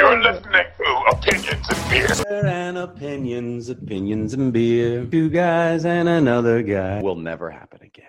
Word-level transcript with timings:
You're 0.00 0.22
listening 0.22 0.64
to 0.78 0.94
Opinions 1.10 1.68
and 1.68 1.90
Beer. 1.90 2.08
And 2.46 2.78
opinions, 2.78 3.68
opinions 3.68 4.32
and 4.32 4.50
beer. 4.50 5.04
Two 5.04 5.28
guys 5.28 5.84
and 5.84 6.08
another 6.08 6.62
guy 6.62 7.02
will 7.02 7.16
never 7.16 7.50
happen 7.50 7.80
again. 7.82 8.06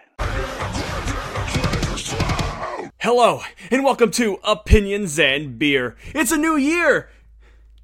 Hello, 3.02 3.42
and 3.70 3.84
welcome 3.84 4.10
to 4.12 4.40
Opinions 4.46 5.20
and 5.20 5.60
Beer. 5.60 5.98
It's 6.16 6.32
a 6.32 6.38
new 6.38 6.56
year. 6.56 7.10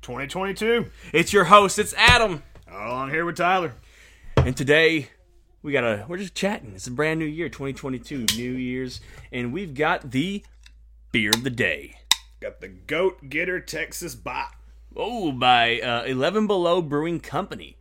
2022. 0.04 0.86
It's 1.12 1.34
your 1.34 1.44
host, 1.44 1.78
it's 1.78 1.94
Adam. 1.98 2.44
Along 2.72 3.10
here 3.10 3.26
with 3.26 3.36
Tyler. 3.36 3.74
And 4.38 4.56
today 4.56 5.10
we 5.62 5.74
got 5.74 5.84
a 5.84 6.06
we're 6.08 6.16
just 6.16 6.34
chatting. 6.34 6.72
It's 6.76 6.88
a 6.88 6.92
brand 6.92 7.20
new 7.20 7.26
year, 7.26 7.50
2022, 7.50 8.26
New 8.38 8.54
Year's, 8.54 9.02
and 9.34 9.52
we've 9.52 9.74
got 9.74 10.12
the 10.12 10.46
beer 11.12 11.32
of 11.32 11.44
the 11.44 11.50
day. 11.50 11.98
Got 12.40 12.62
the 12.62 12.68
Goat 12.68 13.30
Getter 13.30 13.60
Texas 13.60 14.14
Bock. 14.14 14.58
Oh, 14.96 15.32
by 15.32 15.80
uh, 15.80 16.04
11 16.04 16.46
Below 16.46 16.84
Brewing 16.84 17.20
Company. 17.20 17.78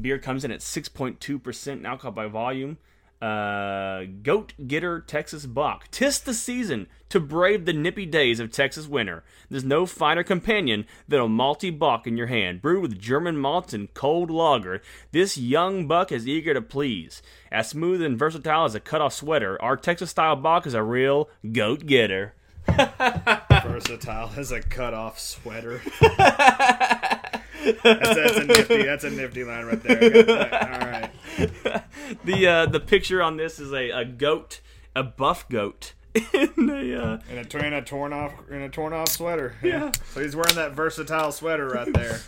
Beer 0.00 0.18
comes 0.18 0.44
in 0.44 0.52
at 0.52 0.60
6.2% 0.60 1.66
in 1.72 1.84
alcohol 1.84 2.12
by 2.12 2.26
volume. 2.26 2.78
Uh, 3.20 4.04
Goat 4.22 4.52
Getter 4.64 5.00
Texas 5.00 5.44
Bock. 5.44 5.88
Tis 5.90 6.20
the 6.20 6.34
season 6.34 6.86
to 7.08 7.18
brave 7.18 7.64
the 7.64 7.72
nippy 7.72 8.06
days 8.06 8.38
of 8.38 8.52
Texas 8.52 8.86
winter. 8.86 9.24
There's 9.50 9.64
no 9.64 9.86
finer 9.86 10.22
companion 10.22 10.86
than 11.08 11.20
a 11.20 11.26
malty 11.26 11.76
Bock 11.76 12.06
in 12.06 12.16
your 12.16 12.28
hand, 12.28 12.62
brewed 12.62 12.82
with 12.82 12.98
German 12.98 13.36
malts 13.36 13.74
and 13.74 13.92
cold 13.92 14.30
lager. 14.30 14.80
This 15.10 15.36
young 15.36 15.88
buck 15.88 16.12
is 16.12 16.28
eager 16.28 16.54
to 16.54 16.62
please. 16.62 17.22
As 17.50 17.68
smooth 17.68 18.00
and 18.00 18.16
versatile 18.16 18.64
as 18.64 18.76
a 18.76 18.80
cut-off 18.80 19.14
sweater, 19.14 19.60
our 19.60 19.76
Texas-style 19.76 20.36
Bock 20.36 20.64
is 20.64 20.74
a 20.74 20.82
real 20.84 21.28
goat 21.52 21.86
getter. 21.86 22.34
Versatile 23.64 24.30
as 24.36 24.52
a 24.52 24.60
cut-off 24.60 25.18
sweater. 25.18 25.80
that's, 26.00 27.82
that's 27.82 28.36
a 28.36 28.44
nifty. 28.44 28.82
That's 28.82 29.04
a 29.04 29.10
nifty 29.10 29.44
line 29.44 29.66
right 29.66 29.82
there. 29.82 30.02
I 30.02 30.08
got 30.08 30.26
that. 30.26 30.82
All 30.82 30.88
right. 30.88 31.82
The 32.24 32.44
uh, 32.44 32.66
the 32.66 32.80
picture 32.80 33.22
on 33.22 33.36
this 33.36 33.60
is 33.60 33.72
a, 33.72 33.90
a 33.90 34.04
goat, 34.04 34.60
a 34.96 35.04
buff 35.04 35.48
goat, 35.48 35.94
in 36.14 36.68
a 36.68 36.94
uh, 36.96 37.18
In 37.30 37.38
a, 37.38 37.66
in 37.66 37.72
a 37.72 37.82
torn 37.82 38.12
off 38.12 38.32
in 38.50 38.62
a 38.62 38.68
torn 38.68 38.92
off 38.92 39.08
sweater. 39.10 39.54
Yeah. 39.62 39.92
So 40.12 40.20
he's 40.20 40.34
wearing 40.34 40.56
that 40.56 40.72
versatile 40.72 41.30
sweater 41.30 41.68
right 41.68 41.92
there. 41.92 42.20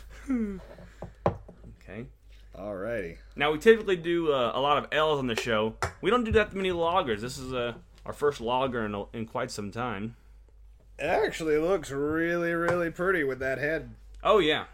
okay. 1.26 2.06
Alrighty. 2.56 3.16
Now 3.34 3.50
we 3.50 3.58
typically 3.58 3.96
do 3.96 4.32
uh, 4.32 4.52
a 4.54 4.60
lot 4.60 4.78
of 4.78 4.86
L's 4.92 5.18
on 5.18 5.26
the 5.26 5.34
show. 5.36 5.74
We 6.00 6.10
don't 6.10 6.24
do 6.24 6.32
that 6.32 6.54
many 6.54 6.70
lagers. 6.70 7.20
This 7.20 7.38
is 7.38 7.52
uh, 7.52 7.74
our 8.06 8.12
first 8.12 8.40
lager 8.40 8.84
in, 8.86 9.04
in 9.12 9.26
quite 9.26 9.50
some 9.50 9.72
time. 9.72 10.14
It 10.98 11.04
actually 11.04 11.58
looks 11.58 11.90
really, 11.90 12.52
really 12.52 12.90
pretty 12.90 13.24
with 13.24 13.38
that 13.40 13.58
head. 13.58 13.90
Oh 14.22 14.38
yeah. 14.38 14.64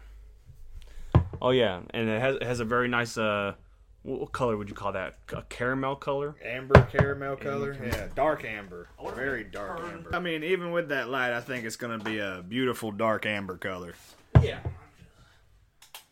Oh 1.41 1.51
yeah, 1.51 1.81
and 1.91 2.09
it 2.09 2.21
has 2.21 2.35
it 2.35 2.43
has 2.43 2.59
a 2.59 2.65
very 2.65 2.87
nice 2.87 3.17
uh, 3.17 3.53
what, 4.03 4.19
what 4.19 4.31
color 4.31 4.57
would 4.57 4.69
you 4.69 4.75
call 4.75 4.93
that? 4.93 5.17
A 5.33 5.41
caramel 5.43 5.95
color? 5.95 6.35
Amber 6.43 6.81
caramel 6.91 7.35
color. 7.35 7.77
Yeah, 7.83 8.07
dark 8.15 8.45
amber. 8.45 8.89
Very 9.15 9.43
dark 9.43 9.81
amber. 9.81 10.15
I 10.15 10.19
mean, 10.19 10.43
even 10.43 10.71
with 10.71 10.89
that 10.89 11.09
light, 11.09 11.33
I 11.33 11.41
think 11.41 11.65
it's 11.65 11.75
going 11.75 11.97
to 11.97 12.03
be 12.03 12.19
a 12.19 12.43
beautiful 12.47 12.91
dark 12.91 13.25
amber 13.25 13.57
color. 13.57 13.93
Yeah. 14.41 14.59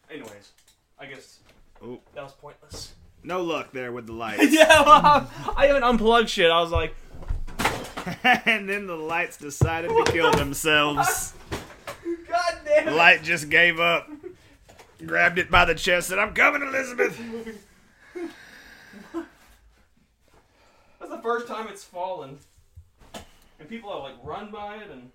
Anyways, 0.10 0.52
I 1.00 1.06
guess 1.06 1.40
Ooh. 1.84 2.00
that 2.16 2.24
was 2.24 2.34
pointless. 2.34 2.94
No 3.24 3.42
luck 3.42 3.72
there 3.74 3.92
with 3.92 4.08
the 4.08 4.14
lights. 4.14 4.48
Yeah, 4.52 4.82
well, 4.84 5.30
I 5.56 5.68
haven't 5.68 5.84
unplugged 5.84 6.30
shit. 6.30 6.50
I 6.50 6.62
was 6.62 6.72
like, 6.72 6.96
and 8.24 8.70
then 8.70 8.88
the 8.88 8.96
lights 8.96 9.38
decided 9.38 9.90
to 9.90 10.12
kill 10.12 10.32
themselves. 10.32 11.34
God 12.28 12.58
damn 12.66 12.86
The 12.86 12.92
light 12.92 13.24
just 13.24 13.50
gave 13.50 13.80
up. 13.80 14.10
Grabbed 15.06 15.38
it 15.40 15.52
by 15.52 15.66
the 15.66 15.76
chest 15.76 16.12
and 16.12 16.20
I'm 16.20 16.34
coming, 16.34 16.62
Elizabeth. 16.62 17.20
That's 21.00 21.12
the 21.12 21.22
first 21.22 21.48
time 21.48 21.68
it's 21.68 21.84
fallen. 21.84 22.38
And 23.60 23.68
people 23.68 23.90
are 23.92 24.00
like 24.00 24.16
run 24.24 24.52
by 24.52 24.78
it 24.78 24.90
and 24.92 25.12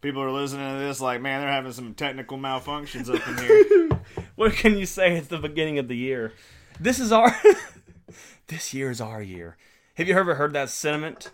People 0.00 0.22
are 0.22 0.30
listening 0.30 0.74
to 0.74 0.78
this 0.78 1.00
like, 1.00 1.20
man, 1.20 1.40
they're 1.40 1.50
having 1.50 1.72
some 1.72 1.92
technical 1.92 2.38
malfunctions 2.38 3.12
up 3.12 3.26
in 3.26 3.38
here. 3.38 4.00
what 4.36 4.52
can 4.52 4.78
you 4.78 4.86
say? 4.86 5.16
It's 5.16 5.26
the 5.26 5.38
beginning 5.38 5.80
of 5.80 5.88
the 5.88 5.96
year. 5.96 6.32
This 6.78 7.00
is 7.00 7.10
our 7.10 7.36
this 8.46 8.72
year 8.72 8.92
is 8.92 9.00
our 9.00 9.20
year. 9.20 9.56
Have 9.94 10.06
you 10.06 10.16
ever 10.16 10.36
heard 10.36 10.52
that 10.52 10.70
sentiment? 10.70 11.32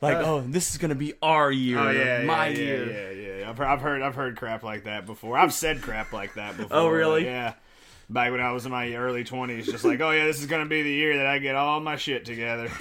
Like, 0.00 0.16
oh, 0.18 0.40
this 0.46 0.70
is 0.70 0.78
gonna 0.78 0.94
be 0.94 1.14
our 1.20 1.50
year, 1.50 1.78
Oh 1.78 1.90
yeah, 1.90 2.22
my 2.24 2.48
yeah, 2.48 2.56
year. 2.56 2.86
Yeah, 2.86 3.10
yeah, 3.10 3.38
yeah. 3.40 3.50
I've 3.50 3.58
heard, 3.58 3.66
I've 3.66 3.80
heard, 3.80 4.02
I've 4.02 4.14
heard 4.14 4.36
crap 4.36 4.62
like 4.62 4.84
that 4.84 5.06
before. 5.06 5.36
I've 5.36 5.52
said 5.52 5.82
crap 5.82 6.12
like 6.12 6.34
that 6.34 6.56
before. 6.56 6.76
Oh, 6.76 6.88
really? 6.88 7.24
Yeah. 7.24 7.54
Back 8.10 8.30
when 8.30 8.40
I 8.40 8.52
was 8.52 8.64
in 8.64 8.70
my 8.72 8.94
early 8.94 9.24
twenties, 9.24 9.66
just 9.66 9.84
like, 9.84 10.00
oh 10.00 10.10
yeah, 10.12 10.24
this 10.24 10.38
is 10.40 10.46
gonna 10.46 10.66
be 10.66 10.82
the 10.82 10.90
year 10.92 11.16
that 11.18 11.26
I 11.26 11.38
get 11.38 11.56
all 11.56 11.80
my 11.80 11.96
shit 11.96 12.24
together. 12.24 12.70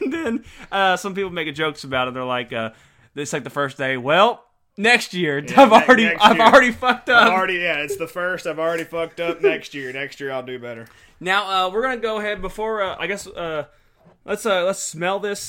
And 0.00 0.12
then 0.12 0.44
uh, 0.70 0.96
some 0.98 1.14
people 1.14 1.30
make 1.30 1.52
jokes 1.54 1.84
about 1.84 2.08
it. 2.08 2.14
They're 2.14 2.24
like, 2.24 2.52
uh, 2.52 2.70
"This 3.14 3.32
like 3.32 3.44
the 3.44 3.48
first 3.50 3.78
day." 3.78 3.96
Well, 3.96 4.44
next 4.76 5.14
year, 5.14 5.38
I've 5.38 5.70
ne- 5.70 5.76
already, 5.76 6.08
I've 6.14 6.36
year. 6.36 6.44
already 6.46 6.72
fucked 6.72 7.08
up. 7.08 7.26
I've 7.28 7.32
already, 7.32 7.54
yeah, 7.54 7.78
it's 7.78 7.96
the 7.96 8.06
first. 8.08 8.46
I've 8.46 8.58
already 8.58 8.84
fucked 8.84 9.20
up. 9.20 9.40
Next 9.40 9.72
year, 9.72 9.92
next 9.92 10.20
year 10.20 10.30
I'll 10.32 10.42
do 10.42 10.58
better. 10.58 10.86
Now 11.20 11.66
uh, 11.66 11.70
we're 11.70 11.82
gonna 11.82 11.96
go 11.98 12.18
ahead 12.18 12.42
before 12.42 12.82
uh, 12.82 12.96
I 12.98 13.06
guess 13.06 13.26
uh, 13.26 13.64
let's 14.26 14.44
uh, 14.44 14.64
let's 14.64 14.80
smell 14.82 15.20
this. 15.20 15.48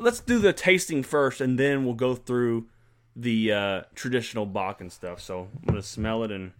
Let's 0.00 0.20
do 0.20 0.38
the 0.38 0.54
tasting 0.54 1.02
first, 1.02 1.42
and 1.42 1.58
then 1.58 1.84
we'll 1.84 1.94
go 1.94 2.14
through 2.14 2.66
the 3.14 3.52
uh, 3.52 3.82
traditional 3.94 4.46
Bock 4.46 4.80
and 4.80 4.90
stuff. 4.90 5.20
So 5.20 5.48
I'm 5.60 5.66
gonna 5.66 5.82
smell 5.82 6.24
it, 6.24 6.30
and 6.30 6.52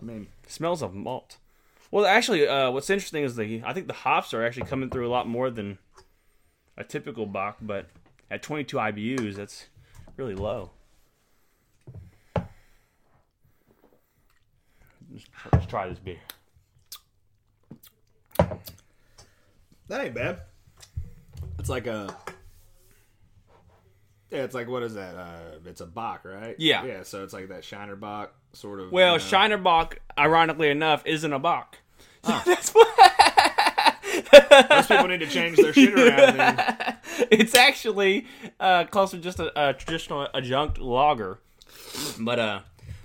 I 0.00 0.02
mean, 0.02 0.26
it 0.42 0.50
smells 0.50 0.82
of 0.82 0.94
malt. 0.94 1.36
Well, 1.92 2.04
actually, 2.04 2.46
uh, 2.46 2.72
what's 2.72 2.90
interesting 2.90 3.22
is 3.22 3.36
the 3.36 3.62
I 3.64 3.72
think 3.72 3.86
the 3.86 3.92
hops 3.92 4.34
are 4.34 4.44
actually 4.44 4.66
coming 4.66 4.90
through 4.90 5.06
a 5.06 5.12
lot 5.12 5.28
more 5.28 5.48
than 5.48 5.78
a 6.76 6.82
typical 6.82 7.24
Bock, 7.24 7.58
but 7.62 7.86
at 8.30 8.42
22 8.42 8.76
IBUs, 8.76 9.36
that's 9.36 9.66
really 10.16 10.34
low. 10.34 10.70
Let's 15.52 15.66
try 15.66 15.88
this 15.88 16.00
beer. 16.00 16.18
that 19.88 20.04
ain't 20.04 20.14
bad. 20.14 20.40
It's 21.68 21.70
like 21.70 21.86
a. 21.86 22.16
Yeah, 24.30 24.44
it's 24.44 24.54
like 24.54 24.68
what 24.68 24.82
is 24.82 24.94
that? 24.94 25.14
Uh, 25.14 25.58
it's 25.66 25.82
a 25.82 25.86
Bock, 25.86 26.24
right? 26.24 26.56
Yeah. 26.58 26.82
Yeah, 26.82 27.02
so 27.02 27.24
it's 27.24 27.34
like 27.34 27.50
that 27.50 27.62
Shiner 27.62 27.94
Bock 27.94 28.32
sort 28.54 28.80
of. 28.80 28.90
Well, 28.90 29.12
you 29.12 29.18
know. 29.18 29.24
Shiner 29.26 29.58
Bock, 29.58 29.98
ironically 30.18 30.70
enough, 30.70 31.02
isn't 31.04 31.30
a 31.30 31.38
Bock. 31.38 31.76
Those 32.22 32.40
people 34.86 35.08
need 35.08 35.20
to 35.20 35.26
change 35.26 35.58
their 35.58 35.74
shit 35.74 35.92
around. 35.92 36.38
Then. 36.38 36.96
It's 37.30 37.54
actually 37.54 38.26
uh, 38.58 38.84
closer 38.84 39.18
to 39.18 39.22
just 39.22 39.38
a, 39.38 39.68
a 39.68 39.74
traditional 39.74 40.26
adjunct 40.32 40.78
lager, 40.78 41.38
but 42.18 42.38
uh, 42.38 42.60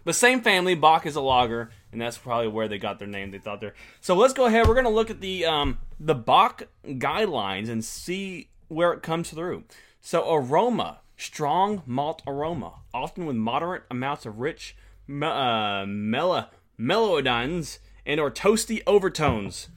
but 0.06 0.16
same 0.16 0.40
family. 0.40 0.74
Bock 0.74 1.06
is 1.06 1.18
a 1.18 1.22
lager, 1.22 1.70
and 1.92 2.00
that's 2.00 2.18
probably 2.18 2.48
where 2.48 2.70
they 2.70 2.78
got 2.78 2.98
their 2.98 3.10
name. 3.10 3.32
They 3.32 3.40
thought 3.40 3.60
they're 3.60 3.76
so. 4.00 4.16
Let's 4.16 4.34
go 4.34 4.46
ahead. 4.46 4.70
We're 4.70 4.76
gonna 4.76 4.90
look 4.90 5.10
at 5.10 5.20
the 5.20 5.46
um 5.46 5.80
the 6.00 6.16
Bock 6.16 6.64
guidelines 6.86 7.70
and 7.70 7.84
see 7.84 8.48
where 8.74 8.94
it 8.94 9.02
comes 9.02 9.30
through. 9.30 9.64
So 10.02 10.34
aroma, 10.34 11.00
strong 11.18 11.84
malt 11.86 12.22
aroma, 12.28 12.74
often 12.94 13.26
with 13.26 13.36
moderate 13.36 13.84
amounts 13.90 14.26
of 14.26 14.40
rich 14.40 14.76
uh, 15.10 15.86
mellow 15.88 16.48
melloidines 16.80 17.80
and 18.06 18.20
or 18.20 18.32
toasty 18.32 18.82
overtones. 18.86 19.70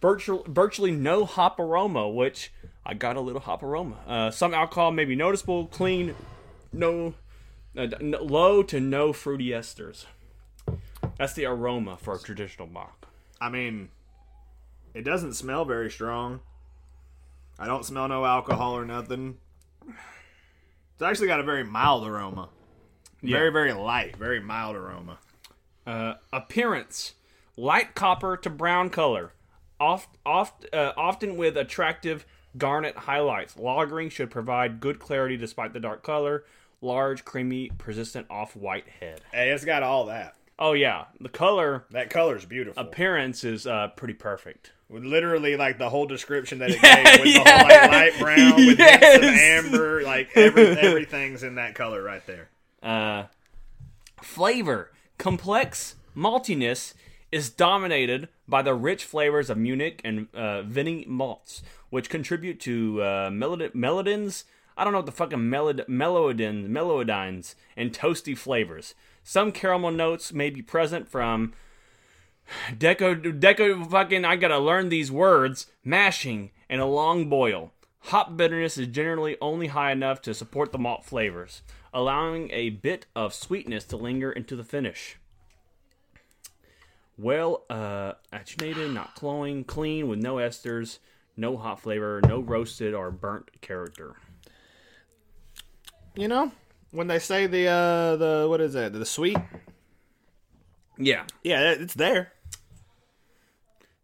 Virtual, 0.00 0.44
virtually 0.46 0.92
no 0.92 1.24
hop 1.24 1.58
aroma, 1.58 2.08
which 2.08 2.52
I 2.86 2.94
got 2.94 3.16
a 3.16 3.20
little 3.20 3.40
hop 3.40 3.62
aroma. 3.62 3.96
Uh, 4.06 4.30
some 4.30 4.54
alcohol 4.54 4.92
may 4.92 5.04
be 5.04 5.16
noticeable, 5.16 5.66
clean, 5.66 6.14
no, 6.72 7.14
uh, 7.76 7.88
n- 8.00 8.14
low 8.20 8.62
to 8.62 8.80
no 8.80 9.12
fruity 9.12 9.48
esters. 9.48 10.06
That's 11.18 11.32
the 11.32 11.46
aroma 11.46 11.96
for 12.00 12.14
a 12.14 12.18
traditional 12.18 12.68
Bock. 12.68 13.08
I 13.40 13.48
mean, 13.48 13.88
it 14.94 15.02
doesn't 15.02 15.34
smell 15.34 15.64
very 15.64 15.90
strong. 15.90 16.40
I 17.58 17.66
don't 17.66 17.84
smell 17.84 18.08
no 18.08 18.24
alcohol 18.24 18.76
or 18.76 18.84
nothing. 18.84 19.38
It's 19.86 21.02
actually 21.02 21.26
got 21.28 21.40
a 21.40 21.44
very 21.44 21.64
mild 21.64 22.06
aroma. 22.06 22.48
Very, 23.22 23.50
very 23.50 23.72
light, 23.72 24.16
very 24.16 24.40
mild 24.40 24.76
aroma. 24.76 25.18
Uh, 25.86 26.14
appearance 26.32 27.14
light 27.56 27.94
copper 27.94 28.36
to 28.36 28.50
brown 28.50 28.90
color, 28.90 29.32
oft, 29.80 30.16
oft, 30.24 30.66
uh, 30.72 30.92
often 30.96 31.36
with 31.36 31.56
attractive 31.56 32.24
garnet 32.56 32.96
highlights. 32.96 33.54
Lagering 33.54 34.10
should 34.10 34.30
provide 34.30 34.80
good 34.80 34.98
clarity 35.00 35.36
despite 35.36 35.72
the 35.72 35.80
dark 35.80 36.02
color. 36.04 36.44
Large, 36.80 37.24
creamy, 37.24 37.70
persistent 37.76 38.26
off 38.30 38.54
white 38.54 38.86
head. 39.00 39.20
Hey, 39.32 39.50
it's 39.50 39.64
got 39.64 39.82
all 39.82 40.06
that. 40.06 40.36
Oh 40.60 40.72
yeah, 40.74 41.06
the 41.20 41.28
color 41.28 41.84
That 41.90 42.10
color's 42.10 42.44
beautiful. 42.44 42.80
appearance 42.80 43.42
is 43.42 43.66
uh, 43.66 43.88
pretty 43.96 44.14
perfect. 44.14 44.72
Literally 44.90 45.56
like 45.56 45.78
the 45.78 45.90
whole 45.90 46.06
description 46.06 46.58
that 46.60 46.70
it 46.70 46.78
Yeah, 46.82 47.02
gave 47.16 47.20
with 47.20 47.34
the 47.34 47.50
whole 47.50 47.62
like 47.68 47.90
light 47.90 48.18
brown 48.18 48.56
with 48.56 48.78
hints 48.78 49.16
of 49.16 49.22
Yes. 49.22 49.64
amber, 49.66 50.02
like 50.02 50.30
every, 50.34 50.66
everything's 50.68 51.42
in 51.42 51.56
that 51.56 51.74
color 51.74 52.02
right 52.02 52.26
there. 52.26 52.48
Uh, 52.82 53.24
flavor 54.22 54.90
complex 55.18 55.96
maltiness 56.16 56.94
is 57.30 57.50
dominated 57.50 58.28
by 58.46 58.62
the 58.62 58.74
rich 58.74 59.04
flavors 59.04 59.50
of 59.50 59.58
Munich 59.58 60.00
and 60.04 60.28
uh, 60.34 60.62
Vinny 60.62 61.04
malts, 61.06 61.62
which 61.90 62.08
contribute 62.08 62.58
to 62.60 63.02
uh, 63.02 63.30
melod- 63.30 63.74
melodins. 63.74 64.44
I 64.76 64.84
don't 64.84 64.92
know 64.92 65.00
what 65.00 65.06
the 65.06 65.12
fucking 65.12 65.38
melod- 65.38 65.86
melodins, 65.88 66.66
melodines, 66.68 67.54
and 67.76 67.92
toasty 67.92 68.36
flavors. 68.36 68.94
Some 69.22 69.52
caramel 69.52 69.90
notes 69.90 70.32
may 70.32 70.48
be 70.48 70.62
present 70.62 71.08
from 71.08 71.52
deco, 72.72 73.38
deco. 73.38 73.90
Fucking, 73.90 74.24
I 74.24 74.36
gotta 74.36 74.58
learn 74.58 74.88
these 74.88 75.10
words. 75.10 75.66
Mashing 75.84 76.50
and 76.68 76.80
a 76.80 76.86
long 76.86 77.28
boil. 77.28 77.72
Hop 78.00 78.36
bitterness 78.36 78.78
is 78.78 78.86
generally 78.86 79.36
only 79.40 79.68
high 79.68 79.92
enough 79.92 80.22
to 80.22 80.34
support 80.34 80.72
the 80.72 80.78
malt 80.78 81.04
flavors, 81.04 81.62
allowing 81.92 82.50
a 82.52 82.70
bit 82.70 83.06
of 83.14 83.34
sweetness 83.34 83.84
to 83.84 83.96
linger 83.96 84.30
into 84.32 84.56
the 84.56 84.64
finish 84.64 85.18
well 87.18 87.64
uh, 87.68 88.12
attenuated, 88.32 88.94
not 88.94 89.14
cloying, 89.14 89.64
clean 89.64 90.08
with 90.08 90.20
no 90.20 90.36
esters, 90.36 90.98
no 91.36 91.56
hot 91.56 91.80
flavor, 91.80 92.20
no 92.26 92.40
roasted 92.40 92.94
or 92.94 93.10
burnt 93.10 93.60
character. 93.60 94.14
You 96.14 96.28
know, 96.28 96.52
when 96.92 97.08
they 97.08 97.18
say 97.18 97.46
the 97.46 97.66
uh 97.66 98.16
the 98.16 98.46
what 98.48 98.60
is 98.60 98.72
that? 98.72 98.92
The 98.92 99.04
sweet? 99.04 99.36
Yeah, 100.96 101.24
Yeah, 101.44 101.72
it's 101.72 101.94
there. 101.94 102.32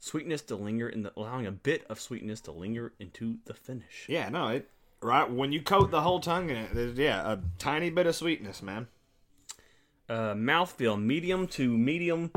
Sweetness 0.04 0.42
to 0.42 0.54
linger 0.54 0.86
in 0.86 1.02
the 1.02 1.12
allowing 1.16 1.46
a 1.46 1.50
bit 1.50 1.86
of 1.88 1.98
sweetness 1.98 2.42
to 2.42 2.52
linger 2.52 2.92
into 3.00 3.38
the 3.46 3.54
finish. 3.54 4.04
Yeah, 4.06 4.28
no, 4.28 4.48
it 4.48 4.68
right 5.00 5.30
when 5.30 5.50
you 5.50 5.62
coat 5.62 5.90
the 5.90 6.02
whole 6.02 6.20
tongue 6.20 6.50
in 6.50 6.56
it, 6.56 6.74
there's 6.74 6.98
yeah, 6.98 7.32
a 7.32 7.38
tiny 7.58 7.88
bit 7.88 8.06
of 8.06 8.14
sweetness, 8.14 8.62
man. 8.62 8.86
Uh, 10.06 10.34
mouthfeel 10.34 11.02
medium 11.02 11.46
to 11.46 11.78
medium, 11.78 12.30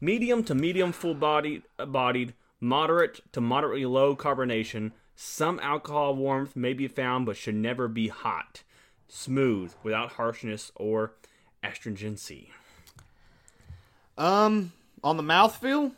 medium 0.00 0.44
to 0.44 0.54
medium 0.54 0.92
full 0.92 1.14
bodied, 1.14 1.62
bodied, 1.88 2.34
moderate 2.60 3.20
to 3.32 3.40
moderately 3.40 3.84
low 3.84 4.14
carbonation. 4.14 4.92
Some 5.16 5.58
alcohol 5.60 6.14
warmth 6.14 6.54
may 6.54 6.72
be 6.72 6.86
found, 6.86 7.26
but 7.26 7.36
should 7.36 7.56
never 7.56 7.88
be 7.88 8.06
hot. 8.06 8.62
Smooth, 9.08 9.74
without 9.82 10.12
harshness 10.12 10.70
or 10.76 11.14
astringency. 11.64 12.52
Um, 14.16 14.72
on 15.02 15.16
the 15.16 15.24
mouthfeel, 15.24 15.92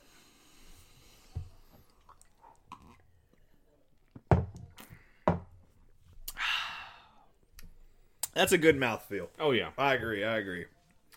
that's 8.40 8.52
a 8.52 8.58
good 8.58 8.78
mouthfeel. 8.78 9.28
Oh 9.38 9.50
yeah. 9.50 9.68
I 9.76 9.92
agree. 9.92 10.24
I 10.24 10.38
agree. 10.38 10.64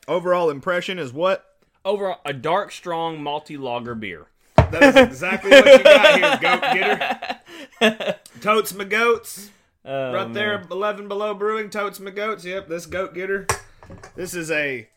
Overall 0.09 0.49
impression 0.49 0.99
is 0.99 1.13
what? 1.13 1.45
Overall, 1.85 2.19
a 2.25 2.33
dark, 2.33 2.73
strong, 2.73 3.19
malty 3.19 3.57
lager 3.57 3.95
beer. 3.95 4.27
That 4.57 4.83
is 4.83 4.95
exactly 4.97 5.51
what 5.51 5.65
you 5.65 5.83
got 5.83 6.41
here, 6.41 6.99
goat 7.79 7.79
getter. 7.79 8.19
Totes 8.41 8.73
my 8.73 8.83
goats. 8.83 9.51
Oh, 9.85 10.13
right 10.13 10.33
there, 10.33 10.65
11 10.69 11.07
Below 11.07 11.33
Brewing, 11.33 11.69
Totes 11.69 11.99
my 11.99 12.11
goats. 12.11 12.43
Yep, 12.43 12.67
this 12.67 12.85
goat 12.85 13.13
getter. 13.13 13.47
This 14.15 14.33
is 14.33 14.51
a, 14.51 14.87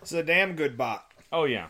this 0.00 0.12
is 0.12 0.18
a 0.18 0.22
damn 0.22 0.54
good 0.54 0.76
bot. 0.76 1.10
Oh 1.32 1.44
yeah. 1.44 1.68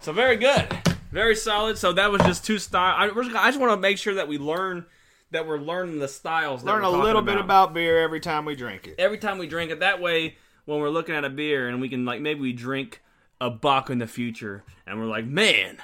So 0.00 0.12
very 0.12 0.36
good, 0.36 0.66
very 1.12 1.36
solid. 1.36 1.76
So 1.76 1.92
that 1.92 2.10
was 2.10 2.22
just 2.22 2.44
two 2.44 2.58
style. 2.58 2.94
I, 2.96 3.10
I 3.10 3.48
just 3.50 3.60
want 3.60 3.72
to 3.72 3.76
make 3.76 3.98
sure 3.98 4.14
that 4.14 4.28
we 4.28 4.38
learn 4.38 4.86
that 5.30 5.46
we're 5.46 5.58
learning 5.58 5.98
the 5.98 6.08
styles. 6.08 6.64
Learn 6.64 6.84
a 6.84 6.90
little 6.90 7.22
bit 7.22 7.36
about 7.38 7.74
beer 7.74 8.00
every 8.02 8.20
time 8.20 8.44
we 8.44 8.54
drink 8.56 8.86
it. 8.86 8.94
every 8.98 9.18
time 9.18 9.38
we 9.38 9.46
drink 9.46 9.70
it. 9.70 9.80
That 9.80 10.00
way, 10.00 10.36
when 10.64 10.80
we're 10.80 10.88
looking 10.90 11.14
at 11.14 11.24
a 11.24 11.30
beer 11.30 11.68
and 11.68 11.80
we 11.80 11.88
can 11.88 12.04
like 12.04 12.20
maybe 12.20 12.40
we 12.40 12.52
drink 12.52 13.02
a 13.40 13.50
Bock 13.50 13.88
in 13.90 13.98
the 13.98 14.06
future, 14.06 14.64
and 14.86 14.98
we're 14.98 15.06
like, 15.06 15.24
man, 15.24 15.78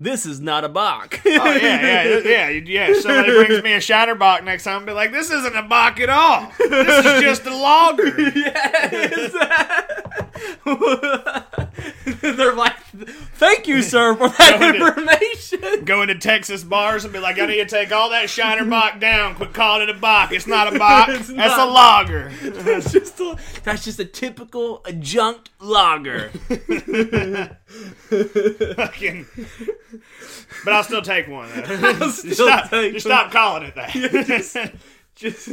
this 0.00 0.26
is 0.26 0.40
not 0.40 0.64
a 0.64 0.68
Bock. 0.68 1.20
Oh 1.24 1.30
yeah, 1.30 2.04
yeah, 2.04 2.18
yeah, 2.18 2.48
yeah. 2.48 2.86
If 2.90 3.02
somebody 3.02 3.32
brings 3.32 3.62
me 3.62 3.74
a 3.74 3.80
Shiner 3.80 4.14
Bock 4.14 4.44
next 4.44 4.64
time, 4.64 4.80
I'll 4.80 4.86
be 4.86 4.92
like, 4.92 5.12
"This 5.12 5.30
isn't 5.30 5.56
a 5.56 5.62
Bock 5.62 6.00
at 6.00 6.08
all. 6.10 6.52
This 6.58 7.06
is 7.06 7.22
just 7.22 7.46
a 7.46 7.56
lager." 7.56 8.06
They're 12.36 12.54
like, 12.54 12.76
thank 13.34 13.66
you, 13.68 13.82
sir, 13.82 14.14
for 14.14 14.28
that 14.28 14.58
Going 14.60 14.74
to- 14.74 14.86
information. 14.86 15.84
Go 15.84 16.02
into 16.02 16.14
Texas 16.16 16.64
bars 16.64 17.04
and 17.04 17.12
be 17.12 17.18
like, 17.18 17.38
"I 17.38 17.46
need 17.46 17.56
to 17.56 17.64
take 17.66 17.92
all 17.92 18.10
that 18.10 18.28
Shiner 18.30 18.64
Bock 18.64 18.98
down. 19.00 19.34
Quit 19.34 19.52
calling 19.54 19.82
it 19.88 19.94
a 19.94 19.98
Bock. 19.98 20.32
It's 20.32 20.46
not 20.46 20.74
a 20.74 20.78
Bock. 20.78 21.08
It's 21.08 21.28
That's 21.28 21.56
not. 21.56 21.68
a 21.68 21.70
lager." 21.70 22.30
That's 22.42 22.92
just 22.92 23.18
a, 23.20 23.36
that's 23.64 23.84
just 23.84 23.98
a 24.00 24.04
typical 24.04 24.82
adjunct 24.86 25.50
lager. 25.60 26.30
Fucking. 28.76 29.26
But 30.64 30.72
I'll 30.72 30.82
still 30.84 31.02
take 31.02 31.28
one. 31.28 31.48
Just 31.54 32.18
still 32.20 32.32
stop, 32.48 32.70
take 32.70 32.92
just 32.94 33.06
one. 33.06 33.12
stop 33.14 33.30
calling 33.32 33.64
it 33.64 33.74
that. 33.74 33.90
just, 35.14 35.50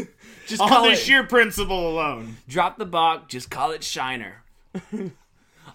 just 0.47 0.62
On 0.62 0.69
call 0.69 0.83
the 0.83 0.91
it. 0.91 0.97
sheer 0.97 1.24
principle 1.25 1.89
alone. 1.89 2.38
drop 2.47 2.77
the 2.77 2.86
Bock. 2.86 3.27
Just 3.29 3.50
call 3.50 3.71
it 3.71 3.83
Shiner. 3.83 4.43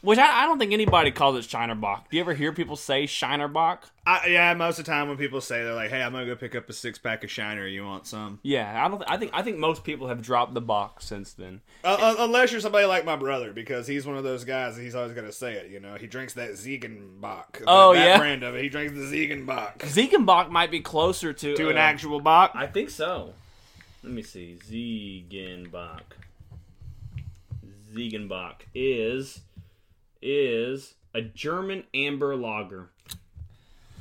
Which 0.00 0.18
I, 0.18 0.42
I 0.42 0.46
don't 0.46 0.58
think 0.58 0.72
anybody 0.72 1.10
calls 1.10 1.36
it 1.36 1.48
Shiner 1.48 1.74
Bock. 1.74 2.08
Do 2.10 2.16
you 2.16 2.22
ever 2.22 2.34
hear 2.34 2.52
people 2.52 2.76
say 2.76 3.06
Shiner 3.06 3.48
Bock? 3.48 3.90
I, 4.06 4.28
yeah, 4.28 4.54
most 4.54 4.78
of 4.78 4.84
the 4.84 4.90
time 4.90 5.08
when 5.08 5.16
people 5.16 5.40
say 5.40 5.64
they're 5.64 5.74
like, 5.74 5.90
"Hey, 5.90 6.02
I'm 6.02 6.12
gonna 6.12 6.26
go 6.26 6.36
pick 6.36 6.54
up 6.54 6.68
a 6.68 6.72
six 6.72 6.98
pack 6.98 7.24
of 7.24 7.30
Shiner. 7.30 7.66
You 7.66 7.84
want 7.84 8.06
some?" 8.06 8.38
Yeah, 8.42 8.84
I 8.84 8.88
don't. 8.88 9.02
I 9.08 9.16
think 9.16 9.32
I 9.34 9.42
think 9.42 9.58
most 9.58 9.84
people 9.84 10.08
have 10.08 10.22
dropped 10.22 10.54
the 10.54 10.60
box 10.60 11.06
since 11.06 11.32
then. 11.32 11.62
Uh, 11.82 11.96
uh, 12.00 12.14
unless 12.20 12.52
you're 12.52 12.60
somebody 12.60 12.86
like 12.86 13.04
my 13.04 13.16
brother, 13.16 13.52
because 13.52 13.86
he's 13.86 14.06
one 14.06 14.16
of 14.16 14.24
those 14.24 14.44
guys. 14.44 14.76
that 14.76 14.82
He's 14.82 14.94
always 14.94 15.14
gonna 15.14 15.32
say 15.32 15.54
it. 15.54 15.70
You 15.70 15.80
know, 15.80 15.96
he 15.96 16.06
drinks 16.06 16.34
that 16.34 16.50
Ziegenbock. 16.50 17.62
Oh, 17.66 17.94
that 17.94 18.04
yeah? 18.04 18.18
brand 18.18 18.44
of 18.44 18.54
it. 18.54 18.62
He 18.62 18.68
drinks 18.68 18.94
the 18.94 19.00
Ziegenbock 19.00 19.78
Ziegenbock 19.78 20.50
might 20.50 20.70
be 20.70 20.80
closer 20.80 21.32
to 21.32 21.56
to 21.56 21.70
an 21.70 21.76
uh, 21.76 21.80
actual 21.80 22.20
Bock. 22.20 22.52
I 22.54 22.66
think 22.66 22.90
so. 22.90 23.34
Let 24.02 24.12
me 24.12 24.22
see. 24.22 24.58
Ziegenbock. 24.70 26.02
Ziegenbock 27.94 28.54
is 28.74 29.40
is 30.22 30.94
a 31.14 31.22
German 31.22 31.84
amber 31.94 32.36
lager. 32.36 32.90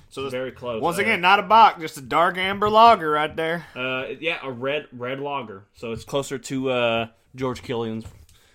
So 0.09 0.23
this, 0.23 0.31
Very 0.31 0.51
close. 0.51 0.81
once 0.81 0.97
Uh, 0.97 1.01
again, 1.01 1.21
not 1.21 1.39
a 1.39 1.43
Bock, 1.43 1.79
just 1.79 1.97
a 1.97 2.01
dark 2.01 2.37
amber 2.37 2.69
lager 2.69 3.11
right 3.11 3.35
there. 3.35 3.65
uh, 3.75 4.05
yeah, 4.19 4.39
a 4.41 4.51
red 4.51 4.87
red 4.91 5.19
lager. 5.19 5.65
So 5.75 5.91
it's 5.91 6.03
closer 6.03 6.37
to 6.39 6.69
uh, 6.71 7.07
George 7.35 7.61
Killian's. 7.61 8.05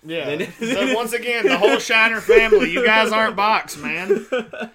Yeah. 0.05 0.45
So 0.59 0.93
once 0.93 1.13
again, 1.13 1.45
the 1.47 1.57
whole 1.57 1.79
Shiner 1.79 2.19
family. 2.19 2.71
You 2.71 2.85
guys 2.85 3.11
aren't 3.13 3.35
Bocks, 3.37 3.77
man. 3.81 4.25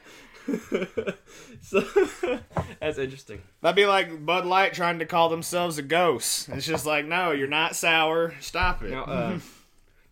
So 1.61 1.81
that's 2.81 2.97
interesting. 2.99 3.43
That'd 3.61 3.77
be 3.77 3.85
like 3.85 4.25
Bud 4.25 4.47
Light 4.47 4.73
trying 4.73 5.01
to 5.01 5.07
call 5.07 5.29
themselves 5.29 5.77
a 5.77 5.83
gose. 5.83 6.49
It's 6.57 6.65
just 6.65 6.87
like, 6.87 7.05
no, 7.05 7.33
you're 7.33 7.49
not 7.49 7.77
sour. 7.77 8.35
Stop 8.41 8.83
it. 8.83 8.91
Now, 8.91 9.05
uh, 9.05 9.39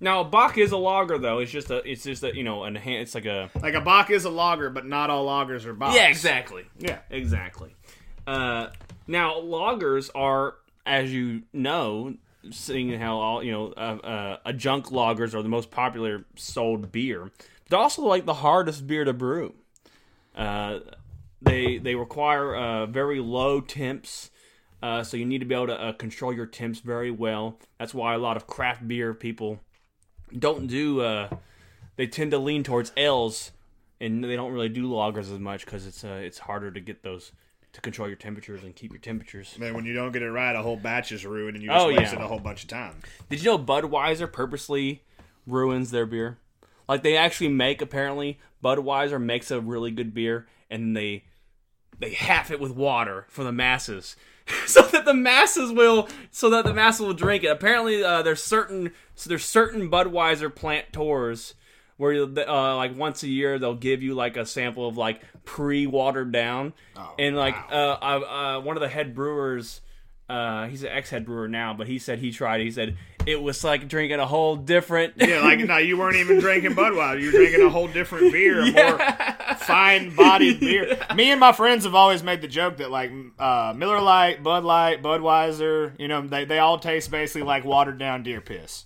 now 0.01 0.21
a 0.21 0.25
Bock 0.25 0.59
is 0.59 0.73
a 0.73 0.77
lager 0.77 1.19
though. 1.19 1.39
It's 1.39 1.51
just 1.51 1.71
a 1.71 1.79
it's 1.91 2.05
just 2.05 2.23
a 2.23 2.35
you 2.35 2.45
know 2.45 2.65
an 2.65 2.77
it's 2.77 3.15
like 3.15 3.27
a 3.27 3.51
like 3.63 3.75
a 3.75 3.81
Bock 3.81 4.11
is 4.11 4.25
a 4.25 4.31
lager, 4.31 4.71
but 4.71 4.87
not 4.87 5.11
all 5.11 5.27
lagers 5.27 5.65
are 5.65 5.75
Bocks. 5.75 5.95
yeah 5.95 6.09
exactly. 6.09 6.65
Yeah. 6.79 6.99
Exactly. 7.11 7.75
Uh, 8.27 8.69
now, 9.07 9.35
lagers 9.41 10.11
are, 10.15 10.55
as 10.85 11.13
you 11.13 11.43
know, 11.53 12.15
seeing 12.51 12.99
how 12.99 13.19
all 13.19 13.43
you 13.43 13.53
know, 13.53 13.73
uh, 13.77 13.99
uh, 14.03 14.37
adjunct 14.45 14.91
lagers 14.91 15.35
are 15.35 15.43
the 15.43 15.49
most 15.49 15.71
popular 15.71 16.25
sold 16.35 16.91
beer. 16.91 17.31
They're 17.69 17.79
also 17.79 18.03
like 18.03 18.27
the 18.27 18.35
hardest 18.35 18.87
beer 18.87 19.05
to 19.05 19.13
brew. 19.13 19.55
Uh, 20.35 20.81
they 21.41 21.79
they 21.79 21.95
require 21.95 22.55
uh, 22.55 22.87
very 22.87 23.21
low 23.21 23.61
temps, 23.61 24.31
uh, 24.83 25.03
so 25.03 25.17
you 25.17 25.25
need 25.25 25.39
to 25.39 25.45
be 25.45 25.55
able 25.55 25.69
to 25.69 25.81
uh, 25.81 25.93
control 25.93 26.33
your 26.33 26.47
temps 26.47 26.81
very 26.81 27.11
well. 27.11 27.59
That's 27.79 27.95
why 27.95 28.15
a 28.15 28.19
lot 28.19 28.37
of 28.37 28.47
craft 28.47 28.87
beer 28.87 29.15
people 29.15 29.61
don't 30.39 30.67
do. 30.67 31.01
Uh, 31.01 31.29
they 31.97 32.07
tend 32.07 32.31
to 32.33 32.39
lean 32.39 32.63
towards 32.63 32.93
ales, 32.97 33.53
and 34.01 34.23
they 34.23 34.37
don't 34.37 34.53
really 34.53 34.69
do 34.69 34.89
lagers 34.89 35.33
as 35.33 35.39
much 35.39 35.65
because 35.65 35.87
it's 35.87 36.05
uh, 36.05 36.21
it's 36.23 36.39
harder 36.39 36.71
to 36.71 36.81
get 36.81 37.03
those 37.03 37.33
to 37.73 37.81
control 37.81 38.09
your 38.09 38.17
temperatures 38.17 38.63
and 38.63 38.75
keep 38.75 38.91
your 38.93 39.01
temperatures. 39.01 39.57
Man, 39.59 39.75
when 39.75 39.85
you 39.85 39.93
don't 39.95 40.13
get 40.13 40.23
it 40.23 40.31
right, 40.31 40.55
a 40.57 40.63
whole 40.63 40.77
batch 40.77 41.13
is 41.13 41.27
ruined, 41.27 41.57
and 41.57 41.63
you 41.63 41.69
just 41.71 41.85
Oh, 41.85 41.89
yeah. 41.89 42.25
a 42.25 42.29
whole 42.29 42.39
bunch 42.39 42.63
of 42.63 42.69
time. 42.69 42.95
Did 43.29 43.41
you 43.43 43.51
know 43.51 43.59
Budweiser 43.59 44.31
purposely 44.33 45.03
ruins 45.47 45.91
their 45.91 46.07
beer? 46.07 46.39
Like 46.89 47.03
they 47.03 47.17
actually 47.17 47.49
make 47.49 47.83
apparently 47.83 48.39
Budweiser 48.63 49.21
makes 49.23 49.51
a 49.51 49.61
really 49.61 49.91
good 49.91 50.15
beer 50.15 50.47
and 50.71 50.97
they 50.97 51.25
they 51.99 52.15
half 52.15 52.51
it 52.51 52.61
with 52.61 52.73
water 52.73 53.27
for 53.29 53.43
the 53.45 53.53
masses. 53.53 54.17
So 54.67 54.83
that 54.83 55.05
the 55.05 55.15
masses 55.15 55.73
will, 55.73 56.09
so 56.31 56.51
that 56.51 56.65
the 56.65 56.75
masses 56.75 57.01
will 57.01 57.15
drink 57.15 57.45
it. 57.45 57.49
Apparently, 57.49 58.03
uh, 58.03 58.23
there's 58.23 58.43
certain, 58.43 58.93
so 59.15 59.29
there's 59.29 59.45
certain 59.45 59.91
Budweiser 59.91 60.55
plant 60.55 60.93
tours 60.93 61.55
where 61.97 62.23
uh, 62.23 62.77
like 62.77 62.97
once 62.97 63.23
a 63.23 63.29
year 63.29 63.59
they'll 63.59 63.75
give 63.75 64.03
you 64.03 64.15
like 64.15 64.37
a 64.37 64.45
sample 64.45 64.87
of 64.87 64.97
like 64.97 65.21
pre-watered 65.45 66.31
down, 66.33 66.75
and 67.19 67.37
like 67.37 67.55
uh, 67.71 67.97
uh, 68.03 68.21
uh, 68.57 68.61
one 68.61 68.77
of 68.77 68.83
the 68.83 68.89
head 68.89 69.15
brewers, 69.15 69.81
uh, 70.29 70.67
he's 70.67 70.83
an 70.83 70.89
ex-head 70.91 71.25
brewer 71.25 71.49
now, 71.49 71.73
but 71.75 71.87
he 71.87 71.99
said 71.99 72.19
he 72.19 72.33
tried. 72.33 72.61
He 72.61 72.71
said 72.71 72.97
it 73.27 73.41
was 73.41 73.63
like 73.65 73.89
drinking 73.89 74.19
a 74.21 74.27
whole 74.27 74.57
different. 74.57 75.15
Yeah, 75.17 75.41
like 75.41 75.61
no, 75.61 75.77
you 75.79 75.97
weren't 75.99 76.17
even 76.17 76.39
drinking 76.41 76.73
Budweiser. 76.73 77.21
You 77.21 77.27
were 77.27 77.33
drinking 77.39 77.63
a 77.63 77.69
whole 77.71 77.89
different 77.89 78.33
beer, 78.33 78.61
a 78.61 78.71
more 78.73 78.99
fine-bodied 79.57 80.61
beer. 80.61 80.99
Me 81.15 81.31
and 81.31 81.41
my 81.41 81.53
friends 81.53 81.85
have 81.85 81.95
always 81.95 82.23
made 82.23 82.41
the 82.41 82.49
joke 82.49 82.79
that 82.79 82.91
like 82.91 83.11
uh, 83.39 83.73
Miller 83.77 84.01
Lite, 84.01 84.43
Bud 84.43 84.65
Light, 84.65 85.03
Budweiser, 85.03 85.93
you 85.99 86.09
know, 86.09 86.23
they 86.27 86.45
they 86.45 86.59
all 86.59 86.79
taste 86.79 87.11
basically 87.11 87.43
like 87.43 87.65
watered 87.65 87.99
down 87.99 88.23
deer 88.23 88.41
piss. 88.41 88.85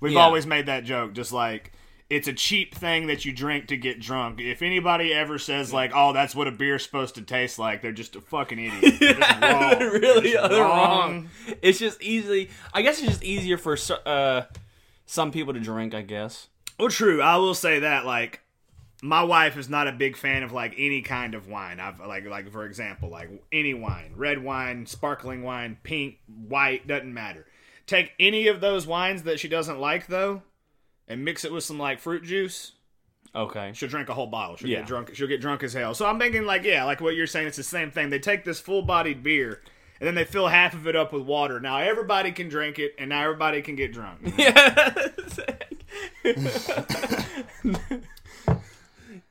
We've 0.00 0.12
Yeah. 0.12 0.20
always 0.20 0.46
made 0.46 0.66
that 0.66 0.84
joke, 0.84 1.12
just 1.12 1.32
like 1.32 1.72
it's 2.10 2.28
a 2.28 2.32
cheap 2.32 2.74
thing 2.74 3.06
that 3.06 3.24
you 3.24 3.32
drink 3.32 3.68
to 3.68 3.76
get 3.76 3.98
drunk. 4.00 4.40
If 4.40 4.62
anybody 4.62 5.12
ever 5.12 5.38
says 5.38 5.72
like, 5.72 5.92
"Oh, 5.94 6.12
that's 6.12 6.34
what 6.34 6.46
a 6.46 6.52
beer's 6.52 6.82
supposed 6.84 7.14
to 7.16 7.22
taste 7.22 7.58
like," 7.58 7.82
they're 7.82 7.92
just 7.92 8.14
a 8.16 8.20
fucking 8.20 8.58
idiot. 8.58 9.00
They're 9.00 9.14
wrong. 9.40 9.78
really, 9.80 10.32
Just 10.32 10.50
they're 10.50 10.62
wrong. 10.62 11.30
It's 11.62 11.78
just 11.78 12.02
easy. 12.02 12.50
I 12.72 12.82
guess 12.82 12.98
it's 13.00 13.08
just 13.08 13.24
easier 13.24 13.56
for 13.58 13.76
uh, 14.06 14.42
some 15.06 15.30
people 15.32 15.54
to 15.54 15.60
drink. 15.60 15.94
I 15.94 16.02
guess. 16.02 16.48
Well, 16.78 16.88
true. 16.88 17.22
I 17.22 17.36
will 17.36 17.54
say 17.54 17.80
that 17.80 18.04
like 18.04 18.40
my 19.02 19.22
wife 19.22 19.56
is 19.56 19.68
not 19.68 19.86
a 19.86 19.92
big 19.92 20.16
fan 20.16 20.42
of 20.42 20.52
like 20.52 20.74
any 20.78 21.02
kind 21.02 21.34
of 21.34 21.48
wine. 21.48 21.80
I've 21.80 22.00
like 22.00 22.26
like 22.26 22.50
for 22.50 22.64
example, 22.66 23.08
like 23.10 23.28
any 23.52 23.74
wine, 23.74 24.12
red 24.16 24.42
wine, 24.42 24.86
sparkling 24.86 25.42
wine, 25.42 25.78
pink, 25.82 26.18
white, 26.26 26.86
doesn't 26.86 27.12
matter. 27.12 27.46
Take 27.86 28.12
any 28.18 28.48
of 28.48 28.60
those 28.60 28.86
wines 28.86 29.24
that 29.24 29.38
she 29.40 29.48
doesn't 29.48 29.78
like 29.78 30.06
though, 30.06 30.42
and 31.08 31.24
mix 31.24 31.44
it 31.44 31.52
with 31.52 31.64
some 31.64 31.78
like 31.78 32.00
fruit 32.00 32.24
juice. 32.24 32.72
Okay. 33.34 33.72
She'll 33.74 33.88
drink 33.88 34.08
a 34.08 34.14
whole 34.14 34.26
bottle. 34.28 34.56
She'll 34.56 34.68
Yeah. 34.70 34.78
get 34.78 34.86
drunk. 34.86 35.10
She'll 35.14 35.26
get 35.28 35.40
drunk 35.40 35.62
as 35.64 35.72
hell. 35.72 35.94
So 35.94 36.06
I'm 36.06 36.18
thinking 36.18 36.44
like 36.46 36.62
yeah, 36.64 36.84
like 36.84 37.00
what 37.00 37.16
you're 37.16 37.26
saying. 37.26 37.46
It's 37.48 37.56
the 37.56 37.62
same 37.62 37.90
thing. 37.90 38.10
They 38.10 38.18
take 38.18 38.44
this 38.44 38.60
full 38.60 38.82
bodied 38.82 39.22
beer. 39.22 39.60
And 40.00 40.08
then 40.08 40.16
they 40.16 40.24
fill 40.24 40.48
half 40.48 40.74
of 40.74 40.88
it 40.88 40.96
up 40.96 41.12
with 41.12 41.22
water. 41.22 41.60
Now 41.60 41.78
everybody 41.78 42.32
can 42.32 42.48
drink 42.48 42.80
it, 42.80 42.94
and 42.98 43.08
now 43.10 43.22
everybody 43.22 43.62
can 43.62 43.76
get 43.76 43.92
drunk. 43.92 44.20
Yeah. 44.38 44.98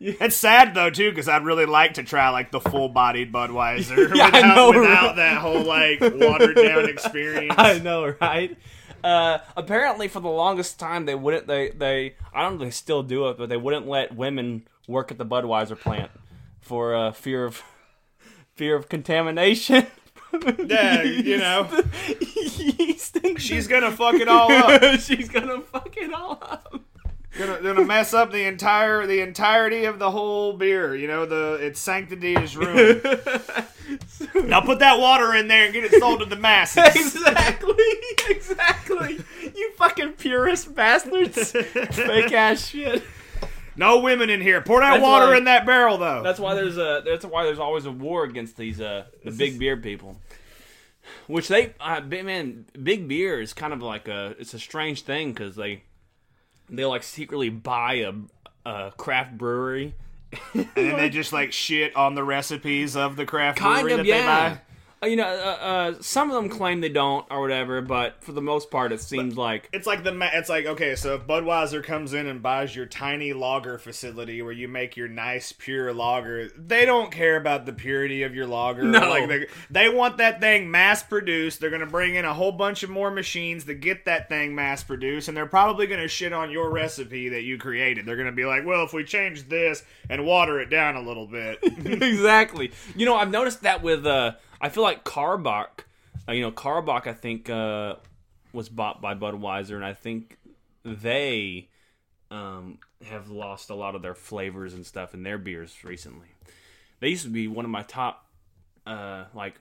It's 0.06 0.36
sad 0.36 0.74
though 0.74 0.90
too, 0.90 1.12
because 1.12 1.30
I'd 1.30 1.46
really 1.46 1.66
like 1.66 1.94
to 1.94 2.04
try 2.04 2.28
like 2.30 2.52
the 2.52 2.60
full-bodied 2.60 3.32
Budweiser 3.32 3.98
Yeah, 4.16 4.26
without, 4.26 4.56
know, 4.56 4.68
without 4.82 5.06
right? 5.08 5.16
that 5.16 5.38
whole 5.38 5.64
like 5.64 6.02
watered-down 6.02 6.90
experience. 6.90 7.56
I 7.58 7.80
know, 7.80 8.14
right? 8.20 8.58
Uh, 9.04 9.40
apparently, 9.58 10.08
for 10.08 10.20
the 10.22 10.30
longest 10.30 10.80
time, 10.80 11.06
they 11.06 11.16
wouldn't. 11.16 11.48
They 11.48 11.70
they. 11.72 12.16
I 12.34 12.42
don't 12.44 12.58
know 12.58 12.64
if 12.64 12.68
they 12.68 12.72
still 12.72 13.04
do 13.04 13.28
it, 13.30 13.38
but 13.38 13.50
they 13.50 13.58
wouldn't 13.58 13.88
let 13.88 14.16
women 14.16 14.68
work 14.88 15.12
at 15.12 15.18
the 15.18 15.26
Budweiser 15.26 15.78
plant 15.80 16.12
for 16.62 16.96
uh, 16.96 17.12
fear 17.12 17.46
of 17.46 17.62
fear 18.56 18.76
of 18.76 18.90
contamination. 18.90 19.88
Yeah, 20.66 21.04
you 21.04 21.38
know, 21.38 21.70
Yeast 22.50 23.18
and- 23.18 23.40
she's 23.40 23.68
gonna 23.68 23.92
fuck 23.92 24.16
it 24.16 24.28
all 24.28 24.52
up. 24.52 24.82
She's 25.00 25.30
gonna 25.30 25.62
fuck 25.62 25.96
it 25.96 26.12
all 26.12 26.40
up. 26.42 26.82
Gonna, 27.38 27.62
gonna 27.62 27.86
mess 27.86 28.14
up 28.14 28.32
the 28.32 28.44
entire 28.46 29.08
the 29.08 29.22
entirety 29.22 29.86
of 29.86 29.98
the 29.98 30.12
whole 30.12 30.54
beer. 30.54 30.96
You 30.96 31.08
know, 31.08 31.26
the 31.26 31.54
its 31.56 31.80
sanctity 31.80 32.36
is 32.36 32.56
ruined. 32.56 33.02
now 34.48 34.62
put 34.62 34.80
that 34.80 35.00
water 35.00 35.34
in 35.34 35.48
there 35.48 35.66
and 35.66 35.74
get 35.74 35.84
it 35.84 36.00
sold 36.00 36.20
to 36.20 36.26
the 36.26 36.36
masses. 36.36 36.84
exactly, 36.96 37.76
exactly. 38.30 39.20
You 39.56 39.72
fucking 39.78 40.14
purist 40.14 40.76
bastards. 40.76 41.52
Fake 41.52 42.32
ass 42.34 42.68
shit. 42.68 43.04
No 43.76 44.00
women 44.02 44.30
in 44.30 44.40
here. 44.42 44.62
Pour 44.62 44.82
that 44.82 44.92
That's 44.92 45.04
water 45.04 45.28
why- 45.30 45.38
in 45.38 45.46
that 45.46 45.66
barrel 45.66 45.98
though. 45.98 46.22
That's 46.22 46.40
why 46.40 46.54
there's 46.54 46.78
a. 46.78 47.02
That's 47.04 47.26
why 47.26 47.46
there's 47.46 47.60
always 47.60 47.86
a 47.86 47.92
war 47.92 48.24
against 48.26 48.58
these 48.58 48.80
uh 48.80 49.06
the 49.24 49.32
big 49.32 49.58
beer 49.58 49.78
people. 49.78 50.18
Which 51.28 51.48
they, 51.48 51.74
uh, 51.80 52.00
big 52.02 52.26
man, 52.26 52.66
big 52.82 53.08
beer 53.08 53.42
is 53.42 53.54
kind 53.54 53.74
of 53.74 53.82
like 53.82 54.08
a. 54.08 54.36
It's 54.40 54.54
a 54.54 54.60
strange 54.60 55.02
thing 55.02 55.34
because 55.34 55.56
they, 55.56 55.84
they 56.70 56.86
like 56.86 57.04
secretly 57.04 57.50
buy 57.50 57.94
a, 57.96 58.14
a 58.66 58.92
craft 58.98 59.38
brewery. 59.38 59.96
and 60.54 60.68
then 60.76 60.98
they 60.98 61.10
just 61.10 61.32
like 61.32 61.52
shit 61.52 61.96
on 61.96 62.16
the 62.16 62.24
recipes 62.24 62.96
of 62.96 63.16
the 63.16 63.26
craft 63.26 63.60
Kind 63.60 63.82
brewery 63.82 63.92
of, 63.94 63.98
that 64.00 64.06
yeah. 64.06 64.50
they 64.50 64.56
buy. 64.56 64.62
Uh, 65.04 65.08
You 65.08 65.18
know, 65.18 65.28
uh, 65.28 65.64
uh, 65.66 65.94
some 66.02 66.30
of 66.30 66.36
them 66.36 66.50
claim 66.50 66.80
they 66.82 66.90
don't 66.90 67.26
or 67.30 67.42
whatever, 67.42 67.82
but 67.82 68.24
for 68.24 68.32
the 68.32 68.42
most 68.42 68.72
part, 68.72 68.92
it 68.94 69.02
seems 69.02 69.38
like 69.38 69.70
It's 69.74 69.86
like 69.86 70.04
the 70.04 70.14
ma- 70.14 70.30
it's 70.34 70.50
like 70.50 70.66
okay, 70.66 70.96
so 70.96 71.16
if 71.16 71.28
Budweiser 71.28 71.84
comes 71.84 72.14
in 72.14 72.28
and 72.28 72.42
buys 72.42 72.76
your 72.76 72.86
tiny 72.86 73.34
lager 73.34 73.78
facility 73.78 74.42
where 74.42 74.54
you 74.54 74.68
make 74.68 74.96
your 74.96 75.08
nice 75.08 75.52
pure 75.52 75.94
lager, 75.94 76.48
they 76.58 76.86
don't 76.86 77.12
care 77.12 77.36
about 77.36 77.66
the 77.66 77.74
purity 77.74 78.24
of 78.24 78.34
your 78.34 78.48
lager. 78.48 78.84
No. 78.84 79.10
like 79.10 79.28
they, 79.28 79.48
they 79.70 79.90
want 79.90 80.18
that 80.18 80.40
thing 80.40 80.72
mass 80.72 81.04
produced. 81.04 81.60
They're 81.60 81.70
gonna 81.70 81.86
bring 81.86 82.16
in 82.16 82.24
a 82.26 82.34
whole 82.34 82.52
bunch 82.54 82.84
of 82.84 82.90
more 82.90 83.12
machines 83.12 83.66
to 83.66 83.74
get 83.74 84.06
that 84.06 84.30
thing 84.30 84.56
mass 84.56 84.84
produced, 84.84 85.28
and 85.28 85.36
they're 85.36 85.46
probably 85.46 85.86
gonna 85.88 86.08
shit 86.08 86.32
on 86.32 86.50
your 86.50 86.72
recipe 86.72 87.30
that 87.30 87.42
you 87.42 87.58
created. 87.58 88.06
They're 88.06 88.18
gonna 88.18 88.32
be 88.32 88.46
like, 88.46 88.66
well, 88.66 88.86
if 88.86 88.94
we 88.94 89.04
change 89.04 89.50
this 89.50 89.84
and 90.10 90.26
water 90.26 90.62
it 90.62 90.70
down 90.70 90.96
a 90.96 91.02
little 91.02 91.28
bit, 91.28 91.60
exactly. 91.86 92.72
You 92.96 93.06
know, 93.06 93.16
I've 93.16 93.32
noticed 93.32 93.64
that 93.64 93.84
with 93.84 94.06
uh 94.06 94.34
I 94.64 94.70
feel 94.70 94.84
like 94.84 95.04
Karbach, 95.04 95.82
uh, 96.28 96.32
you 96.32 96.42
know, 96.42 96.52
Karbach 96.52 97.06
I 97.06 97.14
think 97.14 97.50
uh 97.50 97.96
was 98.54 98.70
bought 98.70 99.02
by 99.02 99.14
Budweiser 99.14 99.76
and 99.76 99.84
I 99.84 99.94
think 99.94 100.38
they 100.86 101.68
um 102.32 102.80
have 103.06 103.30
lost 103.30 103.70
a 103.70 103.76
lot 103.76 103.94
of 103.94 104.02
their 104.02 104.16
flavors 104.16 104.74
and 104.74 104.86
stuff 104.86 105.14
in 105.14 105.24
their 105.24 105.38
beers 105.38 105.84
recently. 105.84 106.28
They 107.02 107.10
used 107.10 107.26
to 107.26 107.30
be 107.30 107.48
one 107.50 107.66
of 107.66 107.72
my 107.72 107.84
top 107.84 108.26
uh 108.88 109.26
like 109.34 109.56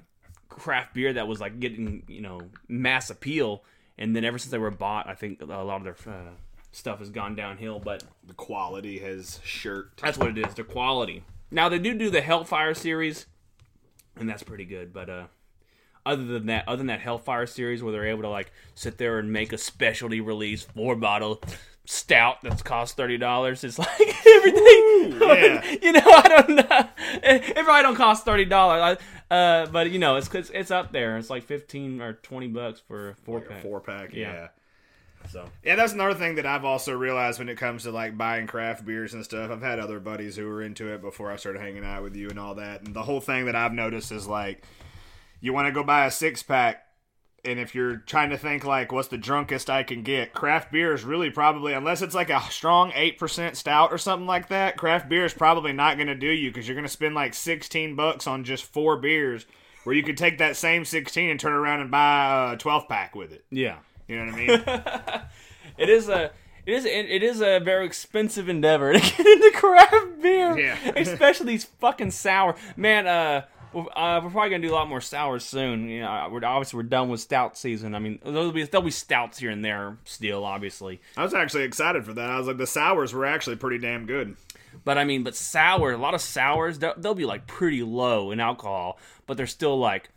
craft 0.49 0.95
beer 0.95 1.13
that 1.15 1.27
was 1.27 1.41
like 1.41 1.59
getting, 1.59 2.05
you 2.07 2.21
know, 2.21 2.41
mass 2.69 3.11
appeal 3.11 3.65
and 3.99 4.15
then 4.15 4.25
ever 4.25 4.39
since 4.39 4.53
they 4.53 4.59
were 4.59 4.71
bought, 4.71 5.09
I 5.09 5.15
think 5.15 5.43
a 5.43 5.47
lot 5.47 5.77
of 5.77 5.85
their 5.85 5.97
uh, 6.15 6.31
stuff 6.71 7.01
has 7.01 7.11
gone 7.11 7.35
downhill, 7.35 7.79
but 7.79 8.05
the 8.25 8.35
quality 8.35 8.99
has 9.01 9.41
shirt. 9.45 9.91
that's 10.01 10.17
what 10.17 10.29
it 10.29 10.39
is. 10.39 10.55
The 10.55 10.65
quality. 10.65 11.25
Now 11.51 11.69
they 11.69 11.79
do 11.79 11.93
do 11.93 12.09
the 12.09 12.23
Hellfire 12.23 12.75
series, 12.75 13.27
and 14.17 14.29
that's 14.29 14.43
pretty 14.43 14.65
good. 14.65 14.93
But 14.93 15.09
uh, 15.11 15.25
other 16.05 16.25
than 16.25 16.47
that, 16.47 16.67
other 16.69 16.79
than 16.79 16.87
that 16.89 17.01
Hellfire 17.01 17.47
series, 17.47 17.83
where 17.83 17.93
they're 17.93 18.07
able 18.07 18.23
to 18.23 18.29
like 18.29 18.53
sit 18.75 18.99
there 18.99 19.19
and 19.19 19.33
make 19.33 19.53
a 19.53 19.59
specialty 19.59 20.21
release 20.21 20.63
four 20.63 20.97
bottle 20.97 21.41
stout 21.85 22.39
that's 22.43 22.63
cost 22.63 22.97
thirty 22.97 23.19
dollars, 23.19 23.65
it's 23.65 23.79
like 23.79 24.27
everything. 24.27 25.21
yeah. 25.21 25.77
you 25.83 25.93
know, 25.93 26.01
I 26.05 26.29
don't 26.29 26.49
know. 26.57 26.89
It, 27.23 27.57
it 27.57 27.65
probably 27.65 27.83
don't 27.83 27.97
cost 27.97 28.25
thirty 28.25 28.45
dollars. 28.45 28.99
Uh, 29.31 29.67
but 29.67 29.91
you 29.91 29.99
know, 29.99 30.17
it's, 30.17 30.33
it's 30.35 30.51
it's 30.51 30.71
up 30.71 30.93
there. 30.93 31.17
It's 31.17 31.31
like 31.31 31.45
fifteen 31.45 32.01
or 32.03 32.15
twenty 32.15 32.49
bucks 32.49 32.81
for 32.81 33.11
a 33.11 33.15
four 33.25 33.41
pack. 33.41 33.63
Four 33.63 33.81
pack, 33.81 34.13
Yeah. 34.13 34.33
yeah. 34.33 34.49
So 35.31 35.49
Yeah, 35.65 35.77
that's 35.77 35.93
another 35.93 36.15
thing 36.15 36.37
that 36.37 36.47
I've 36.47 36.65
also 36.65 36.93
realized 36.93 37.39
when 37.39 37.49
it 37.49 37.57
comes 37.57 37.85
to 37.85 37.91
like 37.91 38.17
buying 38.17 38.47
craft 38.47 38.85
beers 38.85 39.15
and 39.15 39.25
stuff. 39.25 39.51
I've 39.51 39.63
had 39.63 39.79
other 39.79 40.01
buddies 40.01 40.37
who 40.37 40.47
were 40.47 40.63
into 40.63 40.93
it 40.93 41.01
before 41.01 41.31
I 41.31 41.37
started 41.37 41.61
hanging 41.61 41.85
out 41.85 42.03
with 42.03 42.17
you 42.17 42.29
and 42.29 42.39
all 42.39 42.55
that. 42.57 42.83
And 42.83 42.95
the 42.95 43.03
whole 43.03 43.21
thing 43.21 43.47
that 43.47 43.57
I've 43.57 43.73
noticed 43.73 44.13
is 44.13 44.27
like, 44.27 44.65
you 45.41 45.53
want 45.53 45.67
to 45.67 45.73
go 45.73 45.83
buy 45.83 46.07
a 46.07 46.11
six 46.11 46.43
pack, 46.43 46.87
and 47.45 47.59
if 47.59 47.75
you're 47.75 47.97
trying 47.97 48.31
to 48.31 48.39
think 48.39 48.65
like, 48.65 48.93
what's 48.93 49.09
the 49.09 49.19
drunkest 49.19 49.69
I 49.69 49.83
can 49.83 50.03
get, 50.03 50.33
craft 50.33 50.71
beer 50.71 50.95
is 50.95 51.03
really 51.03 51.31
probably, 51.31 51.73
unless 51.73 52.01
it's 52.01 52.15
like 52.15 52.31
a 52.31 52.41
strong 52.43 52.93
8% 52.93 53.57
stout 53.57 53.93
or 53.93 53.99
something 53.99 54.27
like 54.27 54.49
that, 54.49 54.77
craft 54.77 55.09
beer 55.09 55.25
is 55.25 55.35
probably 55.35 55.73
not 55.73 55.97
going 55.97 56.07
to 56.07 56.15
do 56.15 56.29
you 56.29 56.51
because 56.51 56.69
you're 56.69 56.77
going 56.77 56.87
to 56.87 56.89
spend 56.89 57.15
like 57.15 57.35
16 57.35 57.97
bucks 57.97 58.29
on 58.29 58.45
just 58.45 58.65
four 58.65 58.97
beers 58.97 59.47
where 59.83 59.97
you 59.97 60.05
could 60.05 60.17
take 60.17 60.39
that 60.39 60.57
same 60.57 60.85
16 60.85 61.31
and 61.31 61.41
turn 61.41 61.53
around 61.53 61.81
and 61.81 61.91
buy 61.91 62.53
a 62.53 62.57
12 62.57 62.89
pack 62.89 63.17
with 63.17 63.33
it. 63.33 63.45
yeah. 63.51 63.79
You 64.13 64.25
know 64.25 64.33
what 64.33 64.35
I 64.35 65.15
mean? 65.15 65.23
It 65.79 65.89
is 65.89 66.09
a 66.09 66.31
it 66.67 66.75
is 66.75 66.85
it 66.85 67.23
is 67.23 67.41
a 67.41 67.59
very 67.59 67.87
expensive 67.87 68.49
endeavor 68.49 68.93
to 68.93 68.99
get 69.01 69.27
into 69.27 69.51
craft 69.55 70.21
beer. 70.21 70.59
Yeah. 70.59 70.77
especially 70.97 71.47
these 71.47 71.65
fucking 71.65 72.11
sour. 72.11 72.55
Man, 72.77 73.07
uh, 73.07 73.47
we're, 73.73 73.83
uh, 73.97 74.21
we're 74.23 74.31
probably 74.31 74.51
gonna 74.51 74.67
do 74.67 74.71
a 74.71 74.77
lot 74.77 74.89
more 74.89 75.01
sours 75.01 75.45
soon. 75.45 75.89
You 75.89 76.03
know, 76.03 76.29
we're 76.31 76.45
obviously 76.45 76.77
we're 76.77 76.85
done 76.85 77.09
with 77.09 77.21
stout 77.21 77.57
season. 77.57 77.95
I 77.95 77.99
mean, 77.99 78.19
there'll 78.23 78.53
be 78.53 78.65
there'll 78.65 78.85
be 78.85 78.91
stouts 78.91 79.39
here 79.39 79.51
and 79.51 79.65
there 79.65 79.97
still, 80.05 80.45
obviously. 80.45 81.01
I 81.17 81.23
was 81.23 81.35
actually 81.35 81.65
excited 81.65 82.05
for 82.05 82.13
that. 82.13 82.31
I 82.31 82.39
was 82.39 82.47
like, 82.47 82.59
the 82.59 82.67
sours 82.67 83.13
were 83.13 83.25
actually 83.25 83.57
pretty 83.57 83.79
damn 83.79 84.07
good. 84.07 84.37
But 84.85 84.99
I 84.99 85.05
mean, 85.05 85.23
but 85.23 85.35
sour, 85.35 85.93
a 85.93 85.97
lot 85.97 86.15
of 86.15 86.21
sours, 86.21 86.79
they'll, 86.79 86.95
they'll 86.97 87.15
be 87.15 87.25
like 87.27 87.47
pretty 87.47 87.83
low 87.83 88.31
in 88.31 88.41
alcohol, 88.41 88.99
but 89.27 89.37
they're 89.37 89.47
still 89.47 89.79
like 89.79 90.11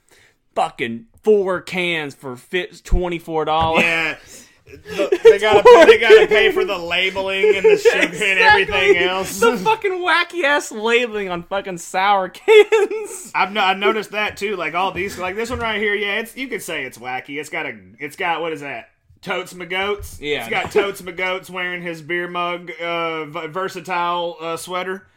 fucking 0.54 1.08
four 1.26 1.60
cans 1.62 2.16
for 2.16 2.38
fit 2.38 2.82
twenty 2.86 3.20
four 3.20 3.44
dollars. 3.44 3.84
Yeah, 3.84 4.18
the- 4.66 5.20
they 5.24 5.40
gotta 5.40 5.64
they 5.88 5.98
gotta 6.00 6.28
pay 6.28 6.52
for 6.52 6.64
the 6.64 6.78
labeling 6.96 7.56
and 7.56 7.66
the 7.66 7.78
sugar 7.78 8.24
and 8.24 8.40
everything 8.40 8.98
else. 8.98 9.40
the 9.40 9.58
fucking 9.58 9.92
wacky 9.92 10.44
ass 10.44 10.72
labeling 10.72 11.30
on 11.30 11.44
fucking 11.44 11.80
sour 11.80 12.30
cans. 12.70 13.32
I've 13.36 13.52
no, 13.52 13.62
I 13.62 13.74
noticed 13.74 14.12
that 14.12 14.38
too. 14.38 14.56
Like 14.56 14.74
all 14.76 14.92
these, 14.92 15.18
like 15.20 15.36
this 15.36 15.50
one 15.50 15.60
right 15.60 15.82
here. 15.82 15.96
Yeah, 15.96 16.20
it's 16.20 16.38
you 16.38 16.48
could 16.48 16.62
say 16.62 16.84
it's 16.86 16.98
wacky. 16.98 17.40
It's 17.40 17.50
got 17.50 17.66
a, 17.66 17.78
it's 18.00 18.16
got 18.16 18.40
what 18.42 18.54
is 18.54 18.62
that? 18.62 18.90
Totes 19.22 19.54
McGoats. 19.56 20.20
Yeah. 20.22 20.42
it's 20.42 20.50
got 20.50 20.72
Totes 20.72 21.02
McGoats 21.02 21.50
wearing 21.50 21.82
his 21.82 22.04
beer 22.04 22.28
mug, 22.28 22.70
uh, 22.80 23.26
versatile 23.48 24.38
uh, 24.40 24.56
sweater. 24.56 25.08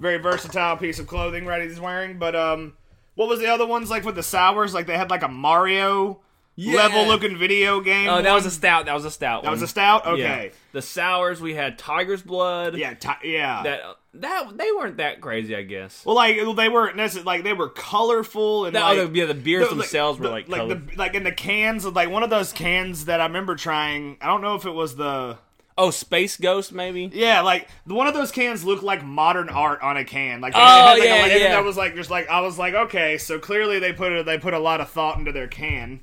Very 0.00 0.18
versatile 0.18 0.76
piece 0.76 0.98
of 0.98 1.06
clothing, 1.06 1.46
right? 1.46 1.62
He's 1.62 1.78
wearing. 1.78 2.18
But 2.18 2.34
um, 2.34 2.72
what 3.14 3.28
was 3.28 3.40
the 3.40 3.46
other 3.48 3.66
ones 3.66 3.90
like 3.90 4.04
with 4.04 4.14
the 4.14 4.22
sours? 4.22 4.72
Like 4.74 4.86
they 4.86 4.96
had 4.96 5.10
like 5.10 5.22
a 5.22 5.28
Mario 5.28 6.20
Yeah. 6.56 6.76
level 6.76 7.06
looking 7.06 7.38
video 7.38 7.80
game. 7.80 8.08
Oh, 8.08 8.20
that 8.22 8.32
was 8.34 8.44
a 8.46 8.50
stout. 8.50 8.86
That 8.86 8.94
was 8.94 9.04
a 9.04 9.10
stout. 9.10 9.42
that 9.44 9.50
was 9.50 9.62
a 9.62 9.68
stout. 9.68 10.04
Yeah. 10.06 10.10
Okay, 10.12 10.52
The 10.72 10.82
sours 10.82 11.40
we 11.40 11.54
had 11.54 11.78
Tiger's 11.78 12.22
Blood. 12.22 12.76
yeah, 12.76 12.94
ti- 12.94 13.30
yeah. 13.32 13.62
That 13.62 13.80
that 14.14 14.58
they 14.58 14.70
weren't 14.72 14.98
that 14.98 15.22
crazy, 15.22 15.56
I 15.56 15.62
guess. 15.62 16.04
well, 16.04 16.14
like 16.16 16.36
they 16.56 16.68
weren't 16.68 16.96
necessarily 16.96 17.24
like 17.24 17.44
they 17.44 17.54
were 17.54 17.70
colorful 17.70 18.66
and 18.66 18.74
like, 18.74 18.98
oh, 18.98 19.10
yeah, 19.14 19.24
the 19.24 19.32
beers 19.34 19.68
the- 19.70 19.74
themselves 19.76 20.18
the- 20.18 20.24
were 20.24 20.30
like, 20.30 20.48
like 20.48 20.60
colored. 20.60 20.90
the 20.90 20.96
like 20.96 21.14
in 21.14 21.22
the 21.22 21.32
cans 21.32 21.86
like 21.86 22.10
one 22.10 22.22
of 22.22 22.28
those 22.30 22.52
cans 22.52 23.06
that 23.06 23.20
I 23.20 23.24
remember 23.26 23.54
trying. 23.56 24.18
I 24.20 24.26
don't 24.26 24.42
know 24.42 24.54
if 24.54 24.66
it 24.66 24.72
was 24.72 24.96
the 24.96 25.38
oh 25.78 25.90
Space 25.90 26.36
Ghost 26.36 26.72
maybe. 26.72 27.10
yeah 27.12 27.40
like 27.40 27.68
one 27.84 28.06
of 28.06 28.14
those 28.14 28.30
cans 28.30 28.64
looked 28.64 28.82
like 28.82 29.04
modern 29.04 29.48
art 29.48 29.80
on 29.82 29.96
a 29.96 30.04
can. 30.04 30.40
Like 30.40 30.52
Oh, 30.54 30.58
had, 30.58 30.92
like, 30.94 31.02
yeah, 31.04 31.14
a, 31.14 31.22
like, 31.22 31.32
yeah. 31.40 31.48
That 31.52 31.64
was 31.64 31.76
like 31.76 31.94
just 31.94 32.10
like 32.10 32.28
I 32.28 32.40
was 32.40 32.58
like 32.58 32.74
okay, 32.74 33.18
so 33.18 33.38
clearly 33.38 33.78
they 33.78 33.92
put 33.92 34.12
a, 34.12 34.22
they 34.22 34.38
put 34.38 34.54
a 34.54 34.58
lot 34.58 34.80
of 34.80 34.90
thought 34.90 35.18
into 35.18 35.32
their 35.32 35.48
can. 35.48 36.00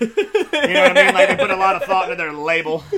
you 0.00 0.06
know 0.08 0.14
what 0.82 0.98
I 0.98 1.04
mean? 1.04 1.14
Like 1.14 1.28
they 1.28 1.36
put 1.36 1.50
a 1.50 1.56
lot 1.56 1.76
of 1.76 1.84
thought 1.84 2.04
into 2.10 2.16
their 2.16 2.32
label. 2.32 2.82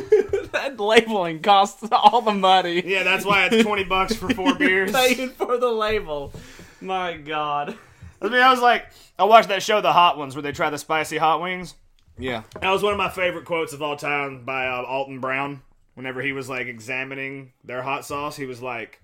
that 0.52 0.80
labeling 0.80 1.42
costs 1.42 1.86
all 1.92 2.22
the 2.22 2.32
money. 2.32 2.82
Yeah, 2.86 3.02
that's 3.02 3.24
why 3.26 3.46
it's 3.46 3.62
twenty 3.62 3.84
bucks 3.84 4.14
for 4.14 4.30
four 4.30 4.54
beers. 4.58 4.92
Paying 4.92 5.30
for 5.30 5.58
the 5.58 5.70
label. 5.70 6.32
My 6.80 7.16
God. 7.16 7.76
I 8.22 8.28
mean, 8.28 8.40
I 8.40 8.50
was 8.50 8.60
like, 8.60 8.86
I 9.18 9.24
watched 9.24 9.48
that 9.48 9.62
show, 9.62 9.80
The 9.80 9.92
Hot 9.92 10.16
Ones, 10.18 10.34
where 10.34 10.42
they 10.42 10.52
try 10.52 10.70
the 10.70 10.78
spicy 10.78 11.18
hot 11.18 11.40
wings. 11.40 11.74
Yeah. 12.18 12.42
That 12.60 12.70
was 12.70 12.82
one 12.82 12.92
of 12.92 12.98
my 12.98 13.08
favorite 13.10 13.44
quotes 13.44 13.72
of 13.72 13.82
all 13.82 13.96
time 13.96 14.44
by 14.44 14.66
uh, 14.66 14.82
Alton 14.82 15.20
Brown. 15.20 15.62
Whenever 15.98 16.22
he 16.22 16.32
was 16.32 16.48
like 16.48 16.66
examining 16.68 17.52
their 17.64 17.82
hot 17.82 18.04
sauce, 18.06 18.36
he 18.36 18.46
was 18.46 18.62
like, 18.62 19.02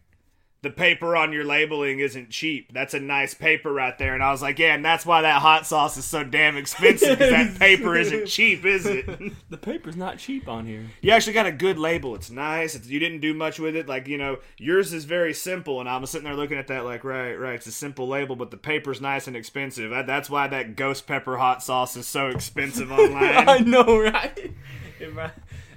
"The 0.62 0.70
paper 0.70 1.16
on 1.16 1.32
your 1.32 1.42
labeling 1.44 1.98
isn't 1.98 2.30
cheap. 2.30 2.72
That's 2.72 2.94
a 2.94 3.00
nice 3.00 3.34
paper 3.34 3.72
right 3.72 3.98
there." 3.98 4.14
And 4.14 4.22
I 4.22 4.30
was 4.30 4.40
like, 4.40 4.60
"Yeah, 4.60 4.74
and 4.76 4.84
that's 4.84 5.04
why 5.04 5.22
that 5.22 5.42
hot 5.42 5.66
sauce 5.66 5.96
is 5.96 6.04
so 6.04 6.22
damn 6.22 6.56
expensive. 6.56 7.18
'cause 7.18 7.30
that 7.30 7.58
paper 7.58 7.96
isn't 7.96 8.26
cheap, 8.28 8.64
is 8.64 8.86
it? 8.86 9.06
The 9.50 9.58
paper's 9.58 9.96
not 9.96 10.18
cheap 10.18 10.48
on 10.48 10.66
here. 10.66 10.86
you 11.00 11.10
actually 11.10 11.32
got 11.32 11.46
a 11.46 11.52
good 11.52 11.78
label. 11.78 12.14
It's 12.14 12.30
nice. 12.30 12.74
It's, 12.76 12.88
you 12.88 12.98
didn't 13.00 13.20
do 13.20 13.34
much 13.34 13.58
with 13.58 13.74
it. 13.76 13.88
Like 13.88 14.06
you 14.08 14.16
know, 14.16 14.38
yours 14.56 14.92
is 14.92 15.04
very 15.04 15.34
simple." 15.34 15.80
And 15.80 15.88
I 15.88 15.96
was 15.96 16.10
sitting 16.10 16.24
there 16.26 16.36
looking 16.36 16.58
at 16.58 16.68
that, 16.68 16.84
like, 16.84 17.02
right, 17.02 17.34
right. 17.34 17.54
It's 17.56 17.66
a 17.66 17.72
simple 17.72 18.06
label, 18.06 18.36
but 18.36 18.52
the 18.52 18.56
paper's 18.56 19.00
nice 19.00 19.26
and 19.26 19.36
expensive. 19.36 19.90
That- 19.90 20.06
That's 20.06 20.30
why 20.30 20.46
that 20.46 20.76
ghost 20.76 21.08
pepper 21.08 21.38
hot 21.38 21.60
sauce 21.62 21.96
is 21.96 22.06
so 22.06 22.28
expensive 22.28 22.92
online. 23.00 23.48
I 23.48 23.58
know, 23.58 23.98
right? 24.00 24.52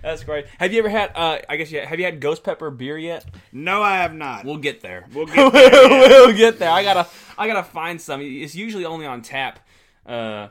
That's 0.08 0.24
great. 0.24 0.46
Have 0.58 0.72
you 0.72 0.80
ever 0.80 0.88
had? 0.90 1.12
Uh, 1.16 1.40
I 1.50 1.58
guess 1.58 1.70
you 1.70 1.82
have 1.82 2.00
you 2.00 2.06
had 2.06 2.22
Ghost 2.22 2.44
Pepper 2.44 2.72
beer 2.72 2.98
yet? 2.98 3.26
no, 3.52 3.82
I 3.84 3.98
have 3.98 4.14
not. 4.14 4.46
We'll 4.46 4.58
get 4.58 4.80
there. 4.80 5.06
We'll 5.14 5.26
get 5.28 5.52
there. 5.52 5.90
we'll 5.90 6.34
get 6.34 6.60
there. 6.60 6.72
I 6.72 6.82
gotta, 6.82 7.08
I 7.38 7.48
gotta 7.48 7.64
find 7.64 8.00
some. 8.00 8.22
It's 8.22 8.56
usually 8.56 8.86
only 8.86 9.06
on 9.06 9.22
tap. 9.22 9.60
Uh, 10.06 10.48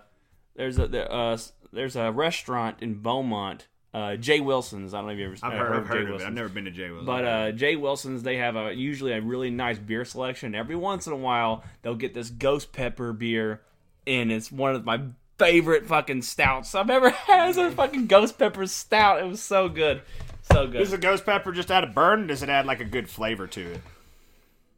there's 0.57 0.79
a 0.79 0.87
there, 0.89 1.11
uh, 1.11 1.39
there's 1.73 1.97
a 1.97 2.13
restaurant 2.13 2.83
in 2.83 2.97
Beaumont, 2.97 3.67
uh, 3.95 4.17
Jay 4.17 4.41
Wilson's. 4.41 4.93
I 4.93 4.99
don't 4.99 5.07
know 5.07 5.13
if 5.15 5.19
you 5.19 5.25
ever 5.25 5.37
I've 5.43 5.53
uh, 5.55 5.57
heard, 5.57 5.77
I've 5.81 5.87
heard 5.87 6.03
of 6.03 6.09
it. 6.09 6.11
Wilson's. 6.11 6.29
I've 6.29 6.35
never 6.35 6.49
been 6.51 6.65
to 6.67 6.71
Jay 6.71 6.91
Wilson's. 6.91 7.07
But 7.07 7.25
uh, 7.25 7.53
Jay 7.53 7.77
Wilson's, 7.77 8.23
they 8.23 8.37
have 8.37 8.57
a 8.57 8.75
usually 8.75 9.13
a 9.13 9.23
really 9.23 9.51
nice 9.51 9.79
beer 9.79 10.05
selection. 10.05 10.55
Every 10.55 10.77
once 10.77 11.07
in 11.07 11.15
a 11.15 11.17
while, 11.17 11.65
they'll 11.81 11.95
get 11.95 12.13
this 12.13 12.29
Ghost 12.29 12.73
Pepper 12.73 13.15
beer, 13.15 13.63
and 14.07 14.31
it's 14.31 14.53
one 14.53 14.75
of 14.75 14.85
my 14.85 15.01
favorite 15.39 15.87
fucking 15.87 16.23
stouts 16.23 16.75
I've 16.75 16.91
ever 16.91 17.11
had. 17.27 17.49
It's 17.51 17.59
a 17.59 17.71
fucking 17.71 18.07
Ghost 18.07 18.39
Pepper 18.39 18.67
stout. 18.67 19.21
It 19.23 19.27
was 19.27 19.43
so 19.43 19.69
good, 19.69 20.03
so 20.51 20.67
good. 20.67 20.81
is 20.81 20.91
the 20.91 20.99
ghost 20.99 21.25
pepper 21.27 21.53
just 21.53 21.71
add 21.71 21.85
a 21.85 21.89
burn? 21.89 22.25
Or 22.25 22.27
does 22.29 22.43
it 22.43 22.49
add 22.49 22.67
like 22.67 22.81
a 22.81 22.85
good 22.85 23.09
flavor 23.09 23.47
to 23.49 23.73
it? 23.73 23.81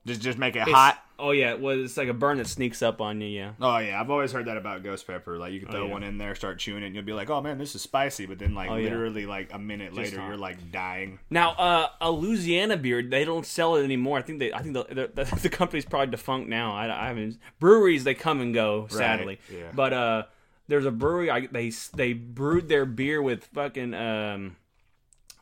Just 0.06 0.20
just 0.22 0.38
make 0.38 0.56
it 0.56 0.60
It's- 0.60 0.74
hot. 0.74 1.02
Oh 1.20 1.32
yeah, 1.32 1.54
well 1.54 1.84
it's 1.84 1.96
like 1.96 2.06
a 2.06 2.14
burn 2.14 2.38
that 2.38 2.46
sneaks 2.46 2.80
up 2.80 3.00
on 3.00 3.20
you. 3.20 3.26
Yeah. 3.26 3.50
Oh 3.60 3.76
yeah, 3.78 4.00
I've 4.00 4.08
always 4.08 4.30
heard 4.30 4.44
that 4.46 4.56
about 4.56 4.84
ghost 4.84 5.04
pepper. 5.04 5.36
Like 5.36 5.52
you 5.52 5.58
can 5.58 5.68
throw 5.68 5.80
Oh, 5.82 5.86
yeah. 5.86 5.92
one 5.92 6.02
in 6.04 6.16
there, 6.16 6.36
start 6.36 6.60
chewing 6.60 6.84
it, 6.84 6.86
and 6.86 6.94
you'll 6.94 7.04
be 7.04 7.12
like, 7.12 7.28
"Oh 7.28 7.40
man, 7.40 7.58
this 7.58 7.74
is 7.74 7.82
spicy." 7.82 8.24
But 8.24 8.38
then 8.38 8.54
like 8.54 8.70
Oh, 8.70 8.76
yeah. 8.76 8.84
literally 8.84 9.26
like 9.26 9.52
a 9.52 9.58
minute 9.58 9.92
later, 9.94 10.20
hot. 10.20 10.28
you're 10.28 10.36
like 10.36 10.70
dying. 10.70 11.18
Now, 11.28 11.50
uh, 11.54 11.88
a 12.00 12.12
Louisiana 12.12 12.76
beer, 12.76 13.02
they 13.02 13.24
don't 13.24 13.44
sell 13.44 13.74
it 13.74 13.82
anymore. 13.82 14.16
I 14.18 14.22
think 14.22 14.38
they, 14.38 14.52
I 14.52 14.62
think 14.62 14.74
the, 14.74 15.10
the, 15.12 15.36
the 15.42 15.48
company's 15.50 15.84
probably 15.84 16.12
defunct 16.12 16.48
now. 16.48 16.72
I, 16.72 16.84
I 17.04 17.08
haven't 17.08 17.38
breweries 17.58 18.04
they 18.04 18.14
come 18.14 18.40
and 18.40 18.54
go, 18.54 18.86
sadly. 18.88 19.40
yeah. 19.52 19.72
But 19.74 19.92
uh, 19.92 20.22
there's 20.68 20.86
a 20.86 20.90
brewery. 20.90 21.30
I, 21.30 21.46
they 21.46 21.70
they 21.94 22.12
brewed 22.12 22.68
their 22.68 22.84
beer 22.84 23.20
with 23.20 23.44
fucking 23.46 23.94
um, 23.94 24.56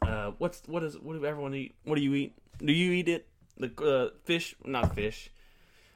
uh, 0.03 0.33
what's 0.39 0.63
what 0.67 0.83
is 0.83 0.99
what 0.99 1.15
do 1.15 1.25
everyone 1.25 1.55
eat? 1.55 1.75
What 1.85 1.97
do 1.97 2.03
you 2.03 2.15
eat? 2.15 2.39
Do 2.59 2.73
you 2.73 2.93
eat 2.93 3.09
it? 3.09 3.29
The 3.59 3.73
uh, 3.85 4.17
fish? 4.25 4.55
Not 4.65 4.95
fish. 4.95 5.31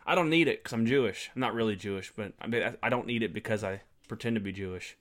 I 0.06 0.14
don't 0.14 0.30
need 0.30 0.48
it 0.48 0.62
because 0.62 0.72
I'm 0.72 0.86
Jewish. 0.86 1.30
I'm 1.34 1.40
not 1.40 1.54
really 1.54 1.76
Jewish, 1.76 2.12
but 2.16 2.32
I 2.40 2.46
mean, 2.46 2.76
I, 2.82 2.88
don't 2.88 3.06
need 3.06 3.22
it 3.22 3.32
because 3.32 3.62
I 3.62 3.82
pretend 4.08 4.34
to 4.34 4.40
be 4.40 4.50
Jewish. 4.50 4.96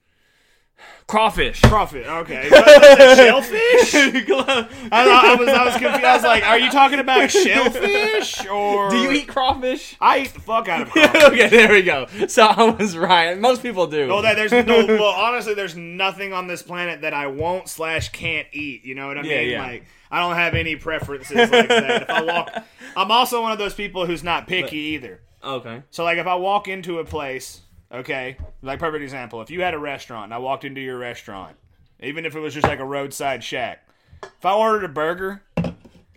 Crawfish. 1.07 1.61
Crawfish. 1.61 2.05
Okay. 2.05 2.49
Shellfish? 2.49 3.93
I, 3.93 4.67
I 4.91 5.35
was 5.39 5.47
I 5.49 5.65
was 5.65 5.73
confused. 5.73 6.03
I 6.05 6.13
was 6.15 6.23
like, 6.23 6.43
"Are 6.45 6.59
you 6.59 6.69
talking 6.69 6.99
about 6.99 7.31
shellfish 7.31 8.45
or 8.47 8.89
Do 8.91 8.97
you 8.97 9.11
eat 9.11 9.27
crawfish? 9.27 9.95
I 9.99 10.19
eat 10.19 10.33
the 10.33 10.39
fuck 10.39 10.67
out 10.69 10.83
of 10.83 10.89
crawfish. 10.91 11.23
okay, 11.23 11.47
there 11.49 11.71
we 11.71 11.81
go. 11.81 12.05
So 12.27 12.43
I 12.45 12.69
was 12.71 12.95
right. 12.95 13.37
Most 13.39 13.63
people 13.63 13.87
do. 13.87 14.07
Well, 14.07 14.21
that 14.21 14.35
there's 14.35 14.51
no. 14.51 14.85
Well, 14.99 15.13
honestly, 15.15 15.53
there's 15.53 15.75
nothing 15.75 16.33
on 16.33 16.47
this 16.47 16.61
planet 16.61 17.01
that 17.01 17.13
I 17.13 17.27
won't 17.27 17.67
slash 17.69 18.09
can't 18.09 18.47
eat. 18.51 18.83
You 18.85 18.95
know 18.95 19.07
what 19.07 19.17
I 19.17 19.21
mean? 19.23 19.49
yeah. 19.49 19.61
Like 19.63 19.85
I 20.11 20.19
don't 20.19 20.35
have 20.35 20.53
any 20.53 20.75
preferences 20.75 21.35
like 21.37 21.49
that. 21.69 22.01
If 22.03 22.09
I 22.09 22.21
walk, 22.23 22.49
I'm 22.95 23.11
also 23.11 23.41
one 23.41 23.51
of 23.51 23.57
those 23.57 23.73
people 23.73 24.05
who's 24.05 24.23
not 24.23 24.47
picky 24.47 24.77
either. 24.77 25.21
okay. 25.43 25.83
So 25.91 26.03
like, 26.03 26.17
if 26.17 26.27
I 26.27 26.35
walk 26.35 26.67
into 26.67 26.99
a 26.99 27.05
place, 27.05 27.61
okay, 27.91 28.37
like 28.61 28.79
perfect 28.79 29.03
example. 29.03 29.41
If 29.41 29.49
you 29.49 29.61
had 29.61 29.73
a 29.73 29.79
restaurant 29.79 30.25
and 30.25 30.33
I 30.33 30.37
walked 30.37 30.65
into 30.65 30.81
your 30.81 30.97
restaurant, 30.97 31.55
even 32.01 32.25
if 32.25 32.35
it 32.35 32.39
was 32.39 32.53
just 32.53 32.67
like 32.67 32.79
a 32.79 32.85
roadside 32.85 33.43
shack, 33.43 33.87
if 34.23 34.45
I 34.45 34.53
ordered 34.53 34.83
a 34.83 34.89
burger. 34.89 35.43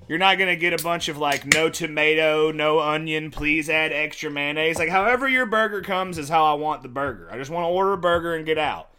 You're 0.08 0.18
not 0.18 0.36
gonna 0.36 0.56
get 0.56 0.78
a 0.78 0.82
bunch 0.82 1.08
of 1.08 1.16
like 1.16 1.46
no 1.46 1.70
tomato, 1.70 2.50
no 2.50 2.80
onion. 2.80 3.30
Please 3.30 3.70
add 3.70 3.92
extra 3.92 4.30
mayonnaise. 4.30 4.76
Like 4.76 4.90
however 4.90 5.28
your 5.28 5.46
burger 5.46 5.80
comes 5.80 6.18
is 6.18 6.28
how 6.28 6.44
I 6.44 6.54
want 6.54 6.82
the 6.82 6.88
burger. 6.88 7.28
I 7.30 7.38
just 7.38 7.50
want 7.50 7.64
to 7.64 7.68
order 7.68 7.92
a 7.92 7.98
burger 7.98 8.34
and 8.34 8.44
get 8.44 8.58
out. 8.58 8.90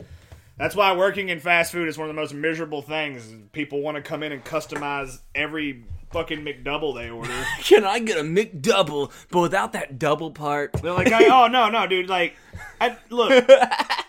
That's 0.58 0.76
why 0.76 0.96
working 0.96 1.30
in 1.30 1.40
fast 1.40 1.72
food 1.72 1.88
is 1.88 1.98
one 1.98 2.10
of 2.10 2.16
the 2.16 2.20
most 2.20 2.34
miserable 2.34 2.82
things. 2.82 3.32
People 3.52 3.82
want 3.82 3.96
to 3.98 4.02
come 4.02 4.24
in 4.24 4.32
and 4.32 4.44
customize 4.44 5.20
every 5.36 5.84
fucking 6.13 6.45
McDouble 6.45 6.95
they 6.95 7.10
order. 7.10 7.34
Can 7.60 7.84
I 7.84 7.99
get 7.99 8.17
a 8.17 8.21
McDouble, 8.21 9.12
but 9.32 9.41
without 9.41 9.73
that 9.73 9.99
double 9.99 10.32
part? 10.32 10.73
They're 10.73 10.93
like, 10.93 11.12
oh 11.12 11.47
no, 11.47 11.69
no, 11.69 11.88
dude. 11.88 12.08
Like, 12.08 12.36
I, 12.80 12.95
look, 13.10 13.49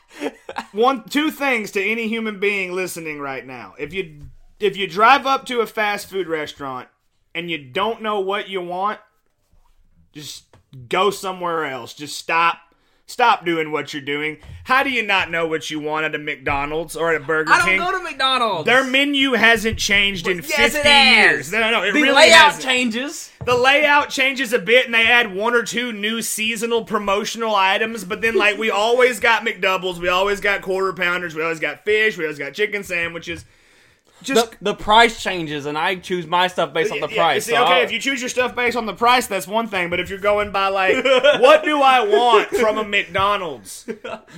one, 0.73 1.09
two 1.09 1.31
things 1.31 1.71
to 1.73 1.83
any 1.83 2.07
human 2.07 2.39
being 2.39 2.73
listening 2.73 3.19
right 3.19 3.45
now. 3.45 3.75
If 3.79 3.93
you 3.93 4.27
if 4.61 4.77
you 4.77 4.87
drive 4.87 5.27
up 5.27 5.47
to 5.47 5.61
a 5.61 5.67
fast 5.67 6.09
food 6.09 6.29
restaurant 6.29 6.89
and 7.35 7.51
you 7.51 7.59
don't 7.59 8.03
know 8.03 8.21
what 8.21 8.49
you 8.49 8.61
want, 8.61 9.01
just 10.13 10.45
go 10.89 11.11
somewhere 11.11 11.65
else. 11.65 11.95
Just 11.95 12.17
stop. 12.19 12.59
Stop 13.07 13.45
doing 13.45 13.71
what 13.71 13.93
you're 13.93 14.01
doing. 14.03 14.39
How 14.65 14.83
do 14.83 14.91
you 14.91 15.03
not 15.03 15.31
know 15.31 15.47
what 15.47 15.71
you 15.71 15.79
want 15.79 16.07
at 16.07 16.15
a 16.15 16.19
McDonald's 16.19 16.97
or 16.97 17.13
at 17.15 17.21
a 17.21 17.25
Burger 17.25 17.53
I 17.53 17.59
don't 17.59 17.67
King? 17.69 17.79
go 17.79 17.93
to 17.93 18.03
McDonald's. 18.03 18.65
Their 18.65 18.83
menu 18.83 19.33
hasn't 19.33 19.79
changed 19.79 20.27
in 20.27 20.39
50 20.41 20.55
yes, 20.57 20.75
it 20.75 20.87
has. 20.87 21.17
years. 21.33 21.53
No, 21.53 21.61
no, 21.61 21.71
no, 21.71 21.83
it 21.83 21.93
the 21.93 22.01
really 22.01 22.15
layout 22.15 22.53
hasn't. 22.53 22.65
changes. 22.65 23.31
The 23.45 23.55
layout 23.57 24.09
changes 24.09 24.55
a 24.55 24.59
bit 24.59 24.87
and 24.87 24.95
they 24.95 25.07
add 25.07 25.35
one 25.35 25.55
or 25.55 25.65
two 25.65 25.93
new 25.93 26.23
seasonal 26.23 26.85
promotional 26.85 27.55
items, 27.55 28.05
but 28.05 28.23
then 28.23 28.37
like 28.37 28.57
we 28.57 28.71
always 28.71 29.21
got 29.21 29.45
McDoubles, 29.45 29.99
we 29.99 30.09
always 30.09 30.41
got 30.41 30.63
quarter 30.63 30.95
pounders, 30.95 31.35
we 31.35 31.43
always 31.43 31.61
got 31.61 31.85
fish, 31.85 32.17
we 32.17 32.25
always 32.25 32.39
got 32.39 32.55
chicken 32.55 32.83
sandwiches. 32.83 33.45
Just 34.25 34.51
The, 34.53 34.57
the 34.73 34.75
price 34.75 35.23
changes, 35.23 35.67
and 35.67 35.77
I 35.79 35.97
choose 35.97 36.27
my 36.27 36.47
stuff 36.49 36.73
based 36.73 36.93
on 36.93 37.01
the 37.01 37.09
price. 37.09 37.45
See, 37.47 37.53
so 37.53 37.63
okay, 37.65 37.73
I'll- 37.75 37.83
if 37.83 37.93
you 37.93 37.99
choose 38.01 38.21
your 38.21 38.29
stuff 38.31 38.55
based 38.57 38.77
on 38.77 38.87
the 38.87 38.95
price, 38.95 39.27
that's 39.27 39.47
one 39.47 39.69
thing. 39.69 39.91
But 39.91 40.01
if 40.01 40.11
you're 40.11 40.19
going 40.19 40.51
by 40.51 40.69
like, 40.69 41.05
what 41.41 41.63
do 41.65 41.81
I 41.83 42.01
want 42.05 42.49
from 42.49 42.79
a 42.79 42.85
McDonald's? 42.95 43.87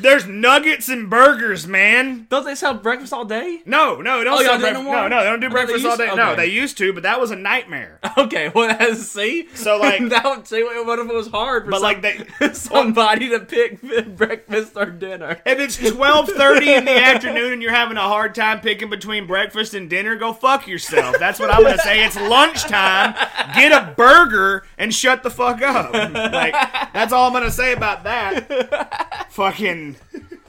There's 0.01 0.27
nuggets 0.27 0.89
and 0.89 1.09
burgers, 1.09 1.67
man. 1.67 2.27
don't 2.29 2.45
they 2.45 2.55
sell 2.55 2.75
breakfast 2.75 3.13
all 3.13 3.25
day? 3.25 3.63
No, 3.67 4.01
no, 4.01 4.23
don't 4.25 4.35
Oh, 4.41 4.43
sell 4.43 4.59
breakfast. 4.59 4.85
no 4.85 4.93
No, 4.93 5.09
no, 5.09 5.19
they 5.25 5.31
don't 5.31 5.41
do 5.41 5.47
oh, 5.47 5.51
thought 5.51 5.55
breakfast 5.67 5.87
all 5.87 5.97
day. 5.97 6.15
No, 6.15 6.35
they 6.35 6.47
used 6.47 6.77
to, 6.79 6.93
but 6.93 7.03
that 7.05 7.21
was 7.21 7.31
a 7.31 7.37
nightmare. 7.37 8.01
Okay, 8.19 8.51
well, 8.55 8.95
see. 8.97 9.47
So, 9.55 9.77
like- 9.79 10.09
that 10.09 10.25
would 10.25 10.47
see 10.49 10.63
what 10.65 10.99
if 10.99 11.09
it 11.09 11.15
was 11.15 11.29
hard 11.29 11.65
for 11.67 11.71
But 11.71 11.77
some- 11.81 11.83
like 11.85 12.03
they, 12.03 12.53
somebody 12.55 13.29
to 13.29 13.41
pick 13.41 13.81
breakfast 14.17 14.73
or 14.75 14.87
dinner. 14.87 15.41
If 15.47 15.59
it's 15.59 15.77
twelve 15.77 16.29
thirty 16.31 16.73
in 16.73 16.85
the 16.87 16.97
afternoon 16.97 17.53
and 17.53 17.63
you're 17.63 17.73
having 17.73 17.97
a 17.99 18.03
hard 18.03 18.35
time 18.35 18.61
picking 18.61 18.89
between 18.91 19.27
breakfast 19.27 19.75
and 19.77 19.89
dinner, 19.89 20.17
go 20.17 20.33
fuck 20.33 20.67
yourself. 20.67 21.17
That's 21.19 21.39
what 21.39 21.51
I'm 21.51 21.63
gonna 21.63 21.79
say. 21.79 22.05
It's 22.05 22.17
lunchtime. 22.17 23.15
Get 23.55 23.71
a 23.73 23.95
burger 23.97 24.65
and 24.77 24.93
shut 24.93 25.23
the 25.23 25.31
fuck 25.31 25.63
up. 25.63 25.93
Like 25.93 26.53
that's 26.93 27.13
all 27.13 27.29
I'm 27.29 27.33
gonna 27.33 27.51
say 27.51 27.73
about 27.73 28.05
that. 28.05 29.31
Fucking 29.31 29.97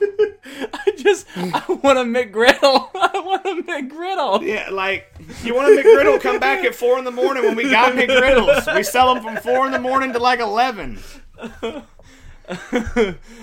I 0.00 0.92
just 0.96 1.26
I 1.36 1.62
want 1.82 1.98
a 1.98 2.02
McGriddle. 2.02 2.90
I 2.94 3.20
want 3.20 3.46
a 3.46 3.62
McGriddle. 3.62 4.46
yeah, 4.46 4.68
like 4.70 5.12
you 5.42 5.54
want 5.54 5.68
a 5.72 5.82
McGriddle? 5.82 6.20
Come 6.20 6.38
back 6.38 6.64
at 6.64 6.74
four 6.74 6.98
in 6.98 7.04
the 7.04 7.10
morning 7.10 7.44
when 7.44 7.56
we 7.56 7.70
got 7.70 7.92
McGriddles. 7.92 8.74
We 8.74 8.82
sell 8.82 9.14
them 9.14 9.22
from 9.22 9.36
four 9.36 9.66
in 9.66 9.72
the 9.72 9.78
morning 9.78 10.12
to 10.12 10.18
like 10.18 10.40
eleven. 10.40 10.98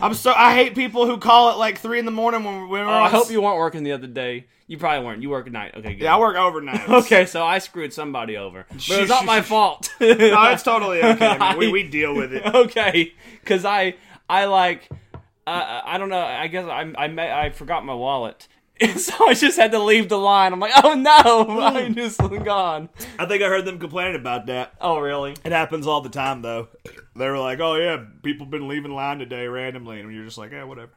I'm 0.02 0.14
so 0.14 0.34
I 0.36 0.56
hate 0.56 0.76
people 0.76 1.06
who 1.06 1.18
call 1.18 1.52
it 1.52 1.58
like 1.58 1.80
three 1.80 2.00
in 2.00 2.06
the 2.06 2.12
morning 2.12 2.44
when, 2.44 2.68
when 2.70 2.86
we're 2.86 2.92
Oh, 2.92 3.04
I 3.04 3.10
hope 3.10 3.30
you 3.30 3.42
weren't 3.42 3.58
working 3.58 3.84
the 3.84 3.92
other 3.92 4.08
day. 4.08 4.46
You 4.68 4.80
probably 4.80 5.06
weren't. 5.06 5.22
You 5.22 5.30
work 5.30 5.46
at 5.46 5.54
night. 5.54 5.76
Okay, 5.78 5.94
good. 5.94 6.06
Yeah, 6.06 6.16
I 6.16 6.20
work 6.20 6.36
overnight. 6.38 6.90
Okay, 7.06 7.26
so 7.28 7.46
I 7.46 7.60
screwed 7.60 7.94
somebody 7.94 8.36
over, 8.36 8.66
but 8.70 8.90
it's 8.90 9.10
not 9.10 9.26
my 9.26 9.42
fault. 9.54 9.94
no, 10.00 10.08
it's 10.10 10.64
totally 10.64 11.04
okay. 11.04 11.38
Man. 11.38 11.58
We 11.58 11.72
we 11.72 11.84
deal 11.84 12.16
with 12.16 12.34
it. 12.34 12.44
okay, 12.46 13.14
because 13.42 13.64
I 13.64 13.96
I 14.28 14.46
like 14.46 14.90
uh, 15.48 15.82
I 15.86 15.98
don't 16.00 16.10
know. 16.10 16.20
I 16.20 16.48
guess 16.48 16.66
I 16.66 16.92
I 16.98 17.08
may, 17.08 17.32
I 17.32 17.52
forgot 17.52 17.86
my 17.86 17.94
wallet, 17.94 18.48
so 18.98 19.30
I 19.30 19.34
just 19.34 19.58
had 19.58 19.72
to 19.72 19.80
leave 19.80 20.10
the 20.10 20.18
line. 20.18 20.52
I'm 20.52 20.60
like, 20.60 20.74
oh 20.84 20.96
no, 20.96 21.62
I'm 21.62 21.94
hmm. 21.94 21.94
just 21.94 22.20
gone. 22.44 22.90
I 23.18 23.26
think 23.26 23.42
I 23.42 23.48
heard 23.48 23.66
them 23.66 23.80
complaining 23.80 24.16
about 24.16 24.48
that. 24.48 24.74
Oh 24.82 25.00
really? 25.00 25.36
It 25.46 25.52
happens 25.52 25.88
all 25.88 26.02
the 26.02 26.10
time 26.10 26.42
though. 26.42 26.68
They 27.16 27.30
were 27.30 27.40
like, 27.40 27.60
"Oh 27.62 27.76
yeah, 27.76 28.04
people 28.22 28.46
been 28.46 28.68
leaving 28.68 28.92
line 28.92 29.20
today 29.20 29.48
randomly," 29.48 30.02
and 30.02 30.14
you're 30.14 30.26
just 30.26 30.38
like, 30.38 30.52
"Yeah, 30.52 30.66
whatever." 30.66 30.92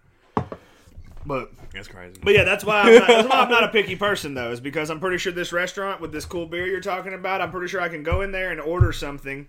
But 1.24 1.52
That's 1.72 1.88
crazy. 1.88 2.18
but 2.22 2.32
yeah, 2.32 2.44
that's 2.44 2.64
why 2.64 2.82
I'm 2.82 2.94
not, 2.94 3.06
that's 3.06 3.28
why 3.28 3.40
I'm 3.42 3.50
not 3.50 3.64
a 3.64 3.68
picky 3.68 3.96
person 3.96 4.34
though, 4.34 4.50
is 4.50 4.60
because 4.60 4.88
I'm 4.88 4.98
pretty 4.98 5.18
sure 5.18 5.30
this 5.30 5.52
restaurant 5.52 6.00
with 6.00 6.10
this 6.10 6.24
cool 6.24 6.46
beer 6.46 6.66
you're 6.66 6.80
talking 6.80 7.12
about, 7.12 7.42
I'm 7.42 7.50
pretty 7.50 7.68
sure 7.68 7.80
I 7.80 7.88
can 7.88 8.02
go 8.02 8.22
in 8.22 8.32
there 8.32 8.50
and 8.50 8.60
order 8.60 8.92
something, 8.92 9.48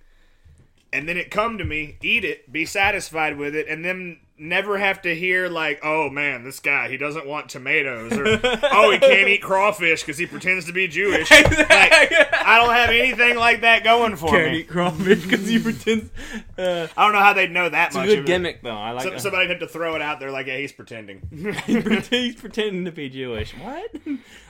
and 0.91 1.07
then 1.07 1.15
it 1.15 1.31
come 1.31 1.57
to 1.57 1.63
me, 1.63 1.97
eat 2.01 2.25
it, 2.25 2.51
be 2.51 2.65
satisfied 2.65 3.37
with 3.37 3.55
it, 3.55 3.67
and 3.69 3.85
then 3.85 4.19
never 4.39 4.78
have 4.78 5.02
to 5.04 5.13
hear 5.15 5.47
like, 5.49 5.80
"Oh 5.84 6.10
man, 6.10 6.43
this 6.43 6.60
guy 6.60 6.88
he 6.89 6.97
doesn't 6.97 7.28
want 7.28 7.49
tomatoes," 7.49 8.13
or 8.13 8.39
"Oh 8.71 8.91
he 8.91 8.97
can't 8.99 9.28
eat 9.28 9.41
crawfish 9.41 10.02
because 10.02 10.17
he 10.17 10.25
pretends 10.25 10.65
to 10.65 10.73
be 10.73 10.88
Jewish." 10.88 11.30
Like, 11.69 12.12
I 12.34 12.58
don't 12.60 12.73
have 12.73 12.89
anything 12.89 13.36
like 13.38 13.62
that 13.62 13.84
going 13.84 14.15
for 14.15 14.30
Can't 14.30 14.52
me. 14.54 14.60
eat 14.60 14.67
crawfish 14.69 15.23
because 15.23 15.52
you 15.52 15.60
pretend. 15.60 16.10
Uh, 16.58 16.88
I 16.97 17.04
don't 17.04 17.13
know 17.13 17.19
how 17.19 17.34
they'd 17.34 17.52
know 17.52 17.69
that 17.69 17.88
it's 17.88 17.95
a 17.95 17.99
much. 17.99 18.08
good 18.08 18.19
of 18.19 18.23
it. 18.25 18.28
gimmick 18.28 18.62
though. 18.63 18.75
I 18.75 18.91
like. 18.91 19.04
Some, 19.04 19.13
that. 19.13 19.21
somebody'd 19.21 19.49
have 19.49 19.60
to 19.60 19.67
throw 19.67 19.95
it 19.95 20.02
out 20.02 20.19
there 20.19 20.32
like, 20.32 20.47
yeah, 20.47 20.58
he's 20.58 20.71
pretending. 20.71 21.21
He's 22.10 22.36
pretending 22.36 22.86
to 22.86 22.91
be 22.91 23.10
Jewish. 23.10 23.52
What? 23.52 23.91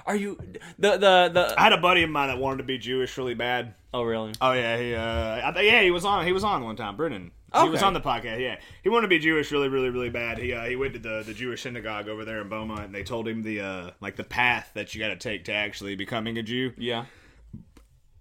Are 0.06 0.16
you 0.16 0.38
the 0.78 0.92
the 0.92 1.30
the? 1.34 1.56
I 1.58 1.64
had 1.64 1.74
a 1.74 1.78
buddy 1.78 2.04
of 2.04 2.10
mine 2.10 2.28
that 2.30 2.38
wanted 2.38 2.58
to 2.58 2.64
be 2.64 2.78
Jewish 2.78 3.18
really 3.18 3.34
bad. 3.36 3.74
Oh 3.94 4.04
really? 4.04 4.34
Oh 4.42 4.52
yeah, 4.54 4.78
he 4.78 4.96
uh, 4.96 5.02
I, 5.02 5.62
yeah, 5.62 5.82
he 5.82 5.92
was 5.92 6.06
on. 6.06 6.26
He 6.26 6.32
was 6.32 6.44
on 6.44 6.64
one 6.64 6.76
time, 6.76 6.96
Brennan. 6.96 7.32
He 7.54 7.70
was 7.70 7.82
on 7.82 7.94
the 7.94 8.02
podcast. 8.02 8.40
Yeah, 8.40 8.58
he 8.84 8.90
wanted 8.90 9.04
to 9.04 9.08
be 9.08 9.20
Jewish 9.20 9.52
really, 9.52 9.70
really, 9.70 9.90
really 9.90 10.10
bad. 10.10 10.38
He 10.38 10.54
uh, 10.54 10.66
he 10.66 10.76
went 10.76 10.94
to 10.94 11.00
the 11.00 11.24
the 11.26 11.34
Jewish 11.34 11.64
synagogue 11.64 12.08
over 12.08 12.26
there 12.26 12.42
in 12.42 12.50
Beaumont, 12.50 12.86
and 12.86 12.96
they 12.96 13.04
told 13.04 13.28
him 13.28 13.42
the 13.42 13.62
uh, 13.62 13.92
like 14.02 14.16
the 14.16 14.24
path 14.24 14.72
that 14.76 14.94
you 14.94 15.00
got 15.00 15.10
to 15.10 15.16
take 15.16 15.46
to 15.46 15.54
actually 15.54 15.96
becoming 15.96 16.38
a 16.38 16.44
Jew. 16.44 16.74
Yeah. 16.78 17.06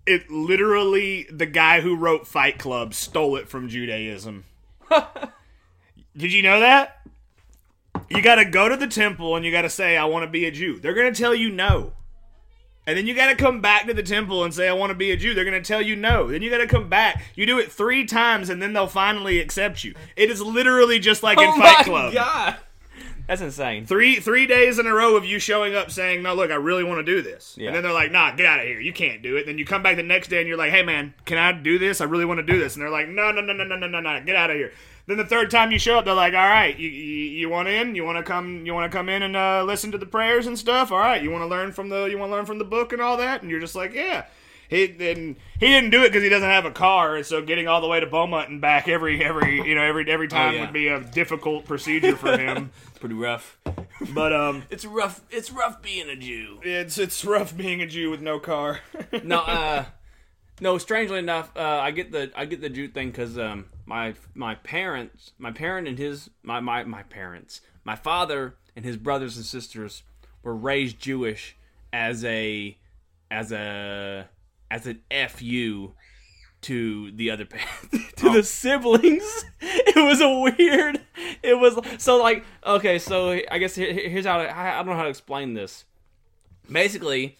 It 0.07 0.31
literally 0.31 1.27
the 1.31 1.47
guy 1.47 1.83
who 1.83 1.95
wrote 1.95 2.27
Fight 2.27 2.59
Club 2.59 2.95
stole 2.95 3.37
it 3.37 3.49
from 3.49 3.69
Judaism. 3.69 4.45
Did 6.17 6.33
you 6.33 6.43
know 6.43 6.61
that? 6.61 6.99
You 8.09 8.23
got 8.23 8.37
to 8.37 8.47
go 8.47 8.69
to 8.69 8.77
the 8.77 8.87
temple 8.87 9.37
and 9.37 9.45
you 9.45 9.53
got 9.53 9.63
to 9.63 9.71
say, 9.71 9.97
I 9.97 10.07
want 10.07 10.25
to 10.25 10.31
be 10.31 10.47
a 10.47 10.51
Jew. 10.51 10.81
They're 10.81 10.95
going 10.95 11.13
to 11.13 11.21
tell 11.21 11.35
you 11.35 11.51
no. 11.51 11.93
And 12.89 12.97
then 12.97 13.07
you 13.07 13.13
got 13.15 13.27
to 13.29 13.35
come 13.37 13.61
back 13.61 13.87
to 13.87 13.93
the 13.93 14.03
temple 14.03 14.45
and 14.45 14.55
say, 14.55 14.67
I 14.67 14.73
want 14.73 14.89
to 14.91 14.95
be 14.95 15.11
a 15.11 15.17
Jew. 15.17 15.35
They're 15.35 15.45
going 15.45 15.63
to 15.63 15.67
tell 15.67 15.83
you 15.83 15.95
no. 15.95 16.29
Then 16.31 16.41
you 16.41 16.49
got 16.49 16.59
to 16.59 16.67
come 16.67 16.89
back. 16.89 17.23
You 17.35 17.45
do 17.45 17.59
it 17.59 17.71
three 17.71 18.07
times 18.07 18.49
and 18.49 18.63
then 18.63 18.73
they'll 18.73 18.87
finally 18.87 19.41
accept 19.41 19.85
you. 19.85 19.95
It 20.17 20.31
is 20.31 20.41
literally 20.41 20.99
just 20.99 21.23
like 21.23 21.37
in 21.39 21.51
oh 21.51 21.57
Fight 21.59 21.85
Club. 21.85 22.15
god. 22.15 22.57
That's 23.27 23.43
insane. 23.43 23.85
Three 23.85 24.17
three 24.21 24.47
days 24.47 24.79
in 24.79 24.87
a 24.87 24.95
row 24.95 25.15
of 25.15 25.27
you 25.27 25.39
showing 25.39 25.75
up 25.75 25.91
saying, 25.91 26.23
"No, 26.23 26.33
look, 26.33 26.51
I 26.51 26.55
really 26.55 26.83
want 26.83 27.05
to 27.05 27.13
do 27.13 27.21
this," 27.21 27.57
Yeah. 27.59 27.67
and 27.67 27.77
then 27.77 27.83
they're 27.83 27.93
like, 27.93 28.11
"Nah, 28.11 28.31
get 28.35 28.47
out 28.47 28.61
of 28.61 28.65
here. 28.65 28.81
You 28.81 28.95
can't 28.95 29.21
do 29.23 29.37
it." 29.37 29.45
Then 29.45 29.59
you 29.59 29.67
come 29.67 29.83
back 29.83 29.97
the 29.97 30.03
next 30.03 30.29
day 30.29 30.39
and 30.39 30.49
you're 30.49 30.57
like, 30.57 30.71
"Hey, 30.71 30.83
man, 30.83 31.13
can 31.27 31.37
I 31.37 31.53
do 31.53 31.79
this? 31.79 32.01
I 32.01 32.05
really 32.05 32.25
want 32.25 32.39
to 32.39 32.43
do 32.51 32.59
this." 32.59 32.75
And 32.75 32.83
they're 32.83 32.89
like, 32.91 33.07
"No, 33.07 33.31
no, 33.31 33.43
no, 33.43 33.53
no, 33.53 33.65
no, 33.65 33.77
no, 33.77 33.87
no, 33.87 34.01
no, 34.01 34.23
get 34.25 34.35
out 34.35 34.49
of 34.49 34.57
here." 34.57 34.73
Then 35.09 35.17
the 35.17 35.25
third 35.25 35.51
time 35.51 35.73
you 35.73 35.79
show 35.79 35.99
up, 35.99 36.05
they're 36.05 36.13
like, 36.13 36.35
"All 36.35 36.49
right, 36.49 36.79
you 36.79 36.89
you, 36.89 37.31
you 37.31 37.49
want 37.49 37.67
in? 37.67 37.95
You 37.95 38.05
want 38.05 38.19
to 38.19 38.23
come? 38.23 38.67
You 38.67 38.75
want 38.75 38.93
to 38.93 38.95
come 38.95 39.09
in 39.09 39.23
and 39.23 39.35
uh, 39.35 39.65
listen 39.65 39.91
to 39.93 39.99
the 39.99 40.05
prayers 40.05 40.47
and 40.47 40.59
stuff? 40.59 40.93
All 40.93 40.99
right, 40.99 41.23
you 41.23 41.31
want 41.31 41.43
to 41.43 41.47
learn 41.47 41.73
from 41.73 41.89
the 41.89 42.05
you 42.05 42.19
want 42.19 42.31
to 42.31 42.37
learn 42.37 42.45
from 42.45 42.59
the 42.59 42.65
book 42.65 42.93
and 42.93 43.01
all 43.01 43.17
that?" 43.17 43.41
And 43.41 43.51
you're 43.51 43.59
just 43.59 43.75
like, 43.75 43.95
"Yeah." 43.95 44.27
He 44.69 44.87
then 44.87 45.37
he 45.59 45.67
didn't 45.67 45.91
do 45.91 46.03
it 46.03 46.09
because 46.09 46.23
he 46.23 46.29
doesn't 46.29 46.49
have 46.49 46.67
a 46.67 46.71
car, 46.71 47.23
so 47.23 47.41
getting 47.41 47.67
all 47.69 47.81
the 47.81 47.89
way 47.89 48.01
to 48.01 48.07
Beaumont 48.07 48.51
and 48.51 48.61
back 48.61 48.87
every 48.87 49.25
every 49.25 49.67
you 49.67 49.75
know 49.75 49.81
every 49.81 50.11
every 50.11 50.29
time 50.29 50.55
yeah. 50.55 50.61
would 50.61 50.75
be 50.75 50.89
a 50.89 51.01
difficult 51.01 51.65
procedure 51.65 52.17
for 52.17 52.37
him. 52.37 52.71
It's 52.89 52.99
pretty 52.99 53.15
rough. 53.15 53.57
but 54.13 54.33
um, 54.33 54.65
It's 54.71 54.85
rough. 54.85 55.23
It's 55.31 55.53
rough 55.53 55.81
being 55.81 56.11
a 56.11 56.17
Jew. 56.17 56.59
it's 56.63 56.99
it's 56.99 57.25
rough 57.25 57.57
being 57.57 57.81
a 57.81 57.87
Jew 57.87 58.11
with 58.11 58.21
no 58.21 58.39
car. 58.39 58.81
No, 59.25 59.39
uh, 59.39 59.85
no. 60.61 60.77
Strangely 60.77 61.21
enough, 61.21 61.57
uh, 61.57 61.81
I 61.81 61.93
get 61.93 62.13
the 62.13 62.31
I 62.37 62.45
get 62.45 62.61
the 62.61 62.69
Jew 62.69 62.89
thing 62.89 63.11
because 63.11 63.39
um, 63.39 63.67
my 63.89 64.15
my 64.35 64.55
parents, 64.55 65.33
my 65.39 65.51
parent 65.51 65.89
and 65.89 65.99
his 65.99 66.31
my, 66.43 66.61
my 66.61 66.85
my 66.85 67.03
parents, 67.05 67.63
my 67.85 67.97
father 67.97 68.55
and 68.77 68.85
his 68.85 68.99
brothers 68.99 69.37
and 69.37 69.47
sisters 69.47 70.03
were 70.43 70.55
raised 70.55 71.01
Jewish 71.01 71.57
as 71.93 72.23
a 72.25 72.77
as 73.31 73.51
a 73.51 74.29
as 74.71 74.87
an 74.87 75.01
fu 75.29 75.95
to 76.61 77.11
the 77.13 77.31
other 77.31 77.45
to 78.17 78.31
the 78.31 78.39
oh. 78.39 78.43
siblings. 78.43 79.45
It 79.91 80.05
was 80.05 80.21
a 80.21 80.39
weird. 80.39 81.01
It 81.43 81.55
was 81.55 81.77
so 82.01 82.23
like 82.23 82.45
okay. 82.65 83.01
So 83.01 83.41
I 83.51 83.59
guess 83.59 83.75
here's 83.75 84.27
how 84.27 84.39
to, 84.39 84.57
I 84.57 84.77
don't 84.77 84.87
know 84.87 84.95
how 84.95 85.03
to 85.03 85.09
explain 85.09 85.55
this. 85.55 85.85
Basically, 86.71 87.37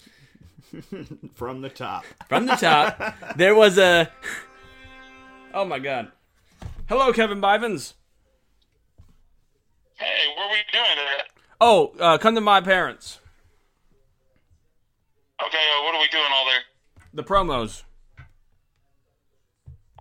From 1.35 1.61
the 1.61 1.69
top. 1.69 2.05
from 2.29 2.47
the 2.47 2.57
top, 2.57 3.37
there 3.37 3.55
was 3.55 3.79
a. 3.79 4.11
Oh 5.55 5.65
my 5.65 5.79
god! 5.79 6.11
Hello, 6.89 7.13
Kevin 7.13 7.39
Bivens. 7.39 7.93
Hey, 9.97 10.33
what 10.35 10.47
are 10.47 10.51
we 10.51 10.57
doing? 10.73 10.87
Oh, 11.61 11.93
uh, 12.01 12.17
come 12.17 12.35
to 12.35 12.41
my 12.41 12.63
parents. 12.63 13.21
Okay, 15.45 15.59
uh, 15.59 15.85
what 15.85 15.95
are 15.95 16.01
we 16.01 16.09
doing 16.09 16.25
all 16.33 16.47
there? 16.47 16.63
The 17.13 17.23
promos. 17.23 17.83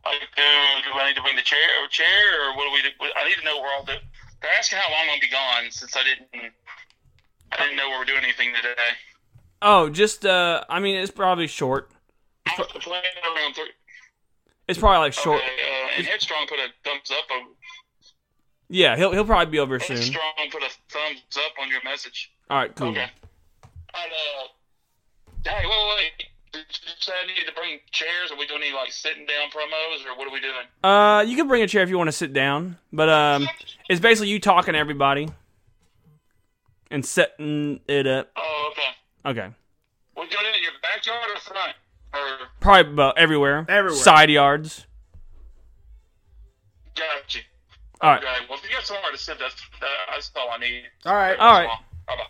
Like, 0.06 0.22
do, 0.38 0.42
do 0.42 0.98
I 0.98 1.08
need 1.10 1.18
to 1.18 1.22
bring 1.22 1.36
the 1.36 1.42
chair 1.42 1.60
or 1.84 1.90
chair, 1.90 2.06
or 2.42 2.56
what 2.56 2.64
do 2.64 2.72
we 2.72 2.82
do? 2.82 2.90
I 3.20 3.28
need 3.28 3.36
to 3.36 3.44
know 3.44 3.60
where 3.60 3.76
all 3.76 3.84
the. 3.84 3.98
They're 4.42 4.52
asking 4.58 4.80
how 4.80 4.90
long 4.90 5.02
I'm 5.02 5.08
gonna 5.08 5.20
be 5.20 5.28
gone 5.28 5.70
since 5.72 5.98
I 5.98 6.04
didn't. 6.04 6.54
I 7.52 7.58
didn't 7.58 7.76
know 7.76 7.90
we 7.90 7.98
were 7.98 8.06
doing 8.06 8.24
anything 8.24 8.54
today. 8.56 8.96
Oh, 9.62 9.90
just 9.90 10.26
uh, 10.26 10.64
I 10.70 10.80
mean, 10.80 10.96
it's 10.96 11.12
probably 11.12 11.48
short. 11.48 11.92
I'm 12.48 12.64
planning 12.66 13.04
around. 13.26 13.56
It's 14.68 14.80
probably 14.80 15.00
like 15.00 15.14
short. 15.14 15.40
Okay, 15.40 15.48
uh, 15.48 15.98
and 15.98 16.08
Headstrong 16.08 16.46
put 16.48 16.60
a 16.60 16.68
thumbs 16.84 17.12
up. 17.12 17.26
On, 17.32 17.48
Yeah, 18.70 18.96
he'll 18.98 19.12
he'll 19.14 19.26
probably 19.26 19.52
be 19.52 19.60
over 19.60 19.80
soon. 19.80 19.98
Headstrong 19.98 20.24
put 20.52 20.64
a 20.64 20.70
thumbs 20.90 21.22
up 21.38 21.54
on 21.62 21.70
your 21.70 21.82
message. 21.84 22.32
All 22.50 22.58
right, 22.58 22.76
cool. 22.76 22.90
Okay. 22.90 23.02
And, 23.04 24.12
uh, 24.12 25.50
hey, 25.50 25.66
wait, 25.66 25.96
wait. 25.96 26.28
Did 26.54 26.66
you 26.70 26.92
say 27.00 27.14
I 27.24 27.28
needed 27.28 27.46
to 27.48 27.54
bring 27.54 27.80
chairs? 27.92 28.32
Are 28.32 28.38
we 28.38 28.46
doing 28.48 28.62
any 28.64 28.74
like 28.74 28.92
sitting 28.92 29.26
down 29.26 29.50
promos, 29.52 30.06
or 30.06 30.18
what 30.18 30.28
are 30.28 30.34
we 30.34 30.40
doing? 30.40 30.54
Uh, 30.84 31.24
you 31.28 31.36
can 31.36 31.48
bring 31.48 31.62
a 31.62 31.68
chair 31.68 31.84
if 31.84 31.90
you 31.90 31.98
want 31.98 32.08
to 32.10 32.14
sit 32.14 32.34
down, 32.34 32.78
but 32.92 33.10
um, 33.10 33.48
it's 33.90 34.00
basically 34.00 34.30
you 34.30 34.40
talking 34.40 34.74
to 34.74 34.80
everybody 34.80 35.30
and 36.92 37.06
setting 37.06 37.80
it 37.88 38.08
up. 38.08 38.32
Oh, 38.36 38.72
okay. 38.72 38.82
Okay, 39.42 39.54
We 40.16 40.22
doing 40.28 40.46
it 40.46 40.56
in 40.58 40.64
your 40.64 40.72
backyard 40.82 41.30
or 41.36 41.40
front? 41.42 41.74
Or 42.18 42.48
probably 42.60 42.94
about 42.94 43.18
everywhere. 43.18 43.66
Everywhere. 43.70 44.00
Side 44.00 44.30
yards. 44.30 44.86
got 46.96 47.36
you. 47.36 47.42
All 48.02 48.12
right. 48.12 48.24
Okay. 48.24 48.28
Well, 48.50 48.58
if 48.58 48.64
you 48.64 48.76
got 48.76 48.84
somewhere 48.84 49.12
to 49.12 49.18
sit, 49.18 49.38
that's 49.40 49.56
that's 50.14 50.32
all 50.36 50.50
I 50.52 50.58
need. 50.58 50.84
All 51.06 51.16
right. 51.16 51.38
All 51.38 51.54
right. 51.54 51.70
Bye 52.08 52.16
bye. 52.16 52.24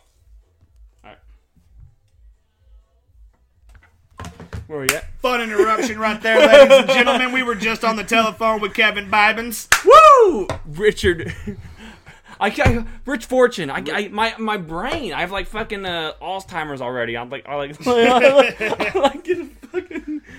Where 4.68 4.80
are 4.80 4.82
we 4.82 4.96
at? 4.96 5.06
Fun 5.20 5.40
interruption 5.42 5.98
right 5.98 6.22
there, 6.22 6.46
ladies 6.46 6.78
and 6.78 6.90
gentlemen. 6.90 7.32
We 7.32 7.42
were 7.42 7.56
just 7.56 7.86
on 7.86 7.96
the 7.96 8.04
telephone 8.04 8.60
with 8.60 8.74
Kevin 8.74 9.10
Bibens. 9.10 9.70
Woo! 9.86 10.48
Richard. 10.66 11.34
I 12.40 12.50
can't. 12.50 12.86
Rich 13.06 13.26
Fortune. 13.26 13.70
I, 13.70 13.84
I 13.92 14.08
my 14.10 14.36
my 14.38 14.58
brain. 14.58 15.14
I 15.14 15.22
have 15.22 15.32
like 15.32 15.48
fucking 15.48 15.86
uh, 15.86 16.14
Alzheimer's 16.22 16.82
already. 16.82 17.18
I'm 17.18 17.30
like 17.30 17.48
I 17.48 17.56
like 17.56 17.76
I 17.88 18.34
like, 18.36 18.62
I 18.62 19.00
like 19.00 19.24
getting 19.24 19.56
fucking. 19.72 20.22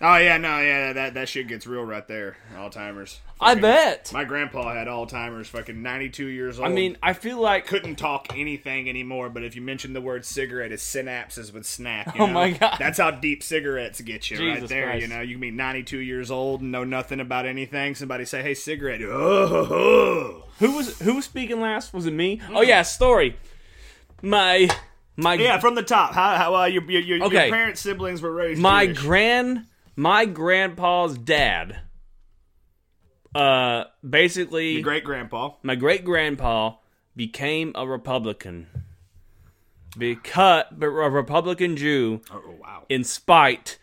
Oh 0.00 0.16
yeah, 0.16 0.36
no, 0.38 0.60
yeah, 0.60 0.92
that 0.92 1.14
that 1.14 1.28
shit 1.28 1.48
gets 1.48 1.66
real 1.66 1.82
right 1.84 2.06
there. 2.06 2.36
Alzheimer's. 2.54 3.20
I 3.40 3.54
bet. 3.56 4.10
My 4.12 4.24
grandpa 4.24 4.72
had 4.74 4.86
Alzheimer's, 4.86 5.48
fucking 5.48 5.82
92 5.82 6.26
years 6.26 6.58
old. 6.60 6.68
I 6.68 6.72
mean, 6.72 6.96
I 7.02 7.12
feel 7.14 7.40
like. 7.40 7.66
couldn't 7.66 7.96
talk 7.96 8.28
anything 8.36 8.88
anymore, 8.88 9.28
but 9.28 9.42
if 9.42 9.56
you 9.56 9.62
mention 9.62 9.92
the 9.92 10.00
word 10.00 10.24
cigarette, 10.24 10.70
his 10.70 10.82
synapses 10.82 11.52
would 11.52 11.66
snap. 11.66 12.14
You 12.16 12.22
Oh 12.22 12.26
know? 12.26 12.32
my 12.32 12.50
God. 12.52 12.76
That's 12.78 12.98
how 12.98 13.10
deep 13.10 13.42
cigarettes 13.42 14.00
get 14.00 14.30
you 14.30 14.48
right 14.48 14.66
there. 14.68 14.86
Christ. 14.90 15.02
You 15.02 15.08
know, 15.08 15.20
you 15.20 15.34
can 15.34 15.40
be 15.40 15.50
92 15.50 15.98
years 15.98 16.30
old 16.30 16.60
and 16.60 16.70
know 16.70 16.84
nothing 16.84 17.18
about 17.20 17.46
anything. 17.46 17.94
Somebody 17.96 18.24
say, 18.24 18.42
"Hey, 18.42 18.54
cigarette." 18.54 19.00
Oh, 19.02 20.44
Who 20.60 20.76
was 20.76 20.98
who 21.00 21.14
was 21.16 21.24
speaking 21.24 21.60
last? 21.60 21.92
Was 21.92 22.06
it 22.06 22.12
me? 22.12 22.40
Oh 22.52 22.62
yeah, 22.62 22.82
story. 22.82 23.36
My 24.22 24.68
my 25.18 25.34
yeah, 25.34 25.58
from 25.58 25.74
the 25.74 25.82
top. 25.82 26.14
How 26.14 26.36
how 26.36 26.54
uh, 26.54 26.64
your, 26.64 26.82
your, 26.90 27.00
your, 27.02 27.24
Okay. 27.26 27.48
your 27.48 27.56
parents' 27.56 27.80
siblings 27.82 28.22
were 28.22 28.32
raised. 28.32 28.60
my 28.60 28.86
Jewish. 28.86 28.98
grand 29.00 29.66
my 29.96 30.24
grandpa's 30.24 31.18
dad 31.18 31.80
uh, 33.34 33.84
basically, 34.08 34.72
Your 34.74 34.82
great 34.82 35.04
grandpa. 35.04 35.50
my 35.62 35.74
great 35.74 36.04
grandpa 36.04 36.76
became 37.14 37.72
a 37.74 37.86
Republican 37.86 38.66
because 39.96 40.64
a 40.80 40.88
Republican 40.88 41.76
Jew 41.76 42.20
Oh, 42.32 42.42
wow. 42.60 42.84
in 42.88 43.04
spite 43.04 43.78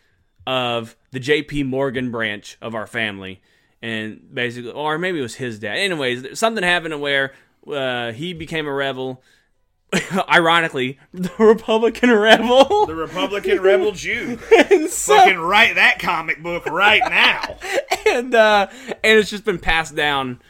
of 0.46 0.96
the 1.12 1.20
J.P. 1.20 1.62
Morgan 1.64 2.10
branch 2.10 2.56
of 2.60 2.74
our 2.74 2.86
family, 2.86 3.40
and 3.82 4.20
basically, 4.34 4.70
or 4.72 4.98
maybe 4.98 5.18
it 5.18 5.22
was 5.22 5.36
his 5.36 5.58
dad. 5.58 5.76
Anyways, 5.76 6.38
something 6.38 6.62
happened 6.64 7.00
where 7.00 7.32
uh, 7.70 8.12
he 8.12 8.32
became 8.32 8.66
a 8.66 8.72
rebel. 8.72 9.22
Ironically, 10.28 10.98
the 11.12 11.32
Republican 11.38 12.10
rebel. 12.10 12.86
The 12.86 12.94
Republican 12.94 13.60
rebel 13.60 13.92
Jew. 13.92 14.38
and, 14.70 14.88
so, 14.90 15.16
Fucking 15.16 15.38
write 15.38 15.76
that 15.76 15.98
comic 15.98 16.42
book 16.42 16.66
right 16.66 17.02
now. 17.08 17.56
and 18.06 18.34
uh, 18.34 18.68
and 18.70 19.18
it's 19.18 19.30
just 19.30 19.44
been 19.44 19.58
passed 19.58 19.94
down, 19.94 20.40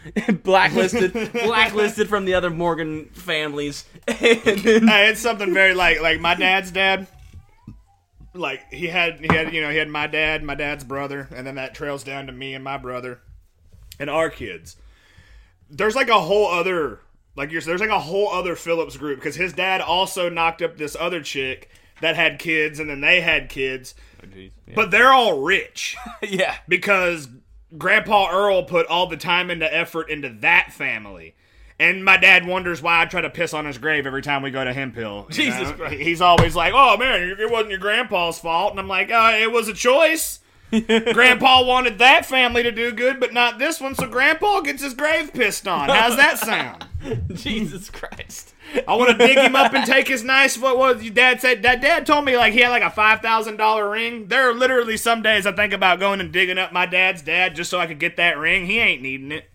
blacklisted, 0.42 1.32
blacklisted 1.32 2.08
from 2.08 2.24
the 2.24 2.34
other 2.34 2.50
Morgan 2.50 3.06
families. 3.06 3.84
And 4.08 4.60
then, 4.60 4.88
Hey, 4.88 5.08
it's 5.08 5.20
something 5.20 5.52
very 5.52 5.74
like 5.74 6.00
like 6.00 6.20
my 6.20 6.34
dad's 6.34 6.70
dad. 6.70 7.06
Like 8.34 8.72
he 8.72 8.86
had 8.86 9.20
he 9.20 9.28
had 9.34 9.52
you 9.52 9.60
know 9.60 9.70
he 9.70 9.76
had 9.76 9.88
my 9.88 10.06
dad, 10.06 10.42
my 10.42 10.54
dad's 10.54 10.84
brother, 10.84 11.28
and 11.34 11.46
then 11.46 11.54
that 11.56 11.74
trails 11.74 12.04
down 12.04 12.26
to 12.26 12.32
me 12.32 12.54
and 12.54 12.62
my 12.62 12.76
brother, 12.76 13.20
and 13.98 14.10
our 14.10 14.30
kids. 14.30 14.76
There's 15.68 15.96
like 15.96 16.08
a 16.08 16.20
whole 16.20 16.46
other 16.46 17.00
like 17.36 17.52
you're 17.52 17.60
there's 17.60 17.80
like 17.80 17.90
a 17.90 18.00
whole 18.00 18.28
other 18.28 18.56
Phillips 18.56 18.96
group 18.96 19.18
because 19.18 19.36
his 19.36 19.52
dad 19.52 19.80
also 19.80 20.28
knocked 20.28 20.62
up 20.62 20.76
this 20.76 20.96
other 20.98 21.22
chick 21.22 21.70
that 22.00 22.16
had 22.16 22.38
kids, 22.38 22.80
and 22.80 22.90
then 22.90 23.00
they 23.00 23.20
had 23.20 23.48
kids, 23.48 23.94
but 24.74 24.90
they're 24.90 25.12
all 25.12 25.42
rich 25.42 25.96
yeah, 26.22 26.56
because 26.66 27.28
Grandpa 27.76 28.30
Earl 28.30 28.64
put 28.64 28.86
all 28.86 29.06
the 29.06 29.16
time 29.16 29.50
and 29.50 29.60
the 29.60 29.74
effort 29.74 30.10
into 30.10 30.30
that 30.40 30.72
family. 30.72 31.34
And 31.78 32.02
my 32.02 32.16
dad 32.16 32.46
wonders 32.46 32.80
why 32.80 33.02
I 33.02 33.04
try 33.04 33.20
to 33.20 33.28
piss 33.28 33.52
on 33.52 33.66
his 33.66 33.76
grave 33.76 34.06
every 34.06 34.22
time 34.22 34.40
we 34.40 34.50
go 34.50 34.64
to 34.64 34.72
Hemphill. 34.72 35.26
Jesus 35.30 35.68
know? 35.68 35.74
Christ. 35.74 36.00
He's 36.00 36.22
always 36.22 36.56
like, 36.56 36.72
"Oh 36.74 36.96
man, 36.96 37.36
it 37.38 37.50
wasn't 37.50 37.70
your 37.70 37.78
grandpa's 37.78 38.38
fault," 38.38 38.70
and 38.70 38.80
I'm 38.80 38.88
like, 38.88 39.10
uh, 39.10 39.36
"It 39.38 39.52
was 39.52 39.68
a 39.68 39.74
choice." 39.74 40.40
Grandpa 41.12 41.64
wanted 41.64 41.98
that 41.98 42.26
family 42.26 42.62
to 42.62 42.72
do 42.72 42.92
good, 42.92 43.20
but 43.20 43.32
not 43.32 43.58
this 43.58 43.80
one, 43.80 43.94
so 43.94 44.08
Grandpa 44.08 44.60
gets 44.60 44.82
his 44.82 44.94
grave 44.94 45.32
pissed 45.32 45.68
on. 45.68 45.88
How's 45.88 46.16
that 46.16 46.38
sound? 46.38 46.86
Jesus 47.34 47.88
Christ. 47.88 48.54
I 48.86 48.96
want 48.96 49.10
to 49.10 49.26
dig 49.26 49.38
him 49.38 49.54
up 49.54 49.74
and 49.74 49.86
take 49.90 50.08
his 50.08 50.24
nice. 50.24 50.58
What 50.58 50.76
was 50.76 51.02
your 51.02 51.14
dad 51.14 51.40
said? 51.40 51.62
That 51.62 51.80
dad 51.80 52.04
told 52.04 52.24
me 52.24 52.36
like 52.36 52.52
he 52.52 52.60
had 52.60 52.70
like 52.70 52.82
a 52.82 52.90
five 52.90 53.20
thousand 53.20 53.58
dollar 53.58 53.88
ring. 53.88 54.26
There 54.26 54.50
are 54.50 54.54
literally 54.54 54.96
some 54.96 55.22
days 55.22 55.46
I 55.46 55.52
think 55.52 55.72
about 55.72 56.00
going 56.00 56.20
and 56.20 56.32
digging 56.32 56.58
up 56.58 56.72
my 56.72 56.86
dad's 56.86 57.22
dad 57.22 57.54
just 57.54 57.70
so 57.70 57.78
I 57.78 57.86
could 57.86 58.00
get 58.00 58.16
that 58.16 58.36
ring. 58.36 58.66
He 58.66 58.78
ain't 58.80 59.02
needing 59.02 59.30
it. 59.30 59.48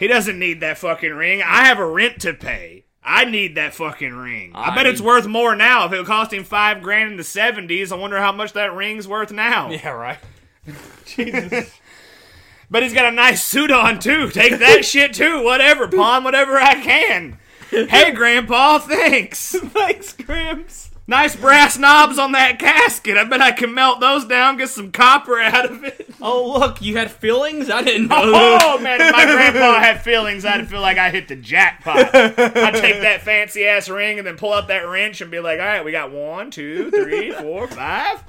he 0.00 0.06
doesn't 0.06 0.38
need 0.38 0.60
that 0.60 0.78
fucking 0.78 1.12
ring. 1.12 1.42
I 1.42 1.66
have 1.66 1.78
a 1.78 1.86
rent 1.86 2.20
to 2.22 2.32
pay. 2.32 2.84
I 3.04 3.24
need 3.24 3.56
that 3.56 3.74
fucking 3.74 4.14
ring. 4.14 4.52
I, 4.54 4.74
bet 4.74 4.86
it's 4.86 5.00
worth 5.00 5.26
more 5.26 5.56
now. 5.56 5.86
If 5.86 5.92
it 5.92 6.06
cost 6.06 6.32
him 6.32 6.44
five 6.44 6.82
grand 6.82 7.12
in 7.12 7.16
the 7.16 7.24
seventies, 7.24 7.90
I 7.90 7.96
wonder 7.96 8.18
how 8.18 8.30
much 8.32 8.52
that 8.52 8.74
ring's 8.74 9.08
worth 9.08 9.32
now. 9.32 9.70
Yeah, 9.70 9.88
right. 9.90 10.18
Jesus. 11.06 11.76
but 12.70 12.84
he's 12.84 12.94
got 12.94 13.12
a 13.12 13.14
nice 13.14 13.42
suit 13.42 13.72
on 13.72 13.98
too. 13.98 14.30
Take 14.30 14.58
that 14.60 14.84
shit 14.84 15.14
too. 15.14 15.42
Whatever, 15.42 15.88
pawn 15.88 16.22
whatever 16.22 16.56
I 16.58 16.74
can. 16.74 17.38
Hey, 17.70 18.12
Grandpa, 18.12 18.78
thanks. 18.78 19.52
Thanks, 19.52 20.12
Gramps. 20.12 20.91
Nice 21.06 21.34
brass 21.34 21.76
knobs 21.76 22.16
on 22.18 22.32
that 22.32 22.58
casket. 22.60 23.16
I 23.16 23.24
bet 23.24 23.40
I 23.40 23.50
can 23.50 23.74
melt 23.74 23.98
those 24.00 24.24
down, 24.24 24.56
get 24.56 24.68
some 24.68 24.92
copper 24.92 25.40
out 25.40 25.64
of 25.70 25.82
it. 25.84 26.08
Oh, 26.20 26.58
look, 26.58 26.80
you 26.80 26.96
had 26.96 27.10
feelings? 27.10 27.68
I 27.68 27.82
didn't 27.82 28.06
know. 28.06 28.20
Oh 28.22 28.78
man, 28.78 29.00
if 29.00 29.12
my 29.12 29.24
grandpa 29.24 29.80
had 29.80 30.02
feelings, 30.02 30.44
I'd 30.44 30.68
feel 30.68 30.80
like 30.80 30.98
I 30.98 31.10
hit 31.10 31.26
the 31.26 31.34
jackpot. 31.34 32.14
I'd 32.14 32.74
take 32.74 33.02
that 33.02 33.22
fancy 33.22 33.66
ass 33.66 33.88
ring 33.88 34.18
and 34.18 34.26
then 34.26 34.36
pull 34.36 34.52
out 34.52 34.68
that 34.68 34.82
wrench 34.88 35.20
and 35.20 35.30
be 35.30 35.40
like, 35.40 35.58
all 35.58 35.66
right, 35.66 35.84
we 35.84 35.90
got 35.90 36.12
one, 36.12 36.52
two, 36.52 36.90
three, 36.92 37.32
four, 37.32 37.66
five. 37.66 38.22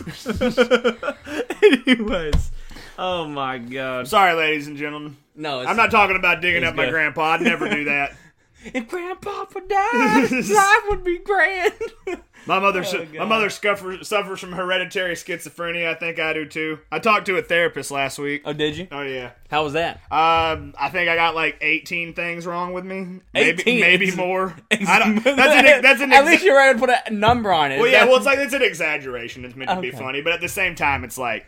Anyways. 1.62 2.50
Oh, 2.98 3.26
my 3.26 3.58
God. 3.58 4.08
Sorry, 4.08 4.34
ladies 4.34 4.66
and 4.66 4.76
gentlemen. 4.76 5.16
No, 5.36 5.60
it's, 5.60 5.70
I'm 5.70 5.76
not 5.76 5.90
talking 5.90 6.16
about 6.16 6.40
digging 6.40 6.64
up 6.64 6.74
my 6.74 6.86
good. 6.86 6.90
grandpa. 6.92 7.32
I'd 7.32 7.42
never 7.42 7.68
do 7.68 7.84
that. 7.84 8.14
If 8.62 8.88
Grandpa 8.88 9.44
died, 9.68 10.30
life 10.32 10.82
would 10.88 11.02
be 11.04 11.18
grand. 11.18 11.72
My 12.46 12.58
mother, 12.58 12.82
my 12.82 12.88
Oh, 12.88 13.06
God. 13.06 13.28
mother 13.28 13.50
suffers, 13.50 14.06
suffers 14.08 14.40
from 14.40 14.52
hereditary 14.52 15.14
schizophrenia. 15.14 15.86
I 15.88 15.94
think 15.94 16.18
I 16.18 16.32
do 16.32 16.44
too. 16.46 16.78
I 16.90 16.98
talked 16.98 17.26
to 17.26 17.36
a 17.36 17.42
therapist 17.42 17.90
last 17.90 18.18
week. 18.18 18.42
oh, 18.44 18.52
did 18.52 18.76
you? 18.76 18.88
Oh 18.92 19.02
yeah. 19.02 19.30
How 19.50 19.64
was 19.64 19.72
that? 19.74 19.96
Um, 20.10 20.74
I 20.78 20.88
think 20.90 21.08
I 21.08 21.16
got 21.16 21.34
like 21.34 21.58
18 21.60 22.14
things 22.14 22.46
wrong 22.46 22.72
with 22.72 22.84
me. 22.84 23.20
Maybe, 23.32 23.62
18? 23.62 23.80
maybe 23.80 24.10
more. 24.16 24.54
I 24.70 24.98
don't, 24.98 25.22
that's 25.24 25.38
an, 25.54 25.64
that's 25.82 26.00
an 26.00 26.12
At 26.12 26.24
least 26.24 26.44
you're 26.44 26.56
ready 26.56 26.78
to 26.78 26.86
put 26.86 26.94
a 27.06 27.10
number 27.12 27.52
on 27.52 27.72
it. 27.72 27.78
Well, 27.78 27.88
yeah, 27.90 28.04
well, 28.04 28.16
it's 28.16 28.26
like 28.26 28.38
it's 28.38 28.54
an 28.54 28.62
exaggeration. 28.62 29.44
It's 29.44 29.56
meant 29.56 29.70
to 29.70 29.80
be 29.80 29.90
funny, 29.90 30.20
but 30.22 30.32
at 30.32 30.40
the 30.40 30.48
same 30.48 30.74
time, 30.74 31.04
it's 31.04 31.18
like 31.18 31.46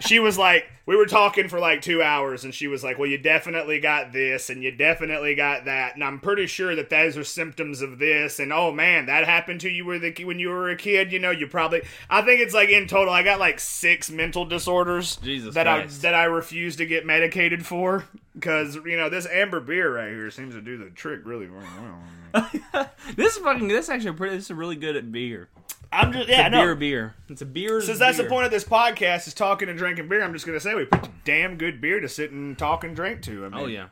she 0.00 0.18
was 0.18 0.38
like, 0.38 0.66
we 0.88 0.96
were 0.96 1.04
talking 1.04 1.48
for 1.48 1.60
like 1.60 1.82
two 1.82 2.02
hours, 2.02 2.44
and 2.44 2.54
she 2.54 2.66
was 2.66 2.82
like, 2.82 2.98
"Well, 2.98 3.10
you 3.10 3.18
definitely 3.18 3.78
got 3.78 4.10
this, 4.10 4.48
and 4.48 4.62
you 4.62 4.70
definitely 4.70 5.34
got 5.34 5.66
that, 5.66 5.94
and 5.94 6.02
I'm 6.02 6.18
pretty 6.18 6.46
sure 6.46 6.74
that 6.74 6.88
those 6.88 7.14
are 7.18 7.24
symptoms 7.24 7.82
of 7.82 7.98
this, 7.98 8.38
and 8.38 8.54
oh 8.54 8.72
man, 8.72 9.04
that 9.04 9.26
happened 9.26 9.60
to 9.60 9.68
you 9.68 9.84
when 9.84 10.38
you 10.38 10.48
were 10.48 10.70
a 10.70 10.76
kid. 10.76 11.12
You 11.12 11.18
know, 11.18 11.30
you 11.30 11.46
probably. 11.46 11.82
I 12.08 12.22
think 12.22 12.40
it's 12.40 12.54
like 12.54 12.70
in 12.70 12.86
total, 12.86 13.12
I 13.12 13.22
got 13.22 13.38
like 13.38 13.60
six 13.60 14.10
mental 14.10 14.46
disorders 14.46 15.16
Jesus 15.16 15.54
that 15.54 15.66
Christ. 15.66 15.98
I 15.98 16.02
that 16.08 16.14
I 16.14 16.24
refuse 16.24 16.76
to 16.76 16.86
get 16.86 17.04
medicated 17.04 17.66
for 17.66 18.06
because 18.34 18.76
you 18.76 18.96
know 18.96 19.10
this 19.10 19.26
amber 19.26 19.60
beer 19.60 19.94
right 19.94 20.08
here 20.08 20.30
seems 20.30 20.54
to 20.54 20.62
do 20.62 20.78
the 20.78 20.88
trick 20.88 21.20
really 21.24 21.50
well. 21.50 22.48
this 23.14 23.36
is 23.36 23.42
fucking. 23.42 23.68
This 23.68 23.84
is 23.86 23.90
actually 23.90 24.12
pretty. 24.12 24.36
This 24.36 24.46
is 24.46 24.52
really 24.52 24.76
good 24.76 24.96
at 24.96 25.12
beer. 25.12 25.50
I'm 25.90 26.12
just 26.12 26.28
yeah, 26.28 26.42
I 26.42 26.48
know. 26.48 26.62
Beer, 26.62 26.74
beer. 26.74 27.14
It's 27.28 27.40
a 27.42 27.46
beer. 27.46 27.80
Since 27.80 27.98
that's 27.98 28.18
the 28.18 28.24
point 28.24 28.44
of 28.44 28.50
this 28.50 28.64
podcast 28.64 29.26
is 29.26 29.34
talking 29.34 29.68
and 29.68 29.78
drinking 29.78 30.08
beer, 30.08 30.22
I'm 30.22 30.32
just 30.32 30.44
gonna 30.46 30.60
say 30.60 30.74
we 30.74 30.84
picked 30.84 31.08
damn 31.24 31.56
good 31.56 31.80
beer 31.80 32.00
to 32.00 32.08
sit 32.08 32.30
and 32.30 32.58
talk 32.58 32.84
and 32.84 32.94
drink 32.94 33.22
to. 33.22 33.46
I 33.46 33.48
mean, 33.48 33.60
Oh 33.60 33.66
yeah, 33.66 33.88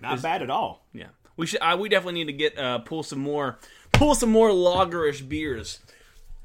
not 0.00 0.22
bad 0.22 0.42
at 0.42 0.50
all. 0.50 0.84
yeah. 0.92 1.06
We 1.36 1.46
should. 1.46 1.60
Uh, 1.60 1.76
we 1.78 1.88
definitely 1.88 2.20
need 2.24 2.32
to 2.32 2.32
get 2.32 2.56
uh, 2.58 2.78
pull 2.78 3.02
some 3.02 3.18
more, 3.18 3.58
pull 3.92 4.14
some 4.14 4.30
more 4.30 4.48
lagerish 4.50 5.28
beers. 5.28 5.80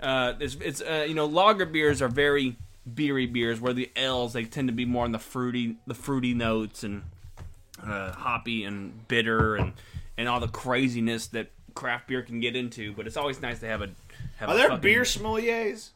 Uh, 0.02 0.34
it's, 0.40 0.56
it's 0.56 0.82
uh, 0.82 1.06
you 1.08 1.14
know 1.14 1.26
lager 1.28 1.66
beers 1.66 2.02
are 2.02 2.10
very 2.10 2.58
beery 2.92 3.26
beers, 3.28 3.62
where 3.62 3.72
the 3.74 3.90
L's 3.96 4.34
they 4.34 4.44
tend 4.44 4.68
to 4.68 4.74
be 4.74 4.84
more 4.84 5.06
on 5.06 5.12
the 5.14 5.20
fruity, 5.20 5.78
the 5.88 5.94
fruity 5.94 6.34
notes 6.34 6.84
and 6.84 7.04
uh, 7.82 8.12
hoppy 8.12 8.64
and 8.66 9.08
bitter 9.08 9.56
and 9.56 9.74
and 10.18 10.28
all 10.28 10.40
the 10.42 10.48
craziness 10.50 11.28
that 11.28 11.52
craft 11.74 12.08
beer 12.08 12.22
can 12.22 12.40
get 12.42 12.56
into. 12.58 12.92
But 12.94 13.08
it's 13.08 13.16
always 13.16 13.42
nice 13.42 13.60
to 13.60 13.68
have 13.68 13.82
a. 13.82 13.90
Are 14.50 14.56
there 14.56 14.70
fucking- 14.70 14.82
beer 14.82 15.02
sommeliers? 15.04 15.90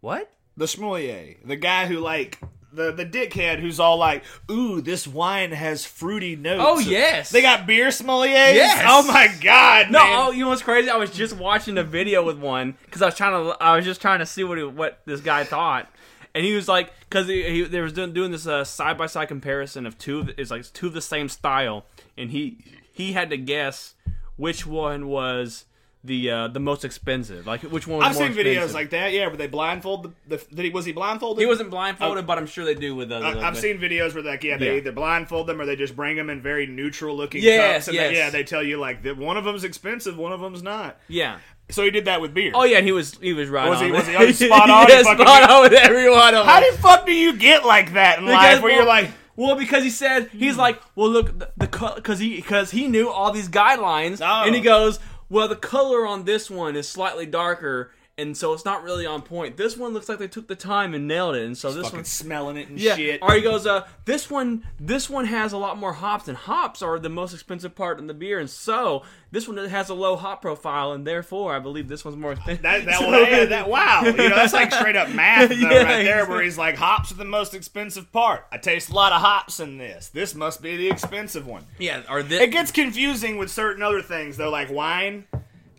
What? 0.00 0.30
The 0.56 0.68
sommelier, 0.68 1.36
the 1.44 1.56
guy 1.56 1.86
who 1.86 1.98
like 1.98 2.38
the 2.72 2.90
the 2.92 3.04
dickhead 3.06 3.60
who's 3.60 3.78
all 3.80 3.96
like, 3.96 4.22
"Ooh, 4.50 4.80
this 4.80 5.06
wine 5.06 5.52
has 5.52 5.84
fruity 5.84 6.36
notes." 6.36 6.62
Oh 6.66 6.78
yes, 6.78 7.30
They 7.30 7.40
got 7.42 7.66
beer 7.66 7.88
sommeliers. 7.88 8.54
Yes. 8.54 8.84
Oh 8.86 9.06
my 9.06 9.28
god. 9.40 9.90
No, 9.90 9.98
man. 10.02 10.18
oh, 10.18 10.30
you 10.30 10.40
know 10.44 10.48
what's 10.50 10.62
crazy? 10.62 10.90
I 10.90 10.96
was 10.96 11.10
just 11.10 11.36
watching 11.36 11.78
a 11.78 11.84
video 11.84 12.22
with 12.24 12.38
one 12.38 12.76
because 12.84 13.02
I 13.02 13.06
was 13.06 13.14
trying 13.14 13.32
to. 13.32 13.62
I 13.62 13.76
was 13.76 13.84
just 13.84 14.00
trying 14.00 14.18
to 14.18 14.26
see 14.26 14.44
what 14.44 14.58
he, 14.58 14.64
what 14.64 15.00
this 15.06 15.20
guy 15.20 15.44
thought, 15.44 15.88
and 16.34 16.44
he 16.44 16.54
was 16.54 16.68
like, 16.68 16.92
because 17.00 17.28
he, 17.28 17.42
he 17.44 17.62
they 17.64 17.80
was 17.80 17.92
doing, 17.92 18.12
doing 18.12 18.30
this 18.32 18.42
side 18.68 18.98
by 18.98 19.06
side 19.06 19.28
comparison 19.28 19.86
of 19.86 19.96
two. 19.98 20.20
of 20.20 20.30
It's 20.36 20.50
like 20.50 20.70
two 20.72 20.88
of 20.88 20.92
the 20.94 21.00
same 21.02 21.28
style, 21.28 21.84
and 22.18 22.30
he 22.30 22.58
he 22.92 23.12
had 23.12 23.30
to 23.30 23.36
guess 23.38 23.94
which 24.36 24.66
one 24.66 25.08
was 25.08 25.64
the 26.04 26.30
uh, 26.30 26.48
the 26.48 26.58
most 26.60 26.84
expensive. 26.84 27.46
Like 27.46 27.62
which 27.62 27.86
one 27.86 27.98
was 27.98 28.08
I've 28.08 28.14
more 28.16 28.28
seen 28.28 28.36
videos 28.46 28.74
like 28.74 28.90
that. 28.90 29.12
Yeah, 29.12 29.28
where 29.28 29.36
they 29.36 29.46
blindfold 29.46 30.12
the. 30.26 30.36
the 30.36 30.44
did 30.54 30.64
he, 30.64 30.70
was 30.70 30.84
he 30.84 30.92
blindfolded? 30.92 31.40
He 31.40 31.46
wasn't 31.46 31.70
blindfolded, 31.70 32.26
but 32.26 32.38
I'm 32.38 32.46
sure 32.46 32.64
they 32.64 32.74
do 32.74 32.94
with 32.96 33.12
other. 33.12 33.24
I- 33.24 33.30
I've 33.30 33.54
but- 33.54 33.56
seen 33.56 33.78
videos 33.78 34.14
where 34.14 34.24
like 34.24 34.42
yeah 34.42 34.56
they 34.56 34.66
Yeah. 34.66 34.72
either 34.78 34.92
blindfold 34.92 35.46
them 35.46 35.60
or 35.60 35.66
they 35.66 35.76
just 35.76 35.94
bring 35.94 36.16
them 36.16 36.28
in 36.30 36.40
very 36.40 36.66
neutral 36.66 37.16
looking 37.16 37.42
Yes, 37.42 37.74
cups 37.86 37.88
and 37.88 37.94
yes. 37.94 38.10
They, 38.10 38.16
yeah 38.18 38.30
they 38.30 38.42
tell 38.44 38.62
you 38.62 38.78
like 38.78 39.02
that 39.04 39.16
one 39.16 39.36
of 39.36 39.44
them's 39.44 39.64
expensive 39.64 40.18
one 40.18 40.32
of 40.32 40.40
them's 40.40 40.62
not 40.62 40.98
Yeah. 41.08 41.38
so 41.70 41.84
he 41.84 41.90
did 41.90 42.06
that 42.06 42.20
with 42.20 42.34
beer 42.34 42.50
Oh 42.54 42.64
yeah, 42.64 42.78
and 42.78 42.86
he 42.86 42.92
was 42.92 43.16
he 43.18 43.32
was 43.32 43.48
right 43.48 43.68
Was 43.68 43.78
on. 43.80 43.84
he- 43.86 43.92
was 43.92 44.06
he- 44.08 44.16
oh, 44.16 44.30
spot 44.48 44.70
on? 44.70 44.88
yeah, 44.88 44.96
He 44.98 45.02
fucking- 45.04 45.24
spot 45.26 45.50
on 45.50 45.62
with 45.62 45.72
everyone. 45.74 46.34
how 46.34 46.60
the 46.60 46.76
fuck 46.78 47.06
do 47.06 47.12
you 47.12 47.36
get 47.36 47.64
like 47.64 47.92
that 47.94 48.18
in 48.18 48.26
life 48.26 48.60
where 48.60 48.74
you're 48.74 48.84
like 48.86 49.10
well, 49.34 49.56
because 49.56 49.82
he 49.82 49.88
said 49.88 50.28
he's 50.28 50.58
like, 50.58 50.78
well, 50.94 51.08
look, 51.08 51.38
the, 51.38 51.50
the 51.56 51.92
because 51.96 52.18
he 52.18 52.36
because 52.36 52.70
he 52.70 52.86
knew 52.86 53.08
all 53.08 53.32
these 53.32 53.48
guidelines, 53.48 54.20
Oh. 54.22 54.44
and 54.44 54.54
he 54.54 54.60
goes, 54.60 54.98
well, 55.32 55.48
the 55.48 55.56
color 55.56 56.06
on 56.06 56.26
this 56.26 56.50
one 56.50 56.76
is 56.76 56.86
slightly 56.86 57.24
darker, 57.24 57.90
and 58.18 58.36
so 58.36 58.52
it's 58.52 58.64
not 58.64 58.82
really 58.82 59.06
on 59.06 59.22
point. 59.22 59.56
This 59.56 59.76
one 59.76 59.92
looks 59.94 60.08
like 60.08 60.18
they 60.18 60.28
took 60.28 60.46
the 60.46 60.54
time 60.54 60.92
and 60.94 61.08
nailed 61.08 61.34
it, 61.34 61.44
and 61.44 61.56
so 61.56 61.72
this 61.72 61.84
Fucking 61.84 61.98
one. 62.00 62.04
smelling 62.04 62.56
it 62.58 62.68
and 62.68 62.78
Yeah, 62.78 62.94
shit. 62.96 63.20
or 63.22 63.34
he 63.34 63.40
goes, 63.40 63.66
uh, 63.66 63.86
this 64.04 64.30
one, 64.30 64.66
this 64.78 65.08
one 65.08 65.24
has 65.24 65.52
a 65.52 65.58
lot 65.58 65.78
more 65.78 65.94
hops, 65.94 66.28
and 66.28 66.36
hops 66.36 66.82
are 66.82 66.98
the 66.98 67.08
most 67.08 67.32
expensive 67.32 67.74
part 67.74 67.98
in 67.98 68.06
the 68.08 68.14
beer, 68.14 68.38
and 68.38 68.50
so 68.50 69.02
this 69.30 69.48
one 69.48 69.56
has 69.56 69.88
a 69.88 69.94
low 69.94 70.16
hop 70.16 70.42
profile, 70.42 70.92
and 70.92 71.06
therefore 71.06 71.54
I 71.54 71.58
believe 71.58 71.88
this 71.88 72.04
one's 72.04 72.18
more 72.18 72.32
expensive. 72.32 72.62
That, 72.62 72.84
that, 72.84 73.00
well, 73.00 73.26
yeah, 73.30 73.44
that 73.46 73.68
wow, 73.70 74.02
you 74.04 74.12
know 74.12 74.28
that's 74.28 74.52
like 74.52 74.72
straight 74.72 74.96
up 74.96 75.08
math 75.10 75.48
though, 75.48 75.54
Yeah, 75.56 75.82
right 75.82 76.04
there, 76.04 76.26
where 76.26 76.42
he's 76.42 76.58
like, 76.58 76.76
hops 76.76 77.10
are 77.12 77.14
the 77.16 77.24
most 77.24 77.54
expensive 77.54 78.12
part. 78.12 78.44
I 78.52 78.58
taste 78.58 78.90
a 78.90 78.94
lot 78.94 79.12
of 79.12 79.22
hops 79.22 79.58
in 79.58 79.78
this. 79.78 80.08
This 80.10 80.34
must 80.34 80.60
be 80.60 80.76
the 80.76 80.90
expensive 80.90 81.46
one. 81.46 81.64
yeah, 81.78 82.02
or 82.10 82.22
this. 82.22 82.42
It 82.42 82.50
gets 82.50 82.70
confusing 82.70 83.38
with 83.38 83.50
certain 83.50 83.82
other 83.82 84.02
things 84.02 84.36
though, 84.36 84.50
like 84.50 84.70
wine. 84.70 85.24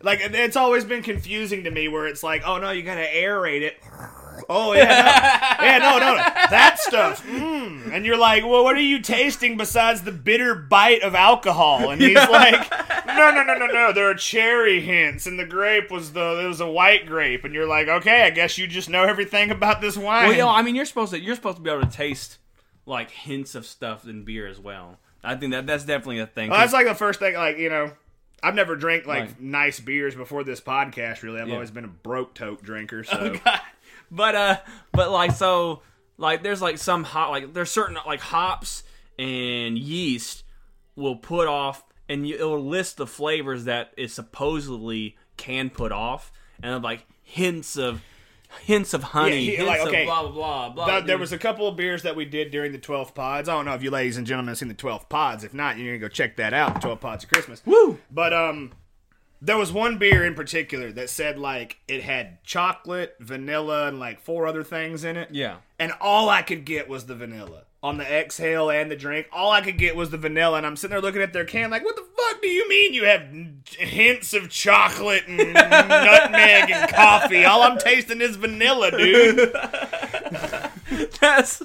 Like 0.04 0.20
it's 0.22 0.56
always 0.56 0.84
been 0.84 1.02
confusing 1.02 1.64
to 1.64 1.70
me 1.70 1.88
where 1.88 2.06
it's 2.06 2.22
like, 2.22 2.42
oh 2.46 2.58
no, 2.58 2.70
you 2.70 2.82
gotta 2.82 3.06
aerate 3.06 3.62
it. 3.62 3.82
Oh 4.48 4.74
yeah, 4.74 4.84
no. 4.84 5.64
yeah, 5.64 5.78
no, 5.78 5.98
no, 5.98 6.16
no. 6.16 6.16
that 6.16 6.78
stuff. 6.78 7.26
Mm. 7.26 7.92
And 7.92 8.04
you're 8.04 8.18
like, 8.18 8.44
well, 8.44 8.64
what 8.64 8.76
are 8.76 8.80
you 8.80 9.00
tasting 9.00 9.56
besides 9.56 10.02
the 10.02 10.12
bitter 10.12 10.54
bite 10.54 11.02
of 11.02 11.14
alcohol? 11.14 11.90
And 11.90 12.02
he's 12.02 12.16
like, 12.16 12.70
no, 13.06 13.30
no, 13.30 13.42
no, 13.42 13.54
no, 13.54 13.66
no. 13.66 13.92
There 13.92 14.10
are 14.10 14.14
cherry 14.14 14.80
hints, 14.80 15.26
and 15.26 15.38
the 15.38 15.46
grape 15.46 15.90
was 15.90 16.12
the 16.12 16.40
it 16.44 16.46
was 16.46 16.60
a 16.60 16.70
white 16.70 17.06
grape, 17.06 17.44
and 17.44 17.54
you're 17.54 17.68
like, 17.68 17.88
okay, 17.88 18.22
I 18.22 18.30
guess 18.30 18.58
you 18.58 18.66
just 18.66 18.90
know 18.90 19.04
everything 19.04 19.50
about 19.50 19.80
this 19.80 19.96
wine. 19.96 20.24
well, 20.24 20.32
you 20.32 20.38
know, 20.38 20.48
I 20.48 20.62
mean, 20.62 20.74
you're 20.74 20.84
supposed 20.84 21.12
to 21.12 21.20
you're 21.20 21.36
supposed 21.36 21.56
to 21.56 21.62
be 21.62 21.70
able 21.70 21.82
to 21.82 21.90
taste 21.90 22.38
like 22.86 23.10
hints 23.10 23.54
of 23.54 23.64
stuff 23.64 24.06
in 24.06 24.24
beer 24.24 24.46
as 24.46 24.60
well. 24.60 24.98
I 25.22 25.36
think 25.36 25.52
that 25.52 25.66
that's 25.66 25.84
definitely 25.84 26.18
a 26.18 26.26
thing. 26.26 26.50
Well, 26.50 26.60
that's 26.60 26.72
like 26.72 26.86
the 26.86 26.94
first 26.94 27.18
thing, 27.18 27.34
like, 27.34 27.56
you 27.56 27.70
know, 27.70 27.92
I've 28.44 28.54
never 28.54 28.76
drank 28.76 29.06
like 29.06 29.20
Right. 29.22 29.40
nice 29.40 29.80
beers 29.80 30.14
before 30.14 30.44
this 30.44 30.60
podcast, 30.60 31.22
really. 31.22 31.40
I've 31.40 31.48
Yeah. 31.48 31.54
always 31.54 31.70
been 31.70 31.84
a 31.84 31.88
broke 31.88 32.34
tote 32.34 32.62
drinker, 32.62 33.02
so. 33.04 33.34
but 34.10 34.34
uh 34.34 34.56
but 34.92 35.10
like 35.10 35.32
so 35.32 35.82
like 36.18 36.42
there's 36.42 36.60
like 36.62 36.78
some 36.78 37.04
hot 37.04 37.30
like 37.30 37.54
there's 37.54 37.70
certain 37.70 37.96
like 38.06 38.20
hops 38.20 38.84
and 39.18 39.78
yeast 39.78 40.44
will 40.96 41.16
put 41.16 41.48
off 41.48 41.82
and 42.08 42.28
you, 42.28 42.36
it 42.36 42.42
will 42.44 42.64
list 42.64 42.98
the 42.98 43.06
flavors 43.06 43.64
that 43.64 43.92
it 43.96 44.10
supposedly 44.10 45.16
can 45.36 45.70
put 45.70 45.90
off 45.90 46.30
and 46.62 46.84
like 46.84 47.06
hints 47.22 47.76
of 47.76 48.02
hints 48.62 48.94
of 48.94 49.02
honey 49.02 49.40
Yeah, 49.52 49.56
he- 49.60 49.62
like, 49.66 49.80
okay, 49.80 50.04
blah 50.04 50.22
blah 50.22 50.30
blah 50.30 50.68
blah 50.70 50.86
Th- 50.86 51.04
there 51.04 51.18
was 51.18 51.32
a 51.32 51.38
couple 51.38 51.66
of 51.68 51.76
beers 51.76 52.02
that 52.02 52.16
we 52.16 52.24
did 52.24 52.50
during 52.50 52.72
the 52.72 52.78
12 52.78 53.14
pods. 53.14 53.48
I 53.48 53.52
don't 53.54 53.64
know 53.64 53.74
if 53.74 53.82
you 53.82 53.90
ladies 53.90 54.16
and 54.16 54.26
gentlemen 54.26 54.48
have 54.52 54.58
seen 54.58 54.68
the 54.68 54.74
12 54.74 55.08
pods. 55.08 55.44
If 55.44 55.52
not, 55.54 55.76
you're 55.76 55.86
going 55.88 56.00
to 56.00 56.04
go 56.04 56.08
check 56.08 56.36
that 56.36 56.52
out, 56.54 56.74
the 56.74 56.80
12 56.80 57.00
pods 57.00 57.24
of 57.24 57.30
Christmas. 57.30 57.62
Woo! 57.66 57.98
But 58.10 58.32
um 58.32 58.72
there 59.42 59.58
was 59.58 59.70
one 59.72 59.98
beer 59.98 60.24
in 60.24 60.34
particular 60.34 60.90
that 60.92 61.10
said 61.10 61.38
like 61.38 61.76
it 61.86 62.02
had 62.02 62.42
chocolate, 62.44 63.14
vanilla 63.20 63.88
and 63.88 63.98
like 64.00 64.18
four 64.20 64.46
other 64.46 64.64
things 64.64 65.04
in 65.04 65.16
it. 65.16 65.28
yeah 65.32 65.56
And 65.78 65.92
all 66.00 66.28
I 66.30 66.40
could 66.42 66.64
get 66.64 66.88
was 66.88 67.04
the 67.06 67.14
vanilla. 67.14 67.64
On 67.84 67.98
the 67.98 68.04
exhale 68.20 68.70
and 68.70 68.90
the 68.90 68.96
drink, 68.96 69.26
all 69.30 69.50
I 69.50 69.60
could 69.60 69.76
get 69.76 69.94
was 69.94 70.08
the 70.08 70.16
vanilla, 70.16 70.56
and 70.56 70.64
I'm 70.66 70.74
sitting 70.74 70.92
there 70.92 71.02
looking 71.02 71.20
at 71.20 71.34
their 71.34 71.44
can 71.44 71.70
like, 71.70 71.84
what 71.84 71.96
the 71.96 72.06
fuck 72.16 72.40
do 72.40 72.48
you 72.48 72.66
mean 72.66 72.94
you 72.94 73.04
have 73.04 73.20
n- 73.20 73.60
hints 73.78 74.32
of 74.32 74.48
chocolate 74.48 75.24
and 75.28 75.36
nutmeg 75.52 76.70
and 76.70 76.90
coffee? 76.90 77.44
All 77.44 77.60
I'm 77.62 77.76
tasting 77.76 78.22
is 78.22 78.36
vanilla, 78.36 78.90
dude. 78.90 79.52
that's 81.20 81.62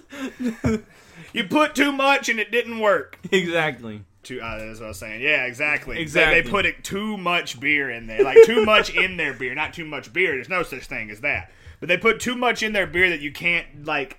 You 1.32 1.44
put 1.46 1.76
too 1.76 1.92
much 1.92 2.28
and 2.28 2.40
it 2.40 2.52
didn't 2.52 2.80
work. 2.80 3.18
exactly 3.32 4.02
Too, 4.24 4.42
uh, 4.42 4.58
that's 4.60 4.80
what 4.80 4.86
I 4.86 4.90
was 4.90 5.00
saying. 5.00 5.22
Yeah, 5.22 5.46
exactly. 5.46 5.96
They- 5.96 6.02
Exactly. 6.02 6.42
They, 6.42 6.50
put 6.50 6.66
it 6.66 6.84
too 6.84 7.16
much 7.18 7.60
beer 7.62 7.90
in 7.90 8.08
there, 8.08 8.24
like 8.24 8.38
too 8.46 8.66
much 8.66 8.94
in 8.94 9.16
their 9.18 9.34
beer, 9.34 9.56
not 9.56 9.74
too 9.74 9.86
much 9.86 10.12
beer. 10.12 10.32
There's 10.34 10.50
no 10.50 10.64
such 10.64 10.84
thing 10.88 11.10
as 11.12 11.22
that. 11.22 11.52
But 11.80 11.88
they 11.88 11.98
put 11.98 12.20
too 12.20 12.36
much 12.36 12.62
in 12.62 12.74
their 12.74 12.88
beer 12.88 13.10
that 13.10 13.22
you 13.22 13.32
can't 13.32 13.86
like. 13.86 14.18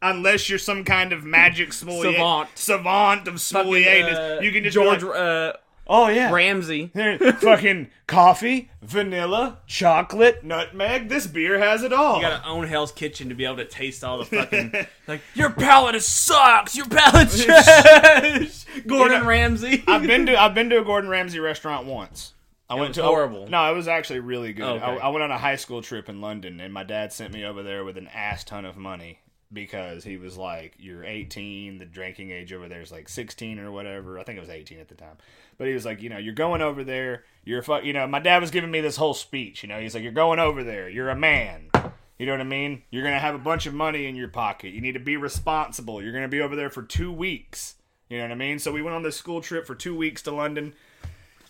Unless 0.00 0.48
you're 0.48 0.60
some 0.60 0.84
kind 0.84 1.12
of 1.12 1.24
magic 1.24 1.72
sommelier, 1.72 2.12
Savant. 2.12 2.48
savant 2.54 3.26
of 3.26 3.40
sommelier, 3.40 4.04
uh, 4.04 4.40
you 4.40 4.52
can 4.52 4.62
just 4.62 4.74
George 4.74 5.02
like, 5.02 5.16
uh, 5.16 5.52
oh 5.88 6.06
yeah, 6.06 6.30
Ramsay 6.30 6.92
fucking 7.40 7.90
coffee, 8.06 8.70
vanilla, 8.80 9.58
chocolate, 9.66 10.44
nutmeg. 10.44 11.08
This 11.08 11.26
beer 11.26 11.58
has 11.58 11.82
it 11.82 11.92
all. 11.92 12.16
You 12.16 12.22
gotta 12.22 12.46
own 12.46 12.68
Hell's 12.68 12.92
Kitchen 12.92 13.28
to 13.28 13.34
be 13.34 13.44
able 13.44 13.56
to 13.56 13.64
taste 13.64 14.04
all 14.04 14.18
the 14.18 14.24
fucking 14.36 14.72
like 15.08 15.20
your 15.34 15.50
palate 15.50 16.00
sucks. 16.00 16.76
Your 16.76 16.86
palate's 16.86 17.44
trash. 17.44 18.64
Gordon 18.86 19.18
You 19.18 19.22
know, 19.22 19.28
Ramsay. 19.28 19.82
I've 19.88 20.06
been 20.06 20.26
to 20.26 20.40
I've 20.40 20.54
been 20.54 20.70
to 20.70 20.80
a 20.80 20.84
Gordon 20.84 21.10
Ramsay 21.10 21.40
restaurant 21.40 21.86
once. 21.86 22.34
I 22.70 22.74
went 22.74 22.90
was 22.90 22.96
to 22.98 23.02
horrible. 23.02 23.48
No, 23.48 23.68
it 23.72 23.74
was 23.74 23.88
actually 23.88 24.20
really 24.20 24.52
good. 24.52 24.76
Okay. 24.76 24.84
I, 24.84 24.96
I 24.96 25.08
went 25.08 25.22
on 25.24 25.30
a 25.30 25.38
high 25.38 25.56
school 25.56 25.80
trip 25.82 26.08
in 26.08 26.20
London, 26.20 26.60
and 26.60 26.72
my 26.72 26.84
dad 26.84 27.12
sent 27.12 27.32
me 27.32 27.42
over 27.44 27.62
there 27.62 27.82
with 27.82 27.96
an 27.96 28.08
ass 28.08 28.44
ton 28.44 28.64
of 28.66 28.76
money 28.76 29.20
because 29.52 30.04
he 30.04 30.16
was 30.16 30.36
like, 30.36 30.74
"You're 30.78 31.04
18. 31.04 31.78
The 31.78 31.84
drinking 31.84 32.30
age 32.30 32.52
over 32.52 32.68
there 32.68 32.80
is 32.80 32.92
like 32.92 33.08
16 33.08 33.58
or 33.58 33.70
whatever. 33.70 34.18
I 34.18 34.24
think 34.24 34.36
it 34.36 34.40
was 34.40 34.50
18 34.50 34.78
at 34.78 34.88
the 34.88 34.94
time." 34.94 35.16
But 35.56 35.68
he 35.68 35.74
was 35.74 35.84
like, 35.84 36.02
"You 36.02 36.10
know, 36.10 36.18
you're 36.18 36.34
going 36.34 36.62
over 36.62 36.84
there. 36.84 37.24
You're 37.44 37.62
fuck. 37.62 37.84
You 37.84 37.92
know, 37.92 38.06
my 38.06 38.18
dad 38.18 38.40
was 38.40 38.50
giving 38.50 38.70
me 38.70 38.80
this 38.80 38.96
whole 38.96 39.14
speech. 39.14 39.62
You 39.62 39.68
know, 39.68 39.80
he's 39.80 39.94
like, 39.94 40.02
"You're 40.02 40.12
going 40.12 40.38
over 40.38 40.62
there. 40.62 40.88
You're 40.88 41.10
a 41.10 41.16
man." 41.16 41.70
You 42.18 42.26
know 42.26 42.32
what 42.32 42.40
I 42.40 42.44
mean? 42.44 42.82
You're 42.90 43.04
gonna 43.04 43.18
have 43.20 43.36
a 43.36 43.38
bunch 43.38 43.66
of 43.66 43.74
money 43.74 44.06
in 44.06 44.16
your 44.16 44.28
pocket. 44.28 44.74
You 44.74 44.80
need 44.80 44.92
to 44.92 45.00
be 45.00 45.16
responsible. 45.16 46.02
You're 46.02 46.12
gonna 46.12 46.28
be 46.28 46.40
over 46.40 46.56
there 46.56 46.70
for 46.70 46.82
two 46.82 47.12
weeks. 47.12 47.76
You 48.08 48.18
know 48.18 48.24
what 48.24 48.32
I 48.32 48.36
mean? 48.36 48.58
So 48.58 48.72
we 48.72 48.82
went 48.82 48.96
on 48.96 49.02
this 49.02 49.16
school 49.16 49.40
trip 49.40 49.66
for 49.66 49.74
two 49.74 49.96
weeks 49.96 50.22
to 50.22 50.32
London, 50.32 50.74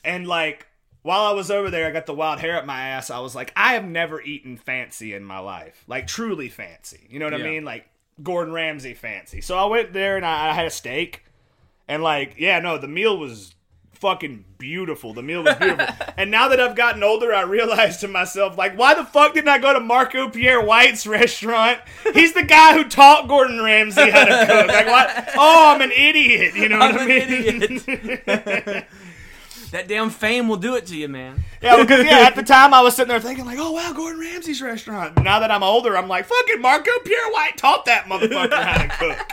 and 0.04 0.26
like 0.26 0.66
while 1.08 1.24
I 1.24 1.32
was 1.32 1.50
over 1.50 1.70
there, 1.70 1.86
I 1.86 1.90
got 1.90 2.04
the 2.04 2.12
wild 2.12 2.38
hair 2.38 2.58
up 2.58 2.66
my 2.66 2.88
ass. 2.88 3.08
I 3.08 3.20
was 3.20 3.34
like, 3.34 3.50
I 3.56 3.72
have 3.72 3.86
never 3.86 4.20
eaten 4.20 4.58
fancy 4.58 5.14
in 5.14 5.24
my 5.24 5.38
life, 5.38 5.82
like 5.86 6.06
truly 6.06 6.50
fancy. 6.50 7.06
You 7.08 7.18
know 7.18 7.24
what 7.24 7.32
I 7.32 7.38
mean? 7.38 7.64
Like 7.64 7.88
Gordon 8.22 8.52
Ramsay 8.52 8.92
fancy. 8.92 9.40
So 9.40 9.56
I 9.56 9.64
went 9.64 9.94
there 9.94 10.18
and 10.18 10.26
I, 10.26 10.50
I 10.50 10.52
had 10.52 10.66
a 10.66 10.70
steak, 10.70 11.24
and 11.88 12.02
like, 12.02 12.34
yeah, 12.36 12.60
no, 12.60 12.76
the 12.76 12.88
meal 12.88 13.16
was 13.16 13.54
fucking 13.92 14.44
beautiful. 14.58 15.14
The 15.14 15.22
meal 15.22 15.44
was 15.44 15.54
beautiful. 15.54 15.86
and 16.18 16.30
now 16.30 16.48
that 16.48 16.60
I've 16.60 16.76
gotten 16.76 17.02
older, 17.02 17.32
I 17.32 17.40
realized 17.40 18.00
to 18.00 18.08
myself, 18.08 18.58
like, 18.58 18.76
why 18.76 18.92
the 18.92 19.06
fuck 19.06 19.32
didn't 19.32 19.48
I 19.48 19.56
go 19.56 19.72
to 19.72 19.80
Marco 19.80 20.28
Pierre 20.28 20.62
White's 20.62 21.06
restaurant? 21.06 21.80
He's 22.12 22.34
the 22.34 22.42
guy 22.42 22.74
who 22.74 22.86
taught 22.86 23.28
Gordon 23.28 23.62
Ramsay 23.62 24.10
how 24.10 24.26
to 24.26 24.46
cook. 24.46 24.66
Like, 24.68 24.86
what? 24.86 25.30
Oh, 25.38 25.72
I'm 25.74 25.80
an 25.80 25.92
idiot. 25.92 26.54
You 26.54 26.68
know 26.68 26.78
what 26.78 26.96
I'm 26.96 27.10
I 27.10 27.14
an 27.14 27.60
mean? 27.60 28.84
that 29.72 29.88
damn 29.88 30.10
fame 30.10 30.48
will 30.48 30.56
do 30.56 30.74
it 30.76 30.86
to 30.86 30.96
you, 30.96 31.08
man. 31.08 31.42
Yeah, 31.62 31.76
because 31.82 32.04
yeah, 32.04 32.20
at 32.20 32.34
the 32.36 32.42
time 32.54 32.72
I 32.74 32.80
was 32.80 32.94
sitting 32.96 33.08
there 33.08 33.20
thinking 33.20 33.44
like, 33.44 33.58
oh 33.60 33.72
wow, 33.72 33.92
Gordon 33.92 34.20
Ramsay's 34.20 34.62
restaurant. 34.62 35.14
But 35.14 35.24
now 35.24 35.40
that 35.40 35.50
I'm 35.50 35.62
older, 35.62 35.96
I'm 35.96 36.08
like, 36.08 36.26
fucking 36.26 36.60
Marco 36.60 36.90
Pierre 37.04 37.30
White 37.30 37.56
taught 37.56 37.84
that 37.86 38.04
motherfucker 38.04 38.62
how 38.62 38.82
to 38.82 38.88
cook. 39.16 39.30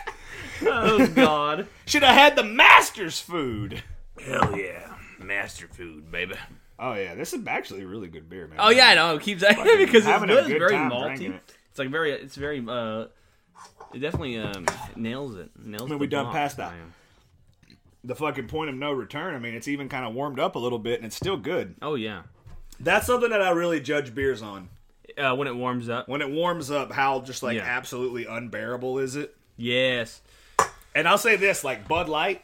Oh 0.67 1.07
God. 1.07 1.67
Should 1.85 2.03
have 2.03 2.15
had 2.15 2.35
the 2.35 2.43
master's 2.43 3.19
food. 3.19 3.83
Hell 4.23 4.57
yeah, 4.57 4.95
master 5.19 5.67
food, 5.67 6.11
baby. 6.11 6.35
Oh 6.79 6.93
yeah, 6.93 7.15
this 7.15 7.33
is 7.33 7.45
actually 7.47 7.83
a 7.83 7.87
really 7.87 8.07
good 8.07 8.29
beer, 8.29 8.47
man. 8.47 8.57
Oh 8.61 8.69
yeah, 8.69 8.87
I 8.87 8.95
know. 8.95 9.15
It 9.15 9.21
keeps 9.21 9.41
because 9.41 10.05
it's 10.05 10.25
good. 10.25 10.29
It's 10.29 10.47
very 10.49 10.73
malty. 10.75 11.33
it. 11.35 11.41
It's 11.69 11.79
like 11.79 11.89
very. 11.89 12.11
It's 12.11 12.35
very. 12.35 12.63
uh 12.67 13.05
It 13.93 13.99
definitely 13.99 14.37
um 14.39 14.65
nails 14.95 15.35
it. 15.35 15.51
Nails. 15.57 15.83
mean, 15.83 15.89
the 15.91 15.97
we 15.97 16.07
done 16.07 16.31
past 16.31 16.57
that. 16.57 16.71
man. 16.71 16.93
The 18.05 18.15
fucking 18.15 18.47
point 18.47 18.69
of 18.69 18.75
no 18.75 18.91
return. 18.91 19.35
I 19.35 19.39
mean, 19.39 19.53
it's 19.55 19.67
even 19.67 19.89
kind 19.89 20.05
of 20.05 20.13
warmed 20.13 20.39
up 20.39 20.55
a 20.55 20.59
little 20.59 20.79
bit, 20.79 20.99
and 20.99 21.05
it's 21.05 21.15
still 21.15 21.37
good. 21.37 21.75
Oh 21.81 21.95
yeah. 21.95 22.23
That's 22.79 23.07
something 23.07 23.29
that 23.29 23.41
I 23.41 23.49
really 23.51 23.79
judge 23.79 24.13
beers 24.13 24.41
on. 24.41 24.69
Uh, 25.17 25.33
when 25.35 25.47
it 25.47 25.55
warms 25.55 25.87
up. 25.89 26.07
When 26.09 26.21
it 26.21 26.29
warms 26.29 26.69
up, 26.69 26.91
how 26.91 27.21
just 27.21 27.41
like 27.41 27.55
Yeah. 27.55 27.63
absolutely 27.63 28.25
unbearable 28.25 28.99
is 28.99 29.15
it? 29.15 29.35
Yes. 29.57 30.21
And 30.93 31.07
I'll 31.07 31.17
say 31.17 31.35
this, 31.37 31.63
like 31.63 31.87
Bud 31.87 32.09
Light, 32.09 32.43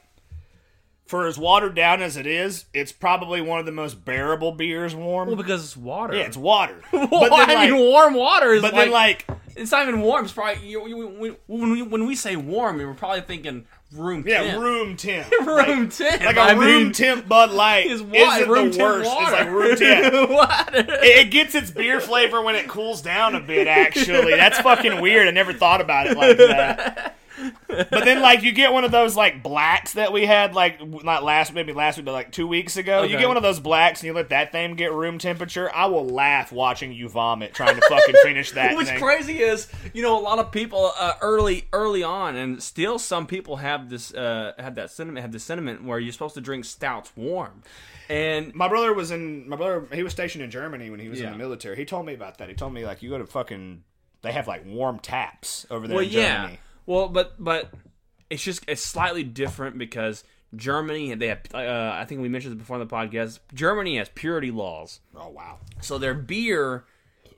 for 1.05 1.27
as 1.27 1.37
watered 1.37 1.75
down 1.75 2.01
as 2.01 2.15
it 2.15 2.25
is, 2.25 2.65
it's 2.73 2.91
probably 2.93 3.41
one 3.41 3.59
of 3.59 3.65
the 3.65 3.71
most 3.73 4.05
bearable 4.05 4.53
beers 4.53 4.95
warm. 4.95 5.27
Well, 5.27 5.35
because 5.37 5.63
it's 5.65 5.75
water. 5.77 6.15
yeah, 6.15 6.23
it's 6.23 6.37
water. 6.37 6.81
Well, 6.93 7.07
but 7.09 7.29
then, 7.29 7.49
I 7.49 7.53
like, 7.55 7.69
mean, 7.71 7.79
warm 7.79 8.13
water 8.13 8.53
is 8.53 8.61
but 8.61 8.73
like, 8.73 8.83
then 8.85 8.91
like 8.91 9.25
it's 9.57 9.71
not 9.71 9.85
even 9.87 9.99
warm. 10.01 10.23
It's 10.23 10.33
probably 10.33 10.65
you, 10.65 10.87
you, 10.87 11.07
when, 11.07 11.35
when 11.47 11.71
we 11.71 11.81
when 11.81 12.05
we 12.07 12.15
say 12.15 12.37
warm, 12.37 12.77
we're 12.77 12.93
probably 12.93 13.21
thinking 13.21 13.65
room. 13.93 14.23
yeah, 14.27 14.43
temp. 14.43 14.61
room 14.61 14.95
temp. 14.97 15.31
room 15.45 15.57
like, 15.83 15.95
temp. 15.95 16.23
like 16.23 16.35
a 16.35 16.41
I 16.41 16.51
room 16.53 16.83
mean, 16.83 16.91
temp 16.93 17.27
Bud 17.27 17.51
Light 17.51 17.87
is 17.87 18.01
isn't 18.01 18.49
room 18.49 18.71
the 18.71 18.79
worst. 18.79 19.09
water. 19.09 19.23
It's 19.23 19.31
like 19.31 19.49
room 19.49 19.75
temp. 19.75 20.29
water. 20.29 20.93
It, 21.03 21.27
it 21.27 21.31
gets 21.31 21.55
its 21.55 21.71
beer 21.71 21.99
flavor 21.99 22.41
when 22.41 22.55
it 22.55 22.67
cools 22.67 23.01
down 23.01 23.35
a 23.35 23.39
bit. 23.39 23.67
Actually, 23.67 24.35
that's 24.35 24.59
fucking 24.59 25.01
weird. 25.01 25.27
I 25.27 25.31
never 25.31 25.53
thought 25.53 25.81
about 25.81 26.07
it 26.07 26.17
like 26.17 26.37
that. 26.37 27.17
But 27.67 28.05
then, 28.05 28.21
like, 28.21 28.43
you 28.43 28.51
get 28.51 28.73
one 28.73 28.83
of 28.83 28.91
those 28.91 29.15
like 29.15 29.41
blacks 29.43 29.93
that 29.93 30.11
we 30.13 30.25
had, 30.25 30.53
like, 30.53 30.79
not 31.03 31.23
last, 31.23 31.53
maybe 31.53 31.73
last 31.73 31.97
week, 31.97 32.05
but 32.05 32.11
like 32.11 32.31
two 32.31 32.47
weeks 32.47 32.77
ago. 32.77 33.03
You 33.03 33.17
get 33.17 33.27
one 33.27 33.37
of 33.37 33.43
those 33.43 33.59
blacks, 33.59 34.01
and 34.01 34.07
you 34.07 34.13
let 34.13 34.29
that 34.29 34.51
thing 34.51 34.75
get 34.75 34.93
room 34.93 35.17
temperature. 35.17 35.73
I 35.73 35.85
will 35.87 36.07
laugh 36.07 36.51
watching 36.51 36.91
you 36.91 37.09
vomit 37.09 37.53
trying 37.53 37.75
to 37.75 37.81
fucking 37.87 38.15
finish 38.23 38.51
that 38.53 38.75
What's 38.75 38.89
thing. 38.89 38.99
crazy 38.99 39.39
is, 39.39 39.67
you 39.93 40.01
know, 40.01 40.17
a 40.17 40.21
lot 40.21 40.39
of 40.39 40.51
people 40.51 40.91
uh, 40.99 41.13
early, 41.21 41.67
early 41.73 42.03
on, 42.03 42.35
and 42.35 42.61
still 42.61 42.99
some 42.99 43.25
people 43.27 43.57
have 43.57 43.89
this, 43.89 44.13
uh, 44.13 44.53
have 44.59 44.75
that 44.75 44.91
sentiment, 44.91 45.21
have 45.23 45.31
this 45.31 45.43
sentiment 45.43 45.83
where 45.83 45.99
you're 45.99 46.13
supposed 46.13 46.35
to 46.35 46.41
drink 46.41 46.65
stouts 46.65 47.11
warm, 47.15 47.63
and 48.09 48.53
My 48.53 48.67
brother 48.67 48.93
was 48.93 49.11
in 49.11 49.47
my 49.47 49.55
brother. 49.55 49.87
He 49.93 50.03
was 50.03 50.11
stationed 50.11 50.43
in 50.43 50.51
Germany 50.51 50.89
when 50.89 50.99
he 50.99 51.07
was 51.09 51.19
Yeah. 51.19 51.27
in 51.27 51.31
the 51.33 51.37
military. 51.37 51.77
He 51.77 51.85
told 51.85 52.05
me 52.05 52.13
about 52.13 52.37
that. 52.39 52.49
He 52.49 52.55
told 52.55 52.73
me 52.73 52.85
like 52.85 53.01
you 53.01 53.09
go 53.09 53.17
to 53.17 53.25
fucking. 53.25 53.83
They 54.21 54.31
have 54.33 54.47
like 54.47 54.63
warm 54.65 54.99
taps 54.99 55.65
over 55.71 55.87
there 55.87 55.95
well, 55.95 56.05
in 56.05 56.11
yeah, 56.11 56.41
Germany. 56.41 56.59
Well, 56.85 57.07
but 57.07 57.35
but 57.43 57.71
it's 58.29 58.43
just 58.43 58.63
it's 58.67 58.83
slightly 58.83 59.23
different 59.23 59.77
because 59.77 60.23
Germany 60.55 61.13
they 61.15 61.27
have, 61.27 61.39
uh, 61.53 61.91
I 61.93 62.05
think 62.05 62.21
we 62.21 62.29
mentioned 62.29 62.53
this 62.53 62.59
before 62.59 62.79
in 62.79 62.87
the 62.87 62.93
podcast. 62.93 63.39
Germany 63.53 63.97
has 63.97 64.09
purity 64.09 64.51
laws. 64.51 64.99
Oh 65.15 65.29
wow. 65.29 65.59
So 65.81 65.97
their 65.97 66.13
beer 66.13 66.85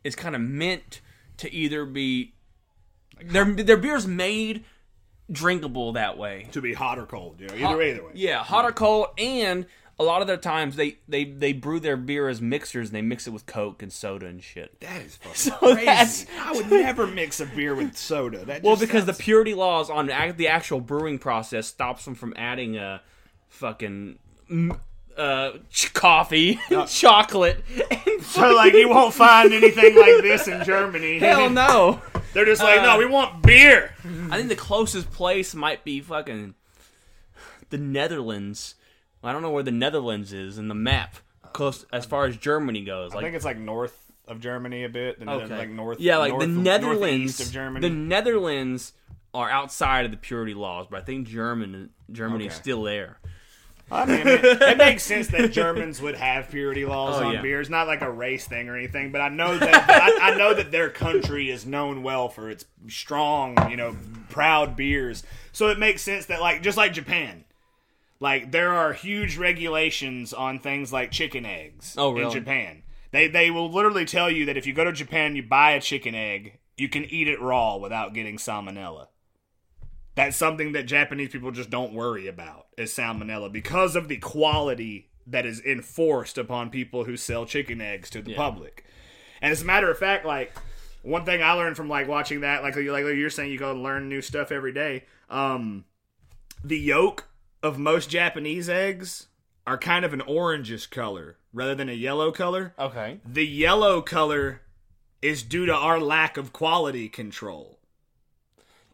is 0.04 0.16
kind 0.16 0.36
of 0.36 0.42
meant 0.42 1.02
to 1.38 1.54
either 1.54 1.86
be 1.86 2.34
their 3.24 3.46
their 3.46 3.78
beer's 3.78 4.08
made 4.08 4.66
drinkable 5.32 5.94
that 5.94 6.18
way. 6.18 6.48
To 6.52 6.62
be 6.62 6.74
hot 6.74 7.00
or 7.00 7.06
cold, 7.06 7.40
you 7.40 7.48
know, 7.48 7.56
either 7.56 7.78
way, 7.78 7.92
either 7.92 8.06
way. 8.06 8.12
Yeah, 8.16 8.44
hot 8.44 8.66
or 8.66 8.72
cold, 8.72 9.08
and 9.18 9.66
a 10.00 10.04
lot 10.04 10.22
of 10.22 10.28
their 10.28 10.38
times 10.38 10.76
they 10.76 10.98
they 11.08 11.24
they 11.24 11.54
brew 11.54 11.80
their 11.80 11.96
beer 11.98 12.28
as 12.28 12.42
mixers 12.42 12.90
and 12.90 12.96
they 12.96 13.02
mix 13.02 13.28
it 13.28 13.30
with 13.32 13.46
Coke 13.46 13.82
and 13.84 13.92
soda 13.94 14.26
and 14.26 14.44
shit. 14.44 14.80
That 14.82 15.02
is 15.02 15.16
fucking 15.22 15.36
So 15.36 15.52
crazy. 15.58 15.86
that's- 15.86 16.26
I 16.40 16.52
would 16.54 16.70
never 16.70 17.06
mix 17.08 17.40
a 17.40 17.46
beer 17.46 17.76
with 17.76 17.96
soda. 17.98 18.44
That 18.46 18.64
Well, 18.64 18.76
because 18.76 19.06
the 19.06 19.14
purity 19.14 19.54
laws 19.54 19.90
on 19.90 20.08
the 20.08 20.48
actual 20.48 20.82
brewing 20.82 21.20
process 21.20 21.68
stops 21.68 22.06
them 22.06 22.16
from 22.16 22.34
adding 22.38 22.76
a 22.78 23.02
fucking 23.50 24.18
uh 25.16 25.52
ch- 25.70 25.94
coffee, 25.94 26.60
chocolate. 26.88 27.64
And 28.08 28.24
so 28.24 28.52
like 28.56 28.74
you 28.74 28.90
won't 28.90 29.14
find 29.14 29.54
anything 29.54 29.96
like 29.96 30.22
this 30.24 30.48
in 30.48 30.64
Germany. 30.64 31.20
hell 31.20 31.50
no. 31.52 32.02
They're 32.34 32.46
just 32.46 32.64
like, 32.64 32.80
Uh, 32.80 32.84
no, 32.84 32.98
we 32.98 33.06
want 33.06 33.44
beer. 33.44 33.94
I 34.32 34.38
think 34.38 34.50
the 34.50 34.56
closest 34.56 35.12
place 35.12 35.54
might 35.54 35.84
be 35.84 36.02
fucking 36.02 36.56
the 37.70 37.78
Netherlands. 37.78 38.74
I 39.24 39.32
don't 39.32 39.42
know 39.42 39.52
where 39.52 39.64
the 39.64 39.72
Netherlands 39.72 40.34
is 40.34 40.58
in 40.58 40.68
the 40.68 40.76
map. 40.76 41.16
Close 41.54 41.86
as 41.94 42.06
far 42.06 42.26
as 42.26 42.36
Germany 42.38 42.84
goes. 42.84 43.12
I 43.12 43.16
Like 43.16 43.26
think 43.26 43.36
it's 43.36 43.46
like 43.46 43.58
north 43.60 43.98
of 44.28 44.40
Germany 44.40 44.84
a 44.86 44.90
bit, 44.90 45.20
and 45.20 45.28
then 45.30 45.42
okay, 45.42 45.58
like 45.58 45.70
north. 45.70 46.00
Yeah, 46.00 46.18
like 46.18 46.32
north, 46.32 46.42
the 46.42 46.48
northeast 46.48 46.66
Netherlands. 46.66 47.40
of 47.40 47.52
Germany. 47.52 47.88
The 47.90 47.94
Netherlands 47.96 48.94
are 49.34 49.50
outside 49.50 50.06
of 50.06 50.12
the 50.12 50.18
purity 50.18 50.54
laws, 50.54 50.88
but 50.90 51.02
I 51.02 51.04
think 51.04 51.28
German 51.28 51.90
Germany's 52.12 52.52
Okay. 52.54 52.56
still 52.62 52.84
there. 52.84 53.18
I 53.92 54.06
mean, 54.06 54.26
it, 54.26 54.44
it 54.62 54.78
makes 54.78 55.04
sense 55.04 55.28
that 55.28 55.52
Germans 55.52 56.02
would 56.02 56.16
have 56.16 56.50
purity 56.50 56.86
laws 56.86 57.22
Oh, 57.22 57.26
on 57.28 57.34
yeah. 57.34 57.42
beers, 57.42 57.70
not 57.70 57.86
like 57.86 58.02
a 58.02 58.10
race 58.10 58.48
thing 58.48 58.68
or 58.70 58.76
anything. 58.78 59.12
But 59.12 59.22
I 59.22 59.30
know 59.30 59.56
that 59.58 59.90
I, 60.22 60.32
I 60.32 60.38
know 60.38 60.54
that 60.56 60.72
their 60.72 60.90
country 60.90 61.52
is 61.52 61.66
known 61.66 62.02
well 62.02 62.30
for 62.30 62.50
its 62.50 62.66
strong, 62.88 63.70
you 63.70 63.78
know, 63.78 63.96
proud 64.30 64.76
beers. 64.76 65.22
So 65.52 65.68
it 65.68 65.78
makes 65.78 66.02
sense 66.02 66.26
that 66.28 66.42
like 66.42 66.64
just 66.64 66.78
like 66.78 66.94
Japan, 66.94 67.44
like 68.24 68.54
there 68.54 68.74
are 68.74 68.94
huge 68.94 69.36
regulations 69.36 70.34
on 70.34 70.58
things 70.58 70.94
like 70.94 71.12
chicken 71.12 71.46
eggs. 71.46 71.94
Oh, 71.98 72.16
In? 72.18 72.32
Japan, 72.32 72.84
they 73.12 73.28
they 73.28 73.52
will 73.52 73.70
literally 73.70 74.06
tell 74.06 74.32
you 74.32 74.46
that 74.46 74.56
if 74.56 74.66
you 74.66 74.74
go 74.74 74.86
to 74.86 74.94
Japan, 74.94 75.36
you 75.36 75.44
buy 75.44 75.72
a 75.72 75.82
chicken 75.82 76.16
egg, 76.16 76.58
you 76.78 76.88
can 76.88 77.04
eat 77.04 77.28
it 77.28 77.42
raw 77.42 77.76
without 77.76 78.14
getting 78.14 78.38
salmonella. 78.38 79.08
That's 80.16 80.38
something 80.38 80.72
that 80.72 80.84
Japanese 80.84 81.34
people 81.34 81.52
just 81.52 81.70
don't 81.70 81.94
worry 81.94 82.28
about 82.28 82.68
is 82.78 82.94
salmonella 82.94 83.52
because 83.52 83.98
of 83.98 84.08
the 84.08 84.18
quality 84.18 85.10
that 85.28 85.46
is 85.46 85.60
enforced 85.60 86.38
upon 86.38 86.70
people 86.70 87.04
who 87.04 87.18
sell 87.18 87.46
chicken 87.46 87.82
eggs 87.82 88.10
to 88.12 88.22
the 88.22 88.36
public. 88.36 88.86
And 89.42 89.52
as 89.52 89.64
a 89.64 89.66
matter 89.66 89.92
of 89.92 89.98
fact, 89.98 90.26
like 90.26 90.56
one 91.02 91.26
thing 91.26 91.44
I 91.44 91.52
learned 91.52 91.76
from 91.76 91.90
like 91.90 92.08
watching 92.08 92.40
that, 92.40 92.64
like 92.64 92.78
like 92.78 93.04
you're 93.04 93.30
saying, 93.30 93.52
you 93.52 93.60
go 93.60 93.74
learn 93.74 94.08
new 94.08 94.22
stuff 94.22 94.50
every 94.50 94.72
day. 94.72 95.04
Um, 95.30 95.84
the 96.64 96.80
yolk 96.80 97.28
of 97.64 97.80
most 97.80 98.10
Japanese 98.10 98.70
eggs 98.70 99.28
are 99.66 99.78
kind 99.78 100.04
of 100.04 100.14
an 100.14 100.22
orangish 100.22 100.90
color 100.90 101.38
rather 101.54 101.74
than 101.74 101.90
a 101.90 101.94
yellow 101.94 102.32
color. 102.32 102.74
Okay. 102.78 103.20
The 103.26 103.48
yellow 103.48 104.02
color 104.02 104.62
is 105.22 105.42
due 105.42 105.66
to 105.66 105.74
our 105.74 106.00
lack 106.00 106.36
of 106.36 106.52
quality 106.52 107.08
control. 107.08 107.80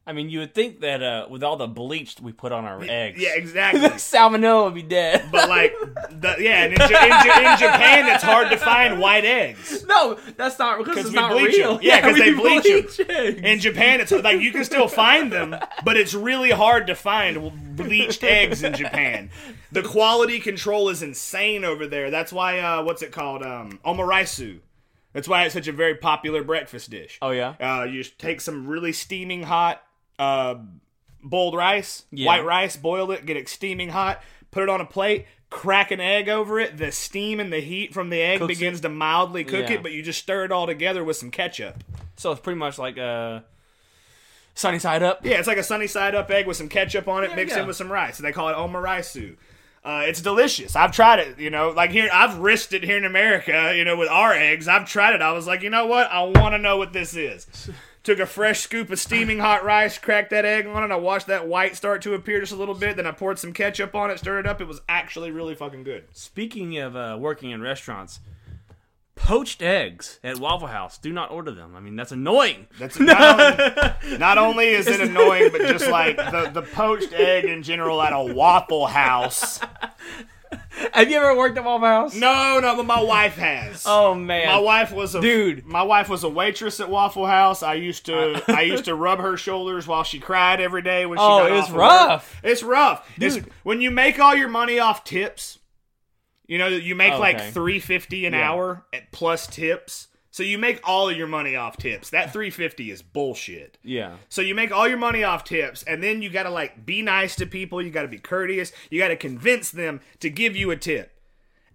I 0.10 0.14
mean, 0.14 0.30
you 0.32 0.40
would 0.40 0.56
think 0.56 0.80
that 0.80 1.04
uh, 1.04 1.28
with 1.30 1.44
all 1.44 1.56
the 1.56 1.68
bleach 1.68 2.16
we 2.20 2.32
put 2.32 2.52
on 2.52 2.66
our 2.66 2.82
eggs, 2.82 3.22
Yeah, 3.22 3.30
exactly. 3.36 3.82
salmonella 3.82 4.66
would 4.66 4.74
be 4.74 4.82
dead. 4.82 5.30
But 5.32 5.48
like, 5.50 5.76
the, 6.10 6.36
yeah, 6.40 6.64
and 6.64 6.74
in, 6.74 6.82
in, 6.82 7.46
in 7.52 7.58
Japan, 7.60 8.10
it's 8.16 8.24
hard 8.24 8.50
to 8.50 8.58
find 8.58 9.00
white 9.00 9.24
eggs. 9.24 9.86
no, 9.88 10.18
that's 10.36 10.58
not 10.58 10.80
because 10.80 10.98
it's 10.98 11.10
we 11.10 11.16
not 11.16 11.32
bleach 11.32 11.56
real. 11.56 11.74
them. 11.76 11.84
Yeah, 11.84 12.02
'cause 12.02 12.14
we 12.16 12.20
they 12.22 12.34
bleach 12.34 12.98
them. 12.98 13.06
eggs. 13.08 13.40
In 13.44 13.60
Japan, 13.60 14.02
it's 14.02 14.12
like 14.12 14.42
you 14.42 14.52
can 14.52 14.64
still 14.66 14.88
find 14.88 15.32
them, 15.32 15.56
but 15.86 15.96
it's 15.96 16.16
really 16.16 16.50
hard 16.52 16.88
to 16.88 16.96
find 16.96 17.76
bleached 17.76 18.24
eggs 18.24 18.64
in 18.64 18.74
Japan. 18.74 19.30
The 19.72 19.84
quality 19.84 20.40
control 20.40 20.90
is 20.90 21.04
insane 21.04 21.64
over 21.64 21.86
there. 21.86 22.10
That's 22.10 22.34
why, 22.34 22.58
uh, 22.60 22.84
what's 22.84 23.04
it 23.04 23.12
called? 23.12 23.44
Um, 23.44 23.80
omaraisu. 23.86 24.62
That's 25.14 25.28
why 25.28 25.44
it's 25.46 25.54
such 25.54 25.68
a 25.68 25.72
very 25.72 25.96
popular 25.96 26.44
breakfast 26.44 26.90
dish. 26.90 27.18
oh 27.22 27.32
yeah. 27.32 27.56
Uh, 27.60 27.84
you 27.84 28.02
just 28.04 28.18
take 28.20 28.42
some 28.42 28.68
really 28.68 28.92
steaming 28.94 29.44
hot 29.44 29.82
uh, 30.20 30.56
boiled 31.24 31.56
rice, 31.56 32.04
Yeah. 32.12 32.28
white 32.28 32.46
rice, 32.46 32.76
boil 32.78 33.10
it, 33.12 33.26
get 33.26 33.36
it 33.38 33.50
steaming 33.50 33.90
hot, 33.90 34.22
put 34.52 34.62
it 34.64 34.70
on 34.70 34.82
a 34.82 34.86
plate, 34.86 35.26
crack 35.50 35.90
an 35.92 36.00
egg 36.00 36.30
over 36.30 36.60
it. 36.60 36.78
The 36.78 36.92
steam 36.92 37.40
and 37.40 37.52
the 37.52 37.60
heat 37.62 37.94
from 37.94 38.10
the 38.12 38.22
egg 38.22 38.40
Cooks 38.40 38.48
begins 38.50 38.82
to 38.82 38.90
mildly 38.90 39.44
cook 39.44 39.68
Yeah. 39.70 39.76
it, 39.78 39.84
but 39.84 39.92
you 39.94 40.04
just 40.04 40.20
stir 40.20 40.46
it 40.46 40.52
all 40.52 40.68
together 40.68 41.04
with 41.04 41.18
some 41.18 41.32
ketchup. 41.32 41.84
So 42.18 42.32
it's 42.32 42.42
pretty 42.42 42.60
much 42.60 42.78
like 42.78 42.98
a 42.98 43.44
sunny 44.54 44.78
side 44.80 45.02
up. 45.04 45.26
Yeah, 45.26 45.38
it's 45.40 45.48
like 45.48 45.58
a 45.58 45.64
sunny 45.64 45.88
side 45.88 46.16
up 46.16 46.30
egg 46.30 46.46
with 46.46 46.58
some 46.58 46.70
ketchup 46.70 47.08
on 47.08 47.24
it, 47.24 47.32
Yeah, 47.32 47.36
mixed 47.38 47.56
yeah. 47.56 47.62
in 47.62 47.68
with 47.68 47.78
some 47.78 47.92
rice. 47.92 48.18
They 48.18 48.32
call 48.32 48.50
it 48.50 48.56
omaraisu. 48.56 49.36
Uh, 49.84 50.04
it's 50.06 50.22
delicious. 50.22 50.76
I've 50.76 50.92
tried 50.92 51.20
it. 51.20 51.40
You 51.40 51.50
know, 51.50 51.70
like 51.70 51.92
here, 51.92 52.10
I've 52.14 52.38
risked 52.40 52.74
it 52.74 52.84
here 52.84 52.98
in 52.98 53.06
America. 53.06 53.74
You 53.76 53.86
know, 53.86 53.96
with 53.96 54.10
our 54.10 54.34
eggs, 54.34 54.68
I've 54.68 54.86
tried 54.88 55.16
it. 55.16 55.22
I 55.22 55.32
was 55.32 55.48
like, 55.48 55.62
you 55.62 55.70
know 55.70 55.86
what? 55.86 56.12
I 56.12 56.22
want 56.24 56.54
to 56.54 56.58
know 56.58 56.76
what 56.78 56.92
this 56.94 57.16
is. 57.16 57.48
Took 58.04 58.20
a 58.20 58.26
fresh 58.26 58.62
scoop 58.62 58.90
of 58.90 59.00
steaming 59.00 59.40
hot 59.40 59.64
rice, 59.64 59.98
cracked 59.98 60.30
that 60.30 60.46
egg 60.46 60.66
on 60.66 60.84
it. 60.84 60.94
I 60.94 60.96
watched 60.96 61.28
that 61.28 61.48
white 61.48 61.76
start 61.76 62.02
to 62.04 62.14
appear 62.14 62.40
just 62.40 62.54
a 62.54 62.56
little 62.56 62.74
bit. 62.74 62.96
Then 62.96 63.06
I 63.06 63.12
poured 63.12 63.40
some 63.40 63.52
ketchup 63.52 63.94
on 63.94 64.10
it, 64.10 64.20
stirred 64.20 64.46
it 64.46 64.48
up. 64.48 64.62
It 64.62 64.68
was 64.68 64.82
actually 64.88 65.32
really 65.32 65.54
fucking 65.54 65.84
good. 65.84 66.06
Speaking 66.14 66.78
of 66.78 66.96
uh, 66.96 67.18
working 67.20 67.52
in 67.52 67.62
restaurants, 67.62 68.22
poached 69.20 69.62
eggs 69.62 70.20
at 70.24 70.40
Waffle 70.40 70.68
House. 70.68 70.98
Do 70.98 71.12
not 71.12 71.30
order 71.30 71.52
them. 71.52 71.76
I 71.76 71.82
mean, 71.82 71.96
that's 71.96 72.12
annoying. 72.12 72.68
That's 72.80 73.00
not 73.00 73.40
only, 73.40 74.18
not 74.18 74.38
only 74.38 74.68
is 74.70 74.88
it 74.88 75.02
annoying, 75.02 75.50
but 75.52 75.62
just 75.62 75.88
like 75.92 76.16
the, 76.16 76.50
the 76.54 76.62
poached 76.62 77.14
egg 77.14 77.46
in 77.46 77.62
general 77.64 78.02
at 78.02 78.14
a 78.14 78.34
Waffle 78.34 78.88
House. 78.88 79.60
Have 80.94 81.10
you 81.10 81.18
ever 81.18 81.36
worked 81.38 81.58
at 81.58 81.64
Waffle 81.64 81.88
House? 81.88 82.16
No, 82.16 82.60
no, 82.60 82.76
but 82.76 82.86
my 82.86 83.02
wife 83.02 83.36
has. 83.36 83.84
Oh 83.88 84.14
man. 84.16 84.48
My 84.48 84.60
wife 84.60 84.92
was 84.92 85.16
a 85.16 85.22
Dude. 85.22 85.66
My 85.66 85.84
wife 85.84 86.10
was 86.10 86.24
a 86.24 86.30
waitress 86.30 86.80
at 86.80 86.90
Waffle 86.90 87.26
House. 87.26 87.64
I 87.64 87.76
used 87.76 88.06
to 88.08 88.42
I 88.56 88.62
used 88.62 88.86
to 88.86 88.96
rub 88.96 89.20
her 89.20 89.38
shoulders 89.38 89.88
while 89.88 90.04
she 90.04 90.20
cried 90.20 90.60
every 90.62 90.82
day 90.82 91.06
when 91.06 91.18
she 91.18 91.24
Oh, 91.24 91.40
got 91.48 91.52
it's 91.52 91.68
of 91.70 91.74
work. 91.76 91.82
rough. 91.82 92.40
It's 92.44 92.64
rough, 92.64 93.10
It's- 93.18 93.36
Dude. 93.36 93.52
when 93.64 93.82
you 93.82 93.92
make 93.92 94.20
all 94.20 94.36
your 94.36 94.50
money 94.50 94.80
off 94.80 95.04
tips, 95.04 95.60
you 96.48 96.58
know 96.58 96.68
you 96.68 96.96
make 96.96 97.14
oh, 97.14 97.20
like 97.20 97.36
Okay. 97.38 97.52
three 97.52 97.80
fifty 97.80 98.26
an 98.26 98.34
Yeah. 98.34 98.50
hour 98.50 98.86
at 98.94 99.12
plus 99.12 99.48
tips. 99.48 100.08
So 100.32 100.44
you 100.44 100.60
make 100.60 100.80
all 100.88 101.10
of 101.10 101.18
your 101.18 101.28
money 101.28 101.56
off 101.56 101.78
tips. 101.78 102.12
That 102.12 102.32
three 102.32 102.52
fifty 102.52 102.92
is 102.92 103.02
bullshit. 103.02 103.78
Yeah. 103.84 104.18
So 104.30 104.42
you 104.42 104.54
make 104.54 104.72
all 104.72 104.88
your 104.88 104.98
money 104.98 105.24
off 105.24 105.44
tips, 105.44 105.84
and 105.84 106.04
then 106.04 106.22
you 106.22 106.30
gotta 106.30 106.52
like 106.52 106.86
be 106.86 107.02
nice 107.02 107.36
to 107.38 107.48
people. 107.48 107.82
You 107.82 107.90
gotta 107.90 108.08
be 108.08 108.20
courteous. 108.20 108.72
You 108.92 109.00
gotta 109.00 109.16
convince 109.16 109.72
them 109.72 110.02
to 110.20 110.30
give 110.30 110.56
you 110.56 110.70
a 110.72 110.78
tip. 110.78 111.20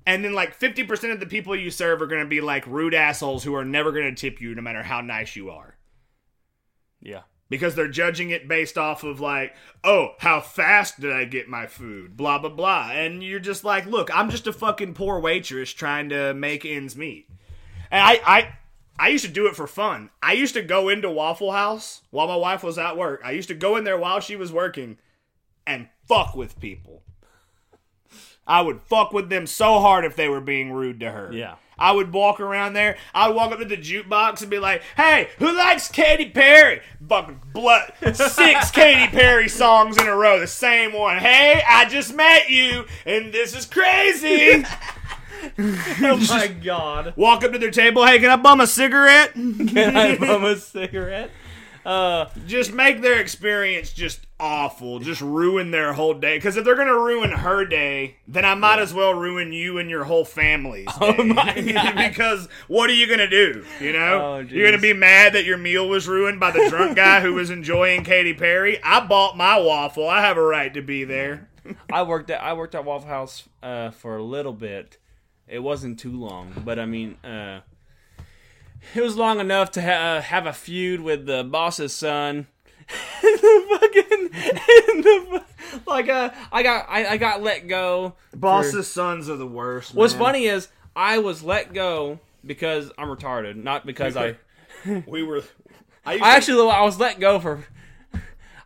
And 0.06 0.24
then 0.24 0.34
like 0.34 0.54
fifty 0.54 0.84
percent 0.84 1.12
of 1.12 1.20
the 1.20 1.26
people 1.26 1.56
you 1.56 1.70
serve 1.70 2.00
are 2.00 2.06
gonna 2.06 2.26
be 2.26 2.40
like 2.40 2.66
rude 2.66 2.94
assholes 2.94 3.42
who 3.42 3.54
are 3.54 3.64
never 3.64 3.90
gonna 3.90 4.14
tip 4.14 4.40
you 4.40 4.54
no 4.54 4.62
matter 4.62 4.84
how 4.84 5.00
nice 5.00 5.34
you 5.34 5.50
are. 5.50 5.76
Yeah. 7.00 7.22
Because 7.50 7.74
they're 7.74 7.88
judging 7.88 8.30
it 8.30 8.48
based 8.48 8.78
off 8.78 9.02
of 9.02 9.20
like, 9.20 9.54
oh, 9.82 10.14
how 10.20 10.40
fast 10.40 11.00
did 11.00 11.12
I 11.12 11.24
get 11.24 11.48
my 11.48 11.66
food? 11.66 12.16
Blah 12.16 12.38
blah 12.38 12.50
blah. 12.50 12.90
And 12.92 13.22
you're 13.22 13.40
just 13.40 13.64
like, 13.64 13.86
look, 13.86 14.16
I'm 14.16 14.30
just 14.30 14.46
a 14.46 14.52
fucking 14.52 14.94
poor 14.94 15.18
waitress 15.18 15.72
trying 15.72 16.08
to 16.10 16.34
make 16.34 16.64
ends 16.64 16.96
meet. 16.96 17.28
And 17.94 18.02
I, 18.02 18.20
I, 18.26 18.54
I 18.98 19.08
used 19.10 19.24
to 19.24 19.30
do 19.30 19.46
it 19.46 19.54
for 19.54 19.68
fun. 19.68 20.10
I 20.20 20.32
used 20.32 20.54
to 20.54 20.62
go 20.62 20.88
into 20.88 21.08
Waffle 21.08 21.52
House 21.52 22.02
while 22.10 22.26
my 22.26 22.34
wife 22.34 22.64
was 22.64 22.76
at 22.76 22.96
work. 22.96 23.20
I 23.24 23.30
used 23.30 23.46
to 23.50 23.54
go 23.54 23.76
in 23.76 23.84
there 23.84 23.96
while 23.96 24.18
she 24.18 24.34
was 24.34 24.50
working 24.50 24.98
and 25.64 25.88
fuck 26.08 26.34
with 26.34 26.58
people. 26.58 27.04
I 28.48 28.62
would 28.62 28.80
fuck 28.80 29.12
with 29.12 29.28
them 29.28 29.46
so 29.46 29.78
hard 29.78 30.04
if 30.04 30.16
they 30.16 30.28
were 30.28 30.40
being 30.40 30.72
rude 30.72 30.98
to 31.00 31.10
her. 31.12 31.32
Yeah. 31.32 31.54
I 31.78 31.92
would 31.92 32.12
walk 32.12 32.40
around 32.40 32.72
there. 32.72 32.96
I 33.14 33.28
would 33.28 33.36
walk 33.36 33.52
up 33.52 33.60
to 33.60 33.64
the 33.64 33.76
jukebox 33.76 34.42
and 34.42 34.50
be 34.50 34.58
like, 34.58 34.82
"Hey, 34.96 35.30
who 35.38 35.56
likes 35.56 35.88
Katy 35.88 36.30
Perry?" 36.30 36.80
Fucking 37.08 37.40
blood, 37.52 37.92
six 38.12 38.70
Katy 38.72 39.08
Perry 39.08 39.48
songs 39.48 39.96
in 39.96 40.06
a 40.06 40.14
row, 40.14 40.38
the 40.38 40.46
same 40.46 40.92
one. 40.92 41.18
Hey, 41.18 41.62
I 41.68 41.86
just 41.86 42.14
met 42.14 42.48
you, 42.48 42.86
and 43.06 43.32
this 43.32 43.56
is 43.56 43.66
crazy. 43.66 44.64
Oh 45.58 46.16
my 46.28 46.48
god. 46.48 47.14
walk 47.16 47.44
up 47.44 47.52
to 47.52 47.58
their 47.58 47.70
table. 47.70 48.04
Hey, 48.06 48.18
can 48.18 48.30
I 48.30 48.36
bum 48.36 48.60
a 48.60 48.66
cigarette? 48.66 49.32
Can 49.34 49.96
I 49.96 50.16
bum 50.16 50.44
a 50.44 50.56
cigarette? 50.56 51.30
Uh, 51.84 52.30
just 52.46 52.72
make 52.72 53.02
their 53.02 53.20
experience 53.20 53.92
just 53.92 54.26
awful. 54.40 55.00
Just 55.00 55.20
ruin 55.20 55.70
their 55.70 55.92
whole 55.92 56.14
day. 56.14 56.38
Because 56.38 56.56
if 56.56 56.64
they're 56.64 56.76
gonna 56.76 56.98
ruin 56.98 57.30
her 57.30 57.66
day, 57.66 58.16
then 58.26 58.46
I 58.46 58.54
might 58.54 58.78
as 58.78 58.94
well 58.94 59.12
ruin 59.12 59.52
you 59.52 59.76
and 59.76 59.90
your 59.90 60.04
whole 60.04 60.24
family's. 60.24 60.86
Oh 60.98 61.22
my 61.22 61.60
God. 61.74 61.94
because 61.96 62.48
what 62.68 62.88
are 62.88 62.94
you 62.94 63.06
gonna 63.06 63.28
do? 63.28 63.66
You 63.82 63.92
know, 63.92 64.20
Oh, 64.22 64.38
you're 64.38 64.66
gonna 64.66 64.80
be 64.80 64.94
mad 64.94 65.34
that 65.34 65.44
your 65.44 65.58
meal 65.58 65.86
was 65.86 66.08
ruined 66.08 66.40
by 66.40 66.52
the 66.52 66.66
drunk 66.70 66.96
guy 66.96 67.20
who 67.20 67.34
was 67.34 67.50
enjoying 67.50 68.02
Katy 68.02 68.32
Perry. 68.32 68.82
I 68.82 69.06
bought 69.06 69.36
my 69.36 69.58
waffle. 69.60 70.08
I 70.08 70.22
have 70.22 70.38
a 70.38 70.42
right 70.42 70.72
to 70.72 70.80
be 70.80 71.04
there. 71.04 71.50
I 71.92 72.02
worked 72.04 72.30
at 72.30 72.42
I 72.42 72.54
worked 72.54 72.74
at 72.74 72.84
Waffle 72.86 73.08
House 73.08 73.46
uh, 73.62 73.90
for 73.90 74.16
a 74.16 74.22
little 74.22 74.52
bit. 74.54 74.96
It 75.54 75.62
wasn't 75.62 76.00
too 76.00 76.10
long, 76.10 76.52
but 76.64 76.80
I 76.80 76.84
mean, 76.84 77.14
uh, 77.22 77.60
it 78.92 79.00
was 79.00 79.14
long 79.16 79.38
enough 79.38 79.70
to 79.72 79.82
ha- 79.82 80.16
uh, 80.16 80.20
have 80.20 80.46
a 80.46 80.52
feud 80.52 81.00
with 81.00 81.26
the 81.26 81.44
boss's 81.44 81.92
son. 81.94 82.48
And 83.22 83.38
the 83.38 83.78
fucking 83.80 84.22
and 84.22 85.04
the, 85.04 85.44
like 85.86 86.08
uh, 86.08 86.30
I 86.52 86.62
got 86.64 86.86
I, 86.88 87.06
I 87.06 87.16
got 87.16 87.40
let 87.40 87.68
go. 87.68 88.14
Boss's 88.34 88.88
sons 88.90 89.30
are 89.30 89.36
the 89.36 89.46
worst. 89.46 89.94
What's 89.94 90.12
man. 90.14 90.22
funny 90.22 90.44
is 90.46 90.68
I 90.94 91.18
was 91.18 91.42
let 91.42 91.72
go 91.72 92.18
because 92.44 92.90
I'm 92.98 93.08
retarded, 93.08 93.54
not 93.56 93.86
because 93.86 94.16
I. 94.16 94.36
We 95.06 95.22
were. 95.22 95.42
I, 96.04 96.14
used 96.14 96.24
I 96.24 96.30
to- 96.30 96.36
actually 96.36 96.68
I 96.68 96.82
was 96.82 96.98
let 96.98 97.20
go 97.20 97.38
for. 97.38 97.64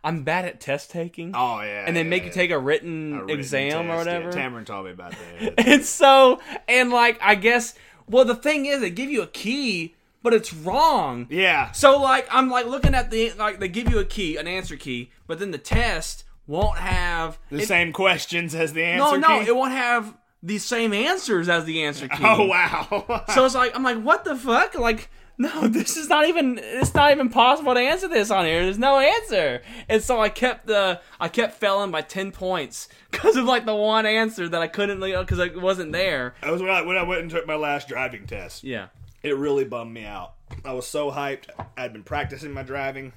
I'm 0.03 0.23
bad 0.23 0.45
at 0.45 0.59
test 0.61 0.91
taking, 0.91 1.33
Oh 1.35 1.61
yeah. 1.61 1.83
and 1.87 1.95
they 1.95 2.03
make 2.03 2.23
you 2.23 2.31
take 2.31 2.51
a 2.51 2.59
written, 2.59 3.13
A 3.13 3.21
written 3.21 3.39
exam 3.39 3.89
or 3.91 3.95
test, 4.03 4.07
yeah. 4.07 4.25
whatever. 4.25 4.31
Tamron 4.31 4.65
told 4.65 4.85
me 4.85 4.91
about 4.91 5.11
that. 5.39 5.53
And 5.67 5.83
so, 5.85 6.39
and 6.67 6.89
like, 6.91 7.19
I 7.21 7.35
guess, 7.35 7.73
well, 8.07 8.25
the 8.25 8.35
thing 8.35 8.65
is, 8.65 8.81
they 8.81 8.89
give 8.89 9.09
you 9.09 9.21
a 9.21 9.27
key, 9.27 9.95
but 10.23 10.33
it's 10.33 10.53
wrong. 10.53 11.27
yeah. 11.29 11.71
So, 11.71 11.99
like, 12.01 12.27
I'm 12.31 12.49
like 12.49 12.65
looking 12.65 12.95
at 12.95 13.11
the, 13.11 13.31
like, 13.33 13.59
they 13.59 13.67
give 13.67 13.89
you 13.89 13.99
a 13.99 14.05
key, 14.05 14.37
an 14.37 14.47
answer 14.47 14.75
key, 14.75 15.11
but 15.27 15.39
then 15.39 15.51
the 15.51 15.57
test 15.57 16.23
won't 16.47 16.77
have. 16.77 17.37
The 17.51 17.59
it- 17.61 17.67
same 17.67 17.91
questions 17.93 18.55
as 18.55 18.73
the 18.73 18.81
no, 18.81 19.05
answer 19.15 19.17
no, 19.19 19.27
key. 19.41 19.47
it 19.47 19.55
won't 19.55 19.71
have 19.73 20.15
the 20.41 20.57
same 20.57 20.93
answers 20.93 21.49
as 21.49 21.65
the 21.65 21.83
answer 21.83 22.07
oh, 22.13 22.15
key. 22.17 22.23
oh 22.25 22.45
wow. 22.45 23.25
So 23.33 23.45
it's 23.45 23.55
like, 23.55 23.75
I'm 23.75 23.83
like, 23.83 24.01
what 24.01 24.23
the 24.23 24.35
fuck? 24.35 24.73
Like, 24.75 25.09
no, 25.41 25.69
this 25.69 25.95
is 25.95 26.09
not 26.09 26.27
even, 26.27 26.59
it's 26.61 26.93
not 26.93 27.11
even 27.11 27.29
possible 27.29 27.73
to 27.73 27.79
answer 27.79 28.09
this 28.09 28.29
on 28.29 28.45
here. 28.45 28.61
There's 28.61 28.77
no 28.77 28.99
answer. 28.99 29.61
And 29.87 30.03
so 30.03 30.19
I 30.19 30.27
kept 30.27 30.67
the, 30.67 30.99
I 31.17 31.29
kept 31.29 31.53
failing 31.53 31.91
by 31.91 32.01
10 32.01 32.33
points 32.33 32.89
because 33.11 33.37
of 33.37 33.45
like 33.45 33.65
the 33.65 33.73
one 33.73 34.05
answer 34.05 34.49
that 34.49 34.61
I 34.61 34.67
couldn't, 34.67 34.99
because 34.99 35.39
it 35.39 35.59
wasn't 35.59 35.93
there. 35.93 36.35
That 36.41 36.51
was 36.51 36.61
when 36.61 36.71
I, 36.71 36.81
when 36.81 36.97
I 36.97 37.03
went 37.03 37.21
and 37.21 37.31
took 37.31 37.47
my 37.47 37.55
last 37.55 37.87
driving 37.87 38.27
test. 38.27 38.65
Yeah. 38.65 38.87
It 39.23 39.37
really 39.37 39.63
bummed 39.63 39.93
me 39.93 40.03
out. 40.03 40.33
I 40.65 40.73
was 40.73 40.85
so 40.85 41.09
hyped. 41.09 41.45
I'd 41.77 41.93
been 41.93 42.03
practicing 42.03 42.51
my 42.51 42.63
driving. 42.63 43.13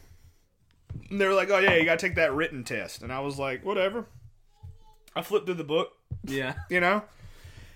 And 1.10 1.20
they 1.20 1.26
were 1.26 1.34
like, 1.34 1.50
"Oh 1.50 1.58
yeah, 1.58 1.74
you 1.74 1.84
gotta 1.84 1.96
take 1.96 2.16
that 2.16 2.34
written 2.34 2.64
test," 2.64 3.02
and 3.02 3.12
I 3.12 3.20
was 3.20 3.38
like, 3.38 3.64
"Whatever." 3.64 4.06
I 5.14 5.22
flipped 5.22 5.46
through 5.46 5.54
the 5.54 5.64
book. 5.64 5.92
Yeah. 6.24 6.54
You 6.68 6.80
know, 6.80 7.02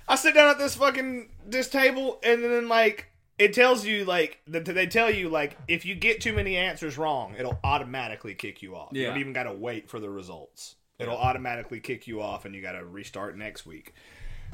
I 0.07 0.17
sit 0.17 0.35
down 0.35 0.51
at 0.51 0.59
this 0.59 0.75
fucking 0.75 1.31
this 1.47 1.69
table, 1.69 2.19
and 2.23 2.45
then 2.45 2.69
like 2.69 3.07
it 3.39 3.53
tells 3.53 3.85
you 3.85 4.05
like 4.05 4.41
they 4.47 4.87
tell 4.87 5.11
you 5.11 5.29
like 5.29 5.57
if 5.69 5.85
you 5.85 5.95
get 5.95 6.21
too 6.21 6.33
many 6.33 6.57
answers 6.57 6.97
wrong, 6.97 7.35
it'll 7.39 7.59
automatically 7.63 8.35
kick 8.35 8.63
you 8.63 8.77
off. 8.77 8.91
You 8.93 9.07
don't 9.07 9.19
even 9.19 9.33
gotta 9.33 9.53
wait 9.53 9.89
for 9.89 10.01
the 10.01 10.11
results. 10.11 10.77
It'll 10.99 11.17
automatically 11.17 11.81
kick 11.81 12.07
you 12.07 12.23
off, 12.23 12.47
and 12.47 12.55
you 12.55 12.63
gotta 12.63 12.85
restart 12.85 13.37
next 13.37 13.67
week. 13.67 13.95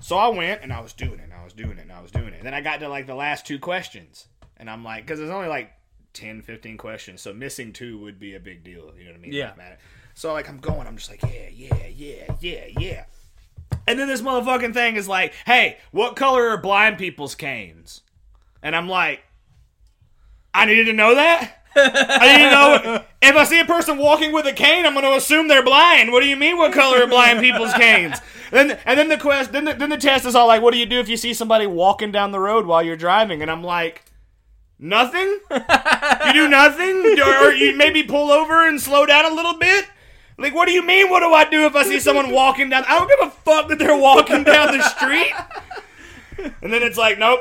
So 0.00 0.16
I 0.16 0.28
went 0.28 0.62
and 0.62 0.72
I 0.72 0.80
was 0.80 0.92
doing 0.92 1.20
it, 1.20 1.24
and 1.24 1.32
I 1.32 1.44
was 1.44 1.52
doing 1.52 1.78
it, 1.78 1.82
and 1.82 1.92
I 1.92 2.00
was 2.02 2.10
doing 2.10 2.28
it. 2.28 2.38
And 2.38 2.46
then 2.46 2.54
I 2.54 2.60
got 2.60 2.80
to 2.80 2.88
like 2.88 3.06
the 3.06 3.14
last 3.14 3.46
two 3.46 3.60
questions, 3.60 4.26
and 4.56 4.68
I'm 4.68 4.82
like, 4.82 5.04
because 5.04 5.20
there's 5.20 5.30
only 5.30 5.48
like 5.48 5.70
10, 6.14 6.42
15 6.42 6.76
questions, 6.76 7.20
so 7.20 7.32
missing 7.32 7.72
two 7.72 7.98
would 7.98 8.18
be 8.18 8.34
a 8.34 8.40
big 8.40 8.64
deal. 8.64 8.92
You 8.98 9.04
know 9.04 9.10
what 9.12 9.18
I 9.18 9.22
mean? 9.22 9.32
Yeah. 9.32 9.52
So 10.14 10.32
like 10.32 10.48
I'm 10.48 10.58
going, 10.58 10.88
I'm 10.88 10.96
just 10.96 11.08
like, 11.08 11.22
yeah, 11.22 11.48
yeah, 11.52 11.86
yeah, 11.86 12.34
yeah, 12.40 12.64
yeah. 12.78 13.04
And 13.86 13.98
then 13.98 14.08
this 14.08 14.22
motherfucking 14.22 14.74
thing 14.74 14.96
is 14.96 15.08
like, 15.08 15.34
hey, 15.46 15.78
what 15.90 16.16
color 16.16 16.48
are 16.48 16.58
blind 16.58 16.98
people's 16.98 17.34
canes? 17.34 18.01
And 18.62 18.76
I'm 18.76 18.88
like, 18.88 19.22
I 20.54 20.66
needed 20.66 20.84
to 20.84 20.92
know 20.92 21.14
that. 21.14 21.58
I 21.74 22.36
need 22.36 22.44
to 22.44 22.50
know 22.50 23.04
if 23.22 23.36
I 23.36 23.44
see 23.44 23.60
a 23.60 23.64
person 23.64 23.98
walking 23.98 24.32
with 24.32 24.46
a 24.46 24.52
cane, 24.52 24.86
I'm 24.86 24.92
going 24.94 25.04
to 25.04 25.16
assume 25.16 25.48
they're 25.48 25.64
blind. 25.64 26.12
What 26.12 26.20
do 26.20 26.28
you 26.28 26.36
mean? 26.36 26.58
What 26.58 26.72
color 26.72 27.02
are 27.02 27.06
blind 27.06 27.40
people's 27.40 27.72
canes? 27.72 28.18
Then 28.50 28.78
and 28.84 28.98
then 28.98 29.08
the 29.08 29.16
quest, 29.16 29.52
then 29.52 29.64
the, 29.64 29.72
then 29.72 29.88
the 29.88 29.96
test 29.96 30.26
is 30.26 30.34
all 30.34 30.46
like, 30.46 30.60
what 30.60 30.72
do 30.72 30.78
you 30.78 30.86
do 30.86 31.00
if 31.00 31.08
you 31.08 31.16
see 31.16 31.32
somebody 31.32 31.66
walking 31.66 32.12
down 32.12 32.32
the 32.32 32.40
road 32.40 32.66
while 32.66 32.82
you're 32.82 32.96
driving? 32.96 33.40
And 33.40 33.50
I'm 33.50 33.64
like, 33.64 34.04
nothing. 34.78 35.38
You 35.50 36.32
do 36.32 36.48
nothing, 36.48 37.18
or, 37.24 37.48
or 37.48 37.52
you 37.52 37.74
maybe 37.76 38.02
pull 38.02 38.30
over 38.30 38.68
and 38.68 38.80
slow 38.80 39.06
down 39.06 39.24
a 39.24 39.34
little 39.34 39.54
bit. 39.54 39.86
Like, 40.38 40.54
what 40.54 40.66
do 40.66 40.72
you 40.72 40.84
mean? 40.84 41.08
What 41.08 41.20
do 41.20 41.32
I 41.32 41.48
do 41.48 41.66
if 41.66 41.74
I 41.76 41.84
see 41.84 42.00
someone 42.00 42.30
walking 42.30 42.68
down? 42.68 42.84
I 42.86 42.98
don't 42.98 43.08
give 43.08 43.28
a 43.28 43.30
fuck 43.30 43.68
that 43.68 43.78
they're 43.78 43.96
walking 43.96 44.44
down 44.44 44.76
the 44.76 44.82
street. 44.82 45.32
And 46.60 46.72
then 46.72 46.82
it's 46.82 46.98
like, 46.98 47.18
nope, 47.18 47.40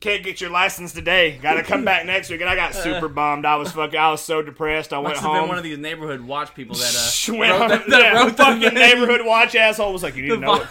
can't 0.00 0.22
get 0.22 0.40
your 0.40 0.50
license 0.50 0.92
today. 0.92 1.38
Got 1.40 1.54
to 1.54 1.62
come 1.62 1.84
back 1.84 2.04
next 2.06 2.28
week. 2.30 2.40
And 2.40 2.50
I 2.50 2.54
got 2.56 2.74
super 2.84 3.08
bummed. 3.08 3.46
I 3.46 3.56
was 3.56 3.72
fucking. 3.72 3.98
I 3.98 4.10
was 4.10 4.20
so 4.22 4.42
depressed. 4.42 4.92
I 4.92 4.98
went 4.98 5.14
Must 5.14 5.22
have 5.22 5.30
home. 5.32 5.42
been 5.42 5.48
one 5.48 5.58
of 5.58 5.64
these 5.64 5.78
neighborhood 5.78 6.20
watch 6.20 6.54
people 6.54 6.76
that 6.76 6.94
uh, 7.30 7.34
went 7.38 7.50
wrote 7.52 7.58
home. 7.60 7.68
that, 7.70 7.86
that 7.88 8.02
yeah, 8.02 8.12
wrote 8.22 8.36
fucking 8.36 8.60
thing. 8.62 8.74
neighborhood 8.74 9.20
watch 9.24 9.54
asshole 9.54 9.92
was 9.92 10.02
like, 10.02 10.16
you 10.16 10.22
need 10.22 10.28
to 10.28 10.36
know 10.38 10.56
vi- 10.58 10.62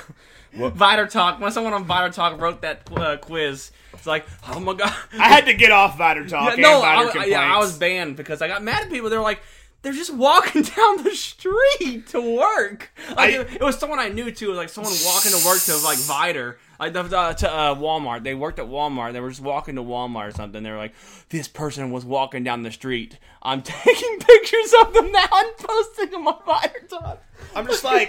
it. 0.68 0.74
Vidor 0.76 1.10
Talk. 1.10 1.40
When 1.42 1.52
someone 1.52 1.74
on 1.74 1.86
Vidor 1.86 2.14
Talk 2.14 2.40
wrote 2.40 2.62
that 2.62 2.90
uh, 2.96 3.18
quiz, 3.18 3.72
it's 3.94 4.06
like, 4.08 4.26
oh 4.48 4.60
my 4.60 4.74
god. 4.74 4.94
I 5.20 5.28
had 5.28 5.46
to 5.48 5.54
get 5.54 5.72
off 5.72 5.98
Vidor 5.98 6.28
Talk 6.30 6.44
Yeah, 6.48 6.54
and 6.54 6.62
no, 6.62 6.82
Viter 6.82 6.86
I, 6.86 7.04
complaints. 7.04 7.30
yeah, 7.32 7.56
I 7.56 7.58
was 7.58 7.78
banned 7.78 8.16
because 8.16 8.42
I 8.42 8.48
got 8.48 8.64
mad 8.64 8.84
at 8.84 8.90
people. 8.90 9.10
They're 9.10 9.20
like, 9.20 9.42
they're 9.86 9.94
just 9.94 10.12
walking 10.16 10.62
down 10.76 11.04
the 11.04 11.12
street 11.12 12.08
to 12.08 12.20
work. 12.20 12.92
Like 13.10 13.20
I- 13.20 13.40
it, 13.42 13.54
it 13.54 13.62
was 13.62 13.78
someone 13.78 14.00
I 14.00 14.10
knew 14.10 14.32
too. 14.32 14.52
Like 14.52 14.70
someone 14.70 14.94
walking 15.06 15.32
to 15.32 15.46
work 15.46 15.60
to 15.62 15.78
like 15.78 16.00
Viter, 16.00 16.56
like 16.80 16.94
the- 16.94 17.02
uh, 17.16 17.34
to 17.36 17.52
uh, 17.52 17.76
Walmart. 17.76 18.24
They 18.24 18.34
worked 18.34 18.58
at 18.58 18.66
Walmart. 18.66 19.14
They 19.14 19.20
were 19.20 19.30
just 19.30 19.42
walking 19.42 19.76
to 19.76 19.84
Walmart 19.84 20.30
or 20.30 20.32
something. 20.32 20.64
They 20.64 20.72
were 20.72 20.78
like, 20.78 20.96
this 21.30 21.48
person 21.48 21.92
was 21.92 22.04
walking 22.04 22.44
down 22.44 22.64
the 22.64 22.72
street. 22.72 23.20
I'm 23.44 23.62
taking 23.62 24.18
pictures 24.20 24.74
of 24.82 24.92
them 24.94 25.12
now 25.12 25.28
and 25.32 25.56
posting 25.58 26.10
them 26.10 26.28
on 26.28 26.40
Vidor 26.48 26.90
Talk. 26.90 27.22
I'm 27.56 27.68
just 27.68 27.84
like, 27.84 28.08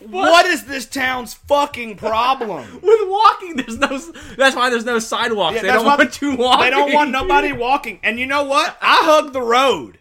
what 0.00 0.08
what 0.30 0.46
is 0.46 0.64
this 0.64 0.86
town's 0.86 1.34
fucking 1.34 1.96
problem? 1.96 2.64
With 2.82 3.08
walking, 3.08 3.56
there's 3.56 3.76
no. 3.76 3.98
That's 4.36 4.56
why 4.56 4.70
there's 4.70 4.86
no 4.86 4.98
sidewalks. 4.98 5.56
Yeah, 5.56 5.62
they 5.62 5.68
don't 5.68 5.84
want 5.84 6.22
you 6.22 6.36
walking. 6.36 6.64
They 6.64 6.70
don't 6.70 6.92
want 6.94 7.10
nobody 7.10 7.52
walking. 7.52 8.00
And 8.02 8.18
you 8.18 8.24
know 8.26 8.44
what? 8.44 8.78
I 8.80 9.00
hug 9.02 9.32
the 9.34 9.42
road. 9.42 9.98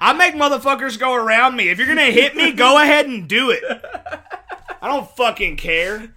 I 0.00 0.12
make 0.12 0.34
motherfuckers 0.34 0.98
go 0.98 1.14
around 1.14 1.56
me. 1.56 1.68
If 1.68 1.78
you're 1.78 1.86
gonna 1.86 2.10
hit 2.10 2.34
me, 2.36 2.52
go 2.52 2.80
ahead 2.80 3.06
and 3.06 3.28
do 3.28 3.50
it. 3.50 3.62
I 4.80 4.86
don't 4.88 5.08
fucking 5.16 5.56
care. 5.56 6.12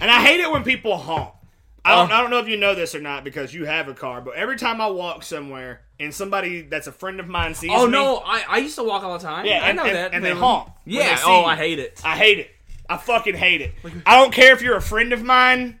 And 0.00 0.10
I 0.10 0.22
hate 0.24 0.40
it 0.40 0.50
when 0.50 0.62
people 0.64 0.96
honk. 0.96 1.34
I 1.84 1.94
don't, 1.96 2.10
Oh. 2.10 2.14
I 2.14 2.20
don't 2.20 2.30
know 2.30 2.38
if 2.38 2.48
you 2.48 2.56
know 2.56 2.74
this 2.74 2.94
or 2.94 3.00
not 3.00 3.24
because 3.24 3.52
you 3.54 3.64
have 3.64 3.88
a 3.88 3.94
car, 3.94 4.20
but 4.20 4.34
every 4.34 4.56
time 4.56 4.80
I 4.80 4.88
walk 4.88 5.22
somewhere 5.22 5.80
and 5.98 6.14
somebody 6.14 6.62
that's 6.62 6.86
a 6.86 6.92
friend 6.92 7.18
of 7.18 7.28
mine 7.28 7.54
sees 7.54 7.70
oh, 7.72 7.86
me, 7.86 7.96
Oh 7.96 8.02
no, 8.02 8.16
I, 8.18 8.44
I 8.48 8.58
used 8.58 8.76
to 8.76 8.84
walk 8.84 9.02
all 9.02 9.16
the 9.18 9.24
time. 9.24 9.46
Yeah, 9.46 9.60
I 9.64 9.68
and- 9.70 9.76
know 9.76 9.84
and- 9.84 9.96
that. 9.96 10.14
and 10.14 10.24
they 10.24 10.32
honk 10.32 10.68
when 10.84 10.96
Yeah. 10.96 11.06
they 11.08 11.12
oh, 11.14 11.16
see 11.16 11.22
oh. 11.26 11.44
I 11.44 11.56
hate 11.56 11.78
it. 11.78 12.00
I 12.04 12.16
hate 12.16 12.38
it. 12.38 12.50
I 12.90 12.96
fucking 12.96 13.34
hate 13.34 13.60
it. 13.60 13.74
I 14.06 14.16
don't 14.16 14.32
care 14.32 14.52
if 14.54 14.62
you're 14.62 14.76
a 14.76 14.82
friend 14.82 15.12
of 15.12 15.22
mine. 15.22 15.78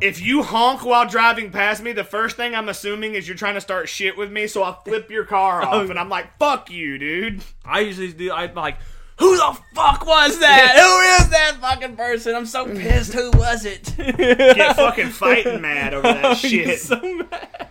If 0.00 0.20
you 0.22 0.42
honk 0.42 0.84
while 0.84 1.06
driving 1.08 1.50
past 1.50 1.82
me, 1.82 1.92
the 1.92 2.04
first 2.04 2.36
thing 2.36 2.54
I'm 2.54 2.68
assuming 2.68 3.14
is 3.14 3.28
you're 3.28 3.36
trying 3.36 3.54
to 3.54 3.60
start 3.60 3.88
shit 3.88 4.16
with 4.16 4.30
me, 4.32 4.46
so 4.46 4.62
I 4.64 4.74
flip 4.84 5.10
your 5.10 5.24
car 5.24 5.62
off, 5.66 5.90
and 5.90 5.98
I'm 5.98 6.08
like, 6.08 6.38
"Fuck 6.38 6.70
you, 6.70 6.98
dude." 6.98 7.42
I 7.64 7.80
usually 7.80 8.12
do. 8.12 8.32
I'm 8.32 8.54
like, 8.54 8.78
who 9.18 9.36
the 9.36 9.58
fuck 9.74 10.06
was 10.06 10.38
that? 10.38 10.72
who 10.76 11.22
is 11.24 11.30
that 11.30 11.56
fucking 11.60 11.96
person? 11.96 12.34
I'm 12.34 12.46
so 12.46 12.64
pissed. 12.64 13.12
Who 13.12 13.30
was 13.32 13.66
it? 13.66 13.92
Get 13.98 14.76
fucking 14.76 15.08
fighting 15.10 15.60
mad 15.60 15.92
over 15.92 16.08
that 16.08 16.36
shit. 16.38 16.78
so 16.80 16.98
mad. 16.98 17.68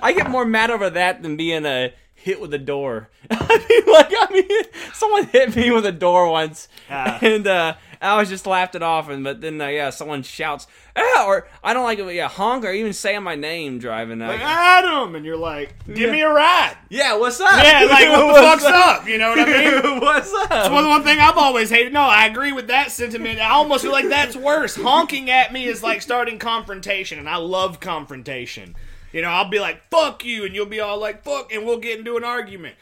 I 0.00 0.12
get 0.12 0.30
more 0.30 0.44
mad 0.44 0.70
over 0.70 0.88
that 0.90 1.22
than 1.22 1.36
being 1.36 1.66
a 1.66 1.92
hit 2.14 2.40
with 2.40 2.54
a 2.54 2.58
door. 2.58 3.10
I 3.30 3.66
mean, 3.68 3.92
like, 3.92 4.12
I 4.12 4.32
mean, 4.32 4.62
someone 4.92 5.26
hit 5.26 5.56
me 5.56 5.72
with 5.72 5.84
a 5.86 5.92
door 5.92 6.30
once, 6.30 6.68
Ah. 6.88 7.18
and 7.20 7.44
uh, 7.48 7.74
I 8.04 8.18
was 8.18 8.28
just 8.28 8.46
laughed 8.46 8.74
it 8.74 8.82
off, 8.82 9.08
and 9.08 9.24
but 9.24 9.40
then 9.40 9.58
uh, 9.60 9.68
yeah, 9.68 9.88
someone 9.88 10.22
shouts, 10.22 10.66
ah, 10.94 11.24
or 11.26 11.48
I 11.62 11.72
don't 11.72 11.84
like 11.84 11.98
it, 11.98 12.14
yeah, 12.14 12.28
honk 12.28 12.64
or 12.64 12.70
even 12.70 12.92
saying 12.92 13.22
my 13.22 13.34
name 13.34 13.78
driving. 13.78 14.18
That. 14.18 14.28
Like, 14.28 14.40
Adam, 14.40 15.14
and 15.14 15.24
you're 15.24 15.38
like, 15.38 15.74
give 15.86 16.10
me 16.10 16.20
a 16.20 16.30
ride. 16.30 16.76
yeah, 16.90 17.16
what's 17.16 17.40
up? 17.40 17.64
Yeah, 17.64 17.86
like 17.90 18.08
what 18.10 18.34
the 18.34 18.40
fuck's 18.40 18.64
up? 18.64 19.08
You 19.08 19.16
know 19.16 19.30
what 19.30 19.40
I 19.40 19.46
mean? 19.46 20.00
what's 20.00 20.32
up? 20.34 20.50
That's 20.50 20.68
one, 20.68 20.86
one 20.86 21.02
thing 21.02 21.18
I've 21.18 21.38
always 21.38 21.70
hated. 21.70 21.94
No, 21.94 22.02
I 22.02 22.26
agree 22.26 22.52
with 22.52 22.66
that 22.66 22.90
sentiment. 22.90 23.40
I 23.40 23.50
almost 23.50 23.82
feel 23.82 23.92
like 23.92 24.08
that's 24.08 24.36
worse. 24.36 24.76
Honking 24.76 25.30
at 25.30 25.52
me 25.52 25.64
is 25.64 25.82
like 25.82 26.02
starting 26.02 26.38
confrontation, 26.38 27.18
and 27.18 27.28
I 27.28 27.36
love 27.36 27.80
confrontation. 27.80 28.76
You 29.12 29.22
know, 29.22 29.28
I'll 29.28 29.48
be 29.48 29.60
like, 29.60 29.82
fuck 29.90 30.24
you, 30.24 30.44
and 30.44 30.54
you'll 30.54 30.66
be 30.66 30.80
all 30.80 30.98
like, 30.98 31.22
fuck, 31.22 31.52
and 31.54 31.64
we'll 31.64 31.78
get 31.78 31.98
into 32.00 32.16
an 32.18 32.24
argument. 32.24 32.76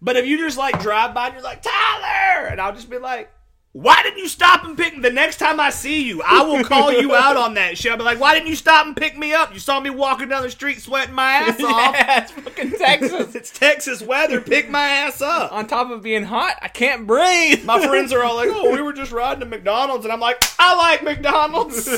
But 0.00 0.16
if 0.16 0.26
you 0.26 0.38
just 0.38 0.56
like 0.56 0.80
drive 0.80 1.12
by 1.12 1.26
and 1.26 1.34
you're 1.34 1.44
like, 1.44 1.62
Tyler, 1.62 2.46
and 2.46 2.60
I'll 2.60 2.72
just 2.72 2.88
be 2.88 2.98
like, 2.98 3.30
why 3.74 4.02
didn't 4.02 4.18
you 4.18 4.28
stop 4.28 4.64
and 4.64 4.76
pick 4.76 4.94
me? 4.94 5.00
The 5.00 5.10
next 5.10 5.38
time 5.38 5.58
I 5.58 5.70
see 5.70 6.02
you, 6.02 6.20
I 6.22 6.42
will 6.42 6.62
call 6.62 6.92
you 6.92 7.14
out 7.16 7.38
on 7.38 7.54
that 7.54 7.78
shit. 7.78 7.90
I'll 7.90 7.96
be 7.96 8.04
like, 8.04 8.20
why 8.20 8.34
didn't 8.34 8.48
you 8.48 8.54
stop 8.56 8.84
and 8.86 8.94
pick 8.94 9.16
me 9.16 9.32
up? 9.32 9.54
You 9.54 9.60
saw 9.60 9.80
me 9.80 9.88
walking 9.88 10.28
down 10.28 10.42
the 10.42 10.50
street 10.50 10.80
sweating 10.82 11.14
my 11.14 11.32
ass 11.32 11.58
off. 11.64 11.94
yeah, 11.94 12.22
it's 12.22 12.32
fucking 12.32 12.72
Texas. 12.72 13.34
It's 13.42 13.50
Texas 13.50 14.02
weather. 14.02 14.40
Pick 14.42 14.68
my 14.68 14.84
ass 14.84 15.22
up. 15.22 15.52
On 15.52 15.66
top 15.66 15.90
of 15.90 16.02
being 16.02 16.24
hot, 16.24 16.56
I 16.60 16.68
can't 16.68 17.06
breathe. 17.06 17.64
My 17.64 17.84
friends 17.86 18.12
are 18.12 18.22
all 18.22 18.36
like, 18.36 18.50
"Oh, 18.52 18.70
we 18.72 18.82
were 18.82 18.92
just 18.92 19.10
riding 19.10 19.40
to 19.40 19.46
McDonald's," 19.46 20.04
and 20.04 20.12
I'm 20.12 20.20
like, 20.20 20.42
"I 20.58 20.76
like 20.76 21.02
McDonald's." 21.02 21.88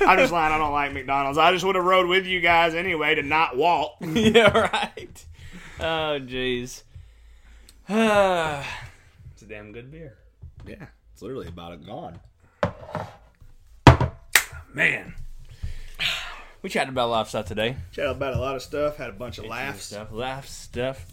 I'm 0.00 0.18
just 0.18 0.32
lying. 0.32 0.52
I 0.52 0.58
don't 0.58 0.72
like 0.72 0.92
McDonald's. 0.92 1.36
I 1.36 1.52
just 1.52 1.64
would 1.64 1.74
have 1.74 1.84
rode 1.84 2.06
with 2.06 2.26
you 2.26 2.40
guys 2.40 2.74
anyway 2.74 3.16
to 3.16 3.22
not 3.22 3.56
walk. 3.56 3.96
yeah, 4.00 4.56
right. 4.56 5.24
Oh, 5.80 6.20
jeez. 6.24 6.84
it's 7.88 9.42
a 9.42 9.46
damn 9.48 9.72
good 9.72 9.90
beer. 9.90 10.16
Yeah, 10.66 10.86
it's 11.12 11.22
literally 11.22 11.48
about 11.48 11.72
it 11.72 11.86
gone. 11.86 12.20
Man. 14.72 15.14
We 16.62 16.70
chatted 16.70 16.88
about 16.88 17.06
a 17.06 17.10
lot 17.10 17.20
of 17.20 17.28
stuff 17.28 17.46
today. 17.46 17.76
Chatted 17.92 18.16
about 18.16 18.34
a 18.34 18.40
lot 18.40 18.56
of 18.56 18.62
stuff. 18.62 18.96
Had 18.96 19.10
a 19.10 19.12
bunch 19.12 19.38
of 19.38 19.46
laughs. 19.46 19.84
Stuff, 19.84 20.08
laughs, 20.10 20.50
stuff. 20.50 21.06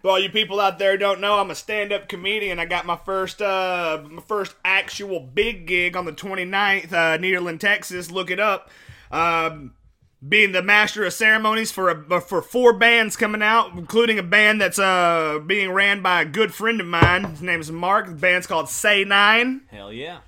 For 0.00 0.10
all 0.10 0.18
you 0.20 0.28
people 0.28 0.60
out 0.60 0.78
there 0.78 0.92
who 0.92 0.98
don't 0.98 1.20
know, 1.20 1.38
I'm 1.40 1.50
a 1.50 1.54
stand-up 1.54 2.08
comedian. 2.08 2.58
I 2.58 2.66
got 2.66 2.86
my 2.86 2.96
first 2.96 3.42
uh 3.42 4.02
my 4.08 4.22
first 4.22 4.54
actual 4.64 5.18
big 5.18 5.66
gig 5.66 5.96
on 5.96 6.04
the 6.04 6.12
29th, 6.12 6.92
uh, 6.92 7.18
Nederland, 7.18 7.58
Texas. 7.58 8.10
Look 8.10 8.30
it 8.30 8.38
up. 8.38 8.70
Um, 9.10 9.74
being 10.26 10.52
the 10.52 10.62
master 10.62 11.04
of 11.04 11.12
ceremonies 11.12 11.70
for 11.70 11.90
a, 11.90 12.20
for 12.20 12.40
four 12.40 12.72
bands 12.72 13.16
coming 13.16 13.42
out, 13.42 13.72
including 13.76 14.18
a 14.18 14.22
band 14.22 14.60
that's 14.60 14.78
uh 14.78 15.38
being 15.46 15.70
ran 15.70 16.02
by 16.02 16.22
a 16.22 16.24
good 16.24 16.54
friend 16.54 16.80
of 16.80 16.86
mine. 16.86 17.24
His 17.24 17.42
name 17.42 17.60
is 17.60 17.70
Mark. 17.70 18.06
The 18.06 18.12
band's 18.12 18.46
called 18.46 18.68
Say 18.68 19.04
Nine. 19.04 19.62
Hell 19.70 19.92
yeah. 19.92 20.18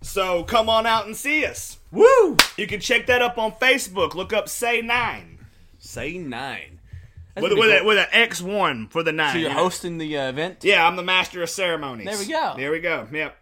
So 0.00 0.44
come 0.44 0.68
on 0.68 0.86
out 0.86 1.06
and 1.06 1.16
see 1.16 1.44
us. 1.44 1.78
Woo! 1.90 2.36
You 2.56 2.66
can 2.66 2.80
check 2.80 3.06
that 3.06 3.22
up 3.22 3.38
on 3.38 3.52
Facebook. 3.52 4.14
Look 4.14 4.32
up 4.32 4.48
Say 4.48 4.80
Nine 4.80 5.38
Say 5.78 6.18
nine. 6.18 6.80
That's 7.34 7.48
with 7.48 7.58
with, 7.58 7.80
a, 7.80 7.84
with 7.84 7.98
an 7.98 8.08
X 8.10 8.42
one 8.42 8.88
for 8.88 9.02
the 9.02 9.12
nine. 9.12 9.32
So 9.32 9.38
you're 9.38 9.50
hosting 9.50 9.98
the 9.98 10.18
uh, 10.18 10.28
event? 10.28 10.58
Yeah, 10.62 10.86
I'm 10.86 10.96
the 10.96 11.02
master 11.02 11.42
of 11.42 11.48
ceremonies. 11.48 12.06
There 12.06 12.18
we 12.18 12.26
go. 12.26 12.54
There 12.56 12.70
we 12.72 12.80
go. 12.80 13.06
Yep. 13.12 13.37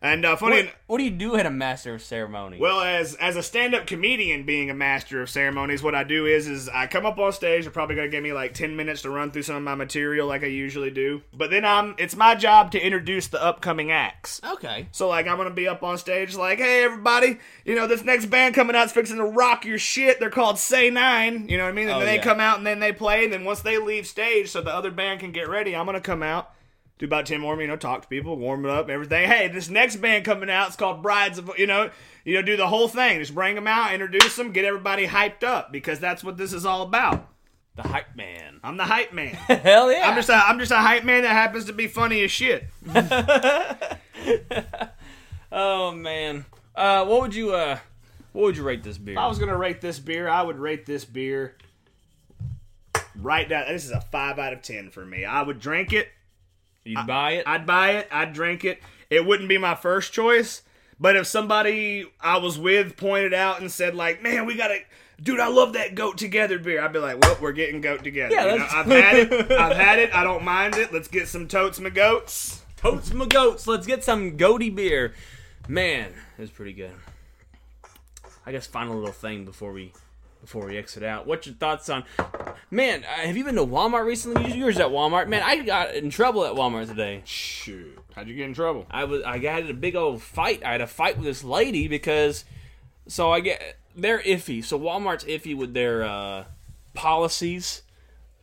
And 0.00 0.24
uh, 0.24 0.36
funny, 0.36 0.62
What, 0.64 0.74
what 0.86 0.98
do 0.98 1.04
you 1.04 1.10
do 1.10 1.34
at 1.34 1.44
a 1.44 1.50
master 1.50 1.92
of 1.94 2.02
ceremony? 2.02 2.58
well, 2.60 2.80
as 2.80 3.14
as 3.16 3.34
a 3.36 3.42
stand-up 3.42 3.86
comedian, 3.88 4.44
being 4.44 4.70
a 4.70 4.74
master 4.74 5.20
of 5.20 5.28
ceremonies, 5.28 5.82
what 5.82 5.94
I 5.96 6.04
do 6.04 6.24
is 6.26 6.46
is 6.46 6.68
I 6.68 6.86
come 6.86 7.04
up 7.04 7.18
on 7.18 7.32
stage. 7.32 7.64
They're 7.64 7.72
probably 7.72 7.96
gonna 7.96 8.08
give 8.08 8.22
me 8.22 8.32
like 8.32 8.54
ten 8.54 8.76
minutes 8.76 9.02
to 9.02 9.10
run 9.10 9.32
through 9.32 9.42
some 9.42 9.56
of 9.56 9.62
my 9.62 9.74
material, 9.74 10.28
like 10.28 10.44
I 10.44 10.46
usually 10.46 10.90
do. 10.92 11.22
But 11.34 11.50
then 11.50 11.64
I'm 11.64 11.96
it's 11.98 12.14
my 12.14 12.36
job 12.36 12.70
to 12.72 12.80
introduce 12.80 13.26
the 13.26 13.42
upcoming 13.42 13.90
acts. 13.90 14.40
okay. 14.52 14.86
So 14.92 15.08
like 15.08 15.26
I'm 15.26 15.36
gonna 15.36 15.50
be 15.50 15.66
up 15.66 15.82
on 15.82 15.98
stage 15.98 16.36
like, 16.36 16.58
hey 16.58 16.84
everybody, 16.84 17.38
you 17.64 17.74
know 17.74 17.88
this 17.88 18.04
next 18.04 18.26
band 18.26 18.54
coming 18.54 18.76
out's 18.76 18.92
fixing 18.92 19.16
to 19.16 19.24
rock 19.24 19.64
your 19.64 19.78
shit. 19.78 20.20
They're 20.20 20.30
called 20.30 20.60
Say 20.60 20.90
Nine. 20.90 21.48
You 21.48 21.56
know 21.56 21.64
what 21.64 21.70
I 21.70 21.72
mean? 21.72 21.88
And 21.88 21.96
Oh, 21.96 21.98
then 21.98 22.06
they 22.06 22.16
yeah. 22.16 22.22
come 22.22 22.38
out 22.38 22.58
and 22.58 22.66
then 22.66 22.78
they 22.78 22.92
play. 22.92 23.24
And 23.24 23.32
then 23.32 23.44
once 23.44 23.62
they 23.62 23.78
leave 23.78 24.06
stage, 24.06 24.48
so 24.50 24.60
the 24.60 24.72
other 24.72 24.92
band 24.92 25.18
can 25.20 25.32
get 25.32 25.48
ready, 25.48 25.74
I'm 25.74 25.86
gonna 25.86 26.00
come 26.00 26.22
out. 26.22 26.52
Do 26.98 27.06
about 27.06 27.26
ten 27.26 27.40
more, 27.40 27.60
you 27.60 27.68
know, 27.68 27.76
talk 27.76 28.02
to 28.02 28.08
people, 28.08 28.36
warm 28.36 28.64
it 28.64 28.70
up, 28.70 28.88
everything. 28.90 29.28
Hey, 29.28 29.48
this 29.48 29.68
next 29.68 29.96
band 29.96 30.24
coming 30.24 30.50
out, 30.50 30.68
it's 30.68 30.76
called 30.76 31.02
Brides 31.02 31.38
of, 31.38 31.50
you 31.56 31.66
know, 31.66 31.90
you 32.24 32.34
know, 32.34 32.42
do 32.42 32.56
the 32.56 32.66
whole 32.66 32.88
thing. 32.88 33.20
Just 33.20 33.34
bring 33.34 33.54
them 33.54 33.68
out, 33.68 33.92
introduce 33.94 34.34
them, 34.36 34.52
get 34.52 34.64
everybody 34.64 35.06
hyped 35.06 35.44
up 35.44 35.70
because 35.70 36.00
that's 36.00 36.24
what 36.24 36.36
this 36.36 36.52
is 36.52 36.66
all 36.66 36.82
about. 36.82 37.28
The 37.76 37.86
hype 37.86 38.16
man. 38.16 38.58
I'm 38.64 38.76
the 38.76 38.84
hype 38.84 39.12
man. 39.12 39.34
Hell 39.34 39.92
yeah. 39.92 40.08
I'm 40.08 40.16
just 40.16 40.28
a, 40.28 40.34
I'm 40.34 40.58
just 40.58 40.72
a 40.72 40.78
hype 40.78 41.04
man 41.04 41.22
that 41.22 41.30
happens 41.30 41.66
to 41.66 41.72
be 41.72 41.86
funny 41.86 42.24
as 42.24 42.32
shit. 42.32 42.64
oh 45.52 45.92
man. 45.92 46.44
Uh, 46.74 47.04
what 47.04 47.20
would 47.20 47.34
you 47.36 47.54
uh, 47.54 47.78
what 48.32 48.42
would 48.42 48.56
you 48.56 48.64
rate 48.64 48.82
this 48.82 48.98
beer? 48.98 49.14
If 49.14 49.18
I 49.18 49.28
was 49.28 49.38
gonna 49.38 49.56
rate 49.56 49.80
this 49.80 50.00
beer, 50.00 50.28
I 50.28 50.42
would 50.42 50.58
rate 50.58 50.86
this 50.86 51.04
beer 51.04 51.56
right 53.14 53.48
down. 53.48 53.66
This 53.68 53.84
is 53.84 53.92
a 53.92 54.00
five 54.00 54.40
out 54.40 54.52
of 54.52 54.62
ten 54.62 54.90
for 54.90 55.04
me. 55.04 55.24
I 55.24 55.42
would 55.42 55.60
drink 55.60 55.92
it. 55.92 56.08
You'd 56.88 57.06
buy 57.06 57.32
it? 57.32 57.44
I'd 57.46 57.66
buy 57.66 57.90
it. 57.92 58.08
I'd 58.10 58.32
drink 58.32 58.64
it. 58.64 58.82
It 59.10 59.24
wouldn't 59.24 59.48
be 59.48 59.58
my 59.58 59.74
first 59.74 60.12
choice, 60.12 60.62
but 61.00 61.16
if 61.16 61.26
somebody 61.26 62.06
I 62.20 62.38
was 62.38 62.58
with 62.58 62.96
pointed 62.96 63.32
out 63.34 63.60
and 63.60 63.70
said 63.70 63.94
like, 63.94 64.22
"Man, 64.22 64.46
we 64.46 64.56
gotta." 64.56 64.78
Dude, 65.20 65.40
I 65.40 65.48
love 65.48 65.72
that 65.72 65.94
goat 65.96 66.16
together 66.16 66.58
beer. 66.58 66.80
I'd 66.82 66.92
be 66.92 66.98
like, 67.00 67.20
"Well, 67.20 67.36
we're 67.40 67.52
getting 67.52 67.80
goat 67.80 68.04
together." 68.04 68.34
Yeah, 68.34 68.52
You 68.52 68.58
know, 68.60 68.68
I've 68.70 68.86
had 68.86 69.16
it. 69.18 69.32
I've 69.52 69.76
had 69.76 69.98
it. 69.98 70.14
I 70.14 70.24
don't 70.24 70.44
mind 70.44 70.76
it. 70.76 70.92
Let's 70.92 71.08
get 71.08 71.28
some 71.28 71.48
totes 71.48 71.80
my 71.80 71.90
goats. 71.90 72.62
Totes 72.76 73.12
my 73.12 73.26
goats. 73.26 73.66
Let's 73.66 73.86
get 73.86 74.04
some 74.04 74.36
goaty 74.36 74.70
beer. 74.70 75.14
Man, 75.66 76.12
it's 76.38 76.50
pretty 76.52 76.72
good. 76.72 76.94
I 78.46 78.52
guess 78.52 78.66
final 78.66 78.94
little 78.96 79.12
thing 79.12 79.44
before 79.44 79.72
we 79.72 79.92
before 80.40 80.66
we 80.66 80.76
exit 80.76 81.02
out. 81.02 81.26
What's 81.26 81.46
your 81.46 81.56
thoughts 81.56 81.88
on? 81.88 82.04
Man, 82.70 83.04
uh, 83.04 83.26
have 83.26 83.36
you 83.36 83.44
been 83.44 83.56
to 83.56 83.64
Walmart 83.64 84.04
recently? 84.04 84.52
You 84.52 84.66
was 84.66 84.78
at 84.78 84.88
Walmart. 84.88 85.28
Man, 85.28 85.42
I 85.42 85.62
got 85.62 85.94
in 85.94 86.10
trouble 86.10 86.44
at 86.44 86.54
Walmart 86.54 86.88
today. 86.88 87.22
Shoot, 87.24 87.98
how'd 88.14 88.28
you 88.28 88.34
get 88.34 88.46
in 88.46 88.54
trouble? 88.54 88.86
I 88.90 89.04
was 89.04 89.22
I 89.24 89.38
got 89.38 89.62
in 89.62 89.70
a 89.70 89.74
big 89.74 89.96
old 89.96 90.22
fight. 90.22 90.62
I 90.64 90.72
had 90.72 90.80
a 90.80 90.86
fight 90.86 91.16
with 91.16 91.26
this 91.26 91.44
lady 91.44 91.88
because 91.88 92.44
so 93.06 93.32
I 93.32 93.40
get 93.40 93.76
they're 93.96 94.20
iffy. 94.20 94.64
So 94.64 94.78
Walmart's 94.78 95.24
iffy 95.24 95.56
with 95.56 95.74
their 95.74 96.04
uh, 96.04 96.44
policies 96.94 97.82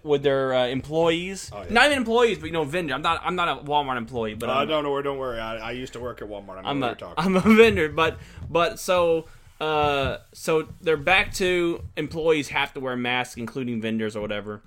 with 0.05 0.21
their 0.21 0.53
uh, 0.53 0.67
employees. 0.67 1.49
yeah. 1.51 1.65
Not 1.69 1.87
even 1.87 1.97
employees, 1.97 2.37
but 2.37 2.45
you 2.45 2.53
know, 2.53 2.63
vendor. 2.63 2.93
I'm 2.93 3.01
not 3.01 3.21
I'm 3.23 3.35
not 3.35 3.49
a 3.49 3.63
Walmart 3.63 3.97
employee, 3.97 4.35
but 4.35 4.49
I 4.49 4.61
I'm, 4.61 4.67
don't 4.67 4.83
know. 4.83 4.91
Where 4.91 5.01
don't 5.01 5.17
worry. 5.17 5.39
I, 5.39 5.57
I 5.57 5.71
used 5.71 5.93
to 5.93 5.99
work 5.99 6.21
at 6.21 6.29
Walmart. 6.29 6.63
I 6.63 6.73
what 6.73 7.01
a. 7.01 7.13
I'm 7.17 7.35
a 7.35 7.41
vendor, 7.41 7.89
but 7.89 8.19
but 8.49 8.79
so 8.79 9.25
uh 9.61 10.17
so 10.33 10.67
they're 10.81 10.97
back 10.97 11.33
to 11.35 11.81
employees 11.95 12.49
have 12.49 12.73
to 12.73 12.79
wear 12.79 12.95
masks, 12.95 13.37
including 13.37 13.81
vendors 13.81 14.15
or 14.15 14.21
whatever. 14.21 14.61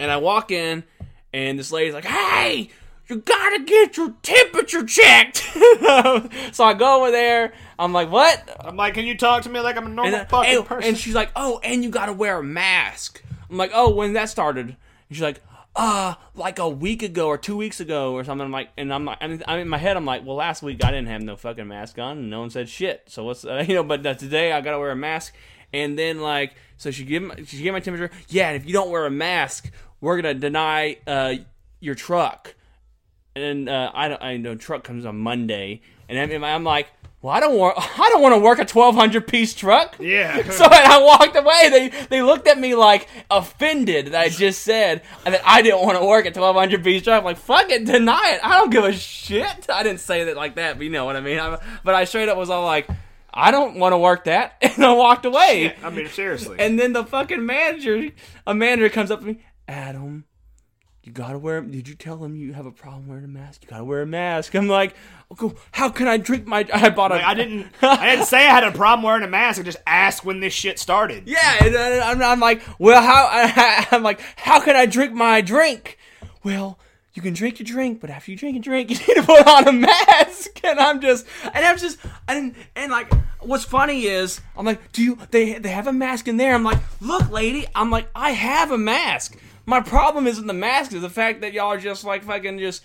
And 0.00 0.10
I 0.10 0.16
walk 0.16 0.50
in, 0.50 0.84
and 1.32 1.58
this 1.58 1.70
lady's 1.72 1.94
like, 1.94 2.04
"Hey, 2.04 2.70
you 3.08 3.16
gotta 3.18 3.62
get 3.64 3.96
your 3.96 4.14
temperature 4.22 4.84
checked." 4.84 5.38
so 6.52 6.64
I 6.64 6.74
go 6.74 7.00
over 7.02 7.10
there. 7.10 7.52
I'm 7.78 7.92
like, 7.92 8.10
"What?" 8.10 8.56
I'm 8.60 8.76
like, 8.76 8.94
can 8.94 9.04
you 9.06 9.16
talk 9.16 9.42
to 9.42 9.48
me 9.50 9.60
like 9.60 9.76
I'm 9.76 9.86
a 9.86 9.88
normal 9.90 10.14
And, 10.14 10.22
uh, 10.22 10.24
fucking 10.26 10.56
and, 10.58 10.66
person? 10.66 10.88
and 10.90 10.98
she's 10.98 11.14
like, 11.14 11.30
"Oh, 11.36 11.60
and 11.62 11.82
you 11.84 11.90
gotta 11.90 12.12
wear 12.12 12.38
a 12.38 12.42
mask." 12.42 13.22
I'm 13.50 13.56
like, 13.58 13.72
"Oh, 13.74 13.90
when 13.94 14.14
that 14.14 14.28
started?" 14.30 14.66
And 14.68 14.76
she's 15.10 15.20
like, 15.22 15.42
"Uh, 15.76 16.14
like 16.34 16.58
a 16.58 16.68
week 16.68 17.02
ago 17.02 17.26
or 17.28 17.38
two 17.38 17.56
weeks 17.56 17.80
ago 17.80 18.12
or 18.12 18.24
something." 18.24 18.44
I'm 18.44 18.52
like, 18.52 18.70
and 18.76 18.92
I'm 18.92 19.04
like, 19.04 19.18
I'm 19.20 19.42
I'm 19.46 19.60
in 19.60 19.68
my 19.68 19.78
head, 19.78 19.96
I'm 19.96 20.04
like, 20.04 20.24
"Well, 20.24 20.36
last 20.36 20.62
week 20.62 20.84
I 20.84 20.90
didn't 20.90 21.08
have 21.08 21.22
no 21.22 21.36
fucking 21.36 21.66
mask 21.66 21.98
on, 21.98 22.18
and 22.18 22.30
no 22.30 22.40
one 22.40 22.50
said 22.50 22.68
shit." 22.68 23.04
So 23.06 23.24
what's 23.24 23.44
uh, 23.44 23.64
you 23.68 23.74
know? 23.74 23.82
But 23.82 24.04
uh, 24.06 24.14
today 24.14 24.52
I 24.52 24.60
gotta 24.60 24.78
wear 24.78 24.90
a 24.90 24.96
mask, 24.96 25.34
and 25.72 25.98
then 25.98 26.20
like, 26.20 26.54
so 26.76 26.90
she 26.90 27.04
give 27.04 27.22
my, 27.22 27.36
she 27.46 27.62
gave 27.62 27.72
my 27.72 27.80
temperature. 27.80 28.14
Yeah, 28.28 28.48
and 28.48 28.56
if 28.56 28.66
you 28.66 28.72
don't 28.72 28.90
wear 28.90 29.06
a 29.06 29.10
mask, 29.10 29.70
we're 30.00 30.16
gonna 30.16 30.34
deny 30.34 30.98
uh 31.06 31.34
your 31.80 31.94
truck. 31.94 32.54
And 33.36 33.68
uh, 33.68 33.90
I 33.92 34.08
don't, 34.08 34.22
I 34.22 34.36
know 34.36 34.54
truck 34.54 34.84
comes 34.84 35.04
on 35.04 35.18
Monday, 35.18 35.82
and 36.08 36.18
I'm, 36.18 36.44
I'm 36.44 36.62
like, 36.62 36.86
well, 37.24 37.32
I 37.34 37.40
don't 37.40 37.56
want, 37.56 37.76
I 37.98 38.10
don't 38.10 38.20
want 38.20 38.34
to 38.34 38.38
work 38.38 38.58
a 38.58 38.68
1,200 38.70 39.26
piece 39.26 39.54
truck. 39.54 39.96
yeah. 39.98 40.42
So 40.52 40.68
when 40.68 40.84
I 40.84 41.02
walked 41.02 41.34
away, 41.34 41.70
they 41.70 42.06
they 42.10 42.20
looked 42.22 42.46
at 42.46 42.58
me 42.58 42.74
like 42.74 43.08
offended 43.30 44.08
that 44.08 44.20
I 44.20 44.28
just 44.28 44.60
said 44.60 45.00
that 45.24 45.40
I 45.42 45.62
didn't 45.62 45.80
want 45.80 45.98
to 45.98 46.04
work 46.04 46.26
a 46.26 46.38
1,200 46.38 46.84
piece 46.84 47.02
truck. 47.02 47.20
I'm 47.20 47.24
like, 47.24 47.38
fuck 47.38 47.70
it, 47.70 47.86
deny 47.86 48.34
it. 48.34 48.40
I 48.44 48.58
don't 48.58 48.70
give 48.70 48.84
a 48.84 48.92
shit. 48.92 49.70
I 49.70 49.82
didn't 49.82 50.00
say 50.00 50.24
that 50.24 50.36
like 50.36 50.56
that, 50.56 50.76
but 50.76 50.84
you 50.84 50.90
know 50.90 51.06
what 51.06 51.16
I 51.16 51.20
mean. 51.20 51.38
I, 51.38 51.58
but 51.82 51.94
I 51.94 52.04
straight 52.04 52.28
up 52.28 52.36
was 52.36 52.50
all 52.50 52.62
like, 52.62 52.88
I 53.32 53.50
don't 53.50 53.76
want 53.78 53.94
to 53.94 53.98
work 53.98 54.24
that, 54.24 54.56
and 54.62 54.84
I 54.84 54.92
walked 54.92 55.24
away. 55.24 55.74
I 55.82 55.88
mean, 55.88 56.08
seriously. 56.08 56.56
And 56.60 56.78
then 56.78 56.92
the 56.92 57.04
fucking 57.04 57.44
manager, 57.44 58.10
a 58.46 58.54
manager 58.54 58.90
comes 58.90 59.10
up 59.10 59.20
to 59.20 59.26
me, 59.26 59.38
Adam, 59.66 60.26
you 61.04 61.12
gotta 61.12 61.38
wear. 61.38 61.60
Did 61.60 61.86
you 61.86 61.94
tell 61.94 62.24
him 62.24 62.34
you 62.34 62.54
have 62.54 62.64
a 62.64 62.72
problem 62.72 63.06
wearing 63.06 63.24
a 63.24 63.28
mask? 63.28 63.62
You 63.62 63.68
gotta 63.68 63.84
wear 63.84 64.00
a 64.00 64.06
mask. 64.06 64.54
I'm 64.54 64.68
like, 64.68 64.94
"Okay, 65.30 65.54
how 65.72 65.90
can 65.90 66.08
I 66.08 66.16
drink 66.16 66.46
my? 66.46 66.66
I 66.72 66.88
bought 66.88 67.12
a. 67.12 67.16
Like, 67.16 67.24
I 67.24 67.34
didn't. 67.34 67.66
I 67.82 68.10
didn't 68.10 68.24
say 68.24 68.38
I 68.38 68.50
had 68.50 68.64
a 68.64 68.72
problem 68.72 69.02
wearing 69.02 69.22
a 69.22 69.28
mask. 69.28 69.60
I 69.60 69.64
just 69.64 69.82
asked 69.86 70.24
when 70.24 70.40
this 70.40 70.54
shit 70.54 70.78
started. 70.78 71.24
Yeah, 71.26 71.64
and 71.64 71.76
I'm, 71.76 72.22
I'm 72.22 72.40
like, 72.40 72.62
well, 72.78 73.02
how? 73.02 73.86
I'm 73.90 74.02
like, 74.02 74.20
how 74.36 74.60
can 74.60 74.76
I 74.76 74.86
drink 74.86 75.12
my 75.12 75.42
drink? 75.42 75.98
Well, 76.42 76.78
you 77.12 77.20
can 77.20 77.34
drink 77.34 77.58
your 77.58 77.66
drink, 77.66 78.00
but 78.00 78.08
after 78.08 78.30
you 78.30 78.36
drink 78.36 78.54
your 78.54 78.62
drink, 78.62 78.90
you 78.90 78.96
need 78.96 79.20
to 79.20 79.22
put 79.22 79.46
on 79.46 79.68
a 79.68 79.72
mask. 79.72 80.64
And 80.64 80.80
I'm 80.80 81.02
just, 81.02 81.26
and 81.52 81.64
I'm 81.64 81.76
just, 81.76 81.98
and 82.26 82.54
and 82.74 82.90
like, 82.90 83.12
what's 83.40 83.64
funny 83.64 84.04
is, 84.06 84.40
I'm 84.56 84.64
like, 84.64 84.90
do 84.92 85.02
you? 85.02 85.18
They 85.30 85.58
they 85.58 85.68
have 85.68 85.86
a 85.86 85.92
mask 85.92 86.28
in 86.28 86.38
there. 86.38 86.54
I'm 86.54 86.64
like, 86.64 86.80
look, 87.02 87.30
lady, 87.30 87.66
I'm 87.74 87.90
like, 87.90 88.08
I 88.14 88.30
have 88.30 88.70
a 88.70 88.78
mask. 88.78 89.36
My 89.66 89.80
problem 89.80 90.26
isn't 90.26 90.46
the 90.46 90.52
mask; 90.54 90.92
is 90.92 91.02
the 91.02 91.10
fact 91.10 91.40
that 91.40 91.52
y'all 91.52 91.72
are 91.72 91.78
just 91.78 92.04
like 92.04 92.24
fucking 92.24 92.58
just. 92.58 92.82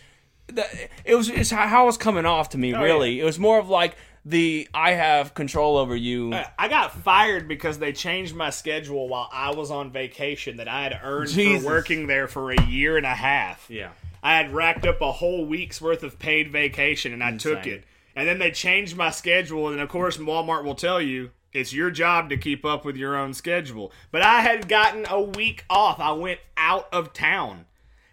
The, 0.47 0.65
it 1.05 1.13
was 1.13 1.29
it's 1.29 1.51
how 1.51 1.83
it 1.83 1.85
was 1.85 1.97
coming 1.97 2.25
off 2.25 2.49
to 2.49 2.57
me. 2.57 2.73
Oh, 2.73 2.81
really, 2.81 3.19
it 3.19 3.23
was 3.23 3.37
more 3.37 3.59
of 3.59 3.69
like 3.69 3.95
the 4.25 4.67
I 4.73 4.91
have 4.91 5.33
control 5.33 5.77
over 5.77 5.95
you. 5.95 6.33
Uh, 6.33 6.45
I 6.57 6.67
got 6.67 6.93
fired 6.93 7.47
because 7.47 7.79
they 7.79 7.93
changed 7.93 8.35
my 8.35 8.49
schedule 8.49 9.07
while 9.07 9.29
I 9.31 9.51
was 9.51 9.71
on 9.71 9.91
vacation 9.91 10.57
that 10.57 10.67
I 10.67 10.83
had 10.83 10.99
earned 11.03 11.29
Jesus. 11.29 11.63
for 11.63 11.69
working 11.69 12.07
there 12.07 12.27
for 12.27 12.51
a 12.51 12.61
year 12.63 12.97
and 12.97 13.05
a 13.05 13.15
half. 13.15 13.69
Yeah. 13.69 13.89
I 14.21 14.35
had 14.35 14.53
racked 14.53 14.85
up 14.85 15.01
a 15.01 15.11
whole 15.11 15.45
week's 15.45 15.81
worth 15.81 16.03
of 16.03 16.19
paid 16.19 16.51
vacation 16.51 17.13
and 17.13 17.23
I 17.23 17.37
took 17.37 17.65
it. 17.65 17.85
And 18.15 18.27
then 18.27 18.39
they 18.39 18.51
changed 18.51 18.97
my 18.97 19.11
schedule, 19.11 19.69
and 19.69 19.79
of 19.79 19.87
course, 19.87 20.17
Walmart 20.17 20.65
will 20.65 20.75
tell 20.75 21.01
you 21.01 21.31
it's 21.53 21.73
your 21.73 21.91
job 21.91 22.29
to 22.29 22.37
keep 22.37 22.63
up 22.63 22.85
with 22.85 22.95
your 22.95 23.15
own 23.15 23.33
schedule. 23.33 23.91
But 24.11 24.21
I 24.21 24.41
had 24.41 24.67
gotten 24.67 25.05
a 25.09 25.21
week 25.21 25.65
off. 25.69 25.99
I 25.99 26.11
went 26.11 26.39
out 26.57 26.87
of 26.93 27.13
town. 27.13 27.65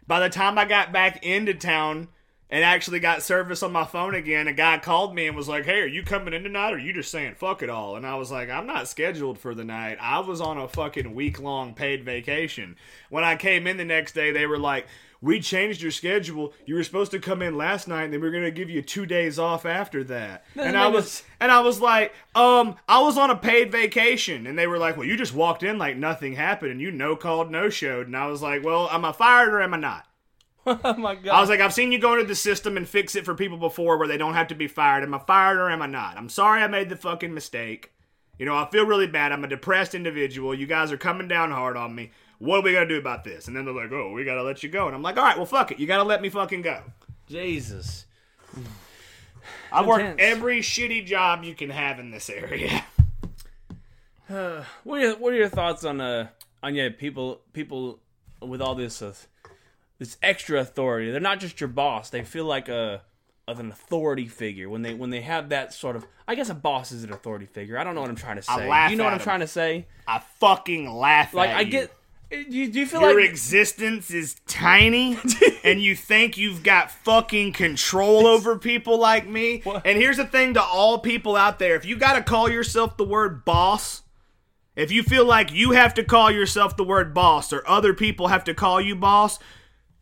By 0.06 0.20
the 0.20 0.28
time 0.28 0.58
I 0.58 0.64
got 0.64 0.92
back 0.92 1.24
into 1.24 1.52
town 1.52 2.08
and 2.48 2.64
actually 2.64 3.00
got 3.00 3.22
service 3.22 3.62
on 3.62 3.72
my 3.72 3.84
phone 3.84 4.14
again, 4.14 4.46
a 4.46 4.52
guy 4.52 4.78
called 4.78 5.14
me 5.14 5.26
and 5.26 5.36
was 5.36 5.48
like, 5.48 5.64
Hey, 5.64 5.80
are 5.80 5.86
you 5.86 6.02
coming 6.02 6.32
in 6.32 6.44
tonight 6.44 6.72
or 6.72 6.78
you 6.78 6.92
just 6.92 7.10
saying 7.10 7.34
fuck 7.34 7.62
it 7.62 7.70
all? 7.70 7.96
And 7.96 8.06
I 8.06 8.14
was 8.14 8.30
like, 8.30 8.48
I'm 8.48 8.66
not 8.66 8.88
scheduled 8.88 9.38
for 9.38 9.54
the 9.54 9.64
night. 9.64 9.98
I 10.00 10.20
was 10.20 10.40
on 10.40 10.56
a 10.56 10.68
fucking 10.68 11.14
week 11.14 11.40
long 11.40 11.74
paid 11.74 12.04
vacation. 12.04 12.76
When 13.10 13.24
I 13.24 13.36
came 13.36 13.66
in 13.66 13.76
the 13.76 13.84
next 13.84 14.14
day, 14.14 14.30
they 14.30 14.46
were 14.46 14.58
like, 14.58 14.86
we 15.20 15.40
changed 15.40 15.82
your 15.82 15.90
schedule. 15.90 16.52
You 16.64 16.74
were 16.74 16.84
supposed 16.84 17.10
to 17.12 17.18
come 17.18 17.42
in 17.42 17.56
last 17.56 17.88
night, 17.88 18.04
and 18.04 18.12
then 18.12 18.20
we 18.20 18.28
are 18.28 18.32
gonna 18.32 18.50
give 18.50 18.70
you 18.70 18.82
two 18.82 19.06
days 19.06 19.38
off 19.38 19.64
after 19.66 20.04
that. 20.04 20.44
And 20.56 20.76
I 20.76 20.88
was, 20.88 21.22
and 21.40 21.50
I 21.50 21.60
was 21.60 21.80
like, 21.80 22.12
um, 22.34 22.76
I 22.88 23.00
was 23.00 23.16
on 23.18 23.30
a 23.30 23.36
paid 23.36 23.72
vacation, 23.72 24.46
and 24.46 24.58
they 24.58 24.66
were 24.66 24.78
like, 24.78 24.96
well, 24.96 25.06
you 25.06 25.16
just 25.16 25.34
walked 25.34 25.62
in 25.62 25.78
like 25.78 25.96
nothing 25.96 26.34
happened, 26.34 26.72
and 26.72 26.80
you 26.80 26.90
no 26.90 27.16
called, 27.16 27.50
no 27.50 27.68
showed, 27.68 28.06
and 28.06 28.16
I 28.16 28.26
was 28.26 28.42
like, 28.42 28.64
well, 28.64 28.88
am 28.90 29.04
I 29.04 29.12
fired 29.12 29.52
or 29.52 29.60
am 29.60 29.74
I 29.74 29.78
not? 29.78 30.06
oh 30.66 30.94
my 30.96 31.14
god. 31.14 31.32
I 31.32 31.40
was 31.40 31.48
like, 31.48 31.60
I've 31.60 31.72
seen 31.72 31.92
you 31.92 31.98
go 31.98 32.14
into 32.14 32.26
the 32.26 32.34
system 32.34 32.76
and 32.76 32.88
fix 32.88 33.14
it 33.14 33.24
for 33.24 33.34
people 33.36 33.56
before 33.56 33.98
where 33.98 34.08
they 34.08 34.16
don't 34.16 34.34
have 34.34 34.48
to 34.48 34.54
be 34.54 34.66
fired. 34.66 35.04
Am 35.04 35.14
I 35.14 35.18
fired 35.20 35.58
or 35.58 35.70
am 35.70 35.80
I 35.80 35.86
not? 35.86 36.16
I'm 36.16 36.28
sorry 36.28 36.60
I 36.60 36.66
made 36.66 36.88
the 36.88 36.96
fucking 36.96 37.32
mistake. 37.32 37.92
You 38.36 38.46
know, 38.46 38.56
I 38.56 38.68
feel 38.68 38.84
really 38.84 39.06
bad. 39.06 39.32
I'm 39.32 39.44
a 39.44 39.48
depressed 39.48 39.94
individual. 39.94 40.54
You 40.54 40.66
guys 40.66 40.90
are 40.90 40.98
coming 40.98 41.28
down 41.28 41.52
hard 41.52 41.76
on 41.76 41.94
me. 41.94 42.10
What 42.38 42.58
are 42.58 42.62
we 42.62 42.72
gonna 42.72 42.86
do 42.88 42.98
about 42.98 43.24
this? 43.24 43.48
And 43.48 43.56
then 43.56 43.64
they're 43.64 43.74
like, 43.74 43.92
oh, 43.92 44.12
we 44.12 44.24
gotta 44.24 44.42
let 44.42 44.62
you 44.62 44.68
go. 44.68 44.86
And 44.86 44.94
I'm 44.94 45.02
like, 45.02 45.16
all 45.16 45.24
right, 45.24 45.36
well, 45.36 45.46
fuck 45.46 45.70
it. 45.72 45.78
You 45.78 45.86
gotta 45.86 46.02
let 46.04 46.20
me 46.22 46.28
fucking 46.28 46.62
go. 46.62 46.82
Jesus. 47.28 48.04
I 49.72 49.84
worked 49.84 50.00
intense. 50.02 50.20
every 50.20 50.60
shitty 50.60 51.04
job 51.06 51.44
you 51.44 51.54
can 51.54 51.70
have 51.70 51.98
in 51.98 52.10
this 52.10 52.28
area. 52.30 52.84
What 54.28 54.66
are 54.86 54.98
your, 55.00 55.16
what 55.16 55.32
are 55.32 55.36
your 55.36 55.48
thoughts 55.48 55.84
on 55.84 56.00
uh 56.00 56.28
on 56.62 56.74
yeah 56.74 56.88
people 56.96 57.42
people 57.52 58.00
with 58.40 58.60
all 58.60 58.74
this 58.74 59.00
uh, 59.02 59.14
this 59.98 60.16
extra 60.22 60.60
authority? 60.60 61.10
They're 61.10 61.20
not 61.20 61.38
just 61.40 61.60
your 61.60 61.68
boss. 61.68 62.10
They 62.10 62.24
feel 62.24 62.44
like 62.44 62.68
a 62.68 63.02
of 63.48 63.60
an 63.60 63.70
authority 63.70 64.26
figure 64.26 64.68
when 64.68 64.82
they 64.82 64.94
when 64.94 65.10
they 65.10 65.20
have 65.20 65.50
that 65.50 65.72
sort 65.72 65.94
of. 65.96 66.04
I 66.26 66.34
guess 66.34 66.48
a 66.48 66.54
boss 66.54 66.90
is 66.90 67.04
an 67.04 67.12
authority 67.12 67.46
figure. 67.46 67.78
I 67.78 67.84
don't 67.84 67.94
know 67.94 68.00
what 68.00 68.10
I'm 68.10 68.16
trying 68.16 68.36
to 68.36 68.42
say. 68.42 68.68
laugh 68.68 68.90
you 68.90 68.96
know 68.96 69.04
what 69.04 69.10
at 69.12 69.14
I'm 69.16 69.20
'em. 69.20 69.24
trying 69.24 69.40
to 69.40 69.46
say? 69.46 69.86
I 70.08 70.18
fucking 70.40 70.92
laugh 70.92 71.32
Like 71.32 71.50
I 71.50 71.60
you. 71.60 71.70
get. 71.70 71.92
Uh, 72.32 72.36
do 72.48 72.56
you, 72.56 72.72
do 72.72 72.80
you 72.80 72.86
feel 72.86 73.02
Your 73.02 73.20
like 73.20 73.30
existence 73.30 74.10
is 74.10 74.36
tiny, 74.46 75.16
and 75.64 75.80
you 75.80 75.94
think 75.94 76.36
you've 76.36 76.64
got 76.64 76.90
fucking 76.90 77.52
control 77.52 78.26
over 78.26 78.58
people 78.58 78.98
like 78.98 79.28
me. 79.28 79.60
What? 79.62 79.86
And 79.86 79.98
here's 79.98 80.16
the 80.16 80.24
thing 80.24 80.54
to 80.54 80.62
all 80.62 80.98
people 80.98 81.36
out 81.36 81.58
there 81.58 81.76
if 81.76 81.84
you 81.84 81.96
got 81.96 82.14
to 82.14 82.22
call 82.22 82.50
yourself 82.50 82.96
the 82.96 83.04
word 83.04 83.44
boss, 83.44 84.02
if 84.74 84.90
you 84.90 85.02
feel 85.02 85.24
like 85.24 85.52
you 85.52 85.70
have 85.72 85.94
to 85.94 86.04
call 86.04 86.30
yourself 86.30 86.76
the 86.76 86.84
word 86.84 87.14
boss 87.14 87.52
or 87.52 87.66
other 87.66 87.94
people 87.94 88.28
have 88.28 88.44
to 88.44 88.54
call 88.54 88.80
you 88.80 88.96
boss, 88.96 89.38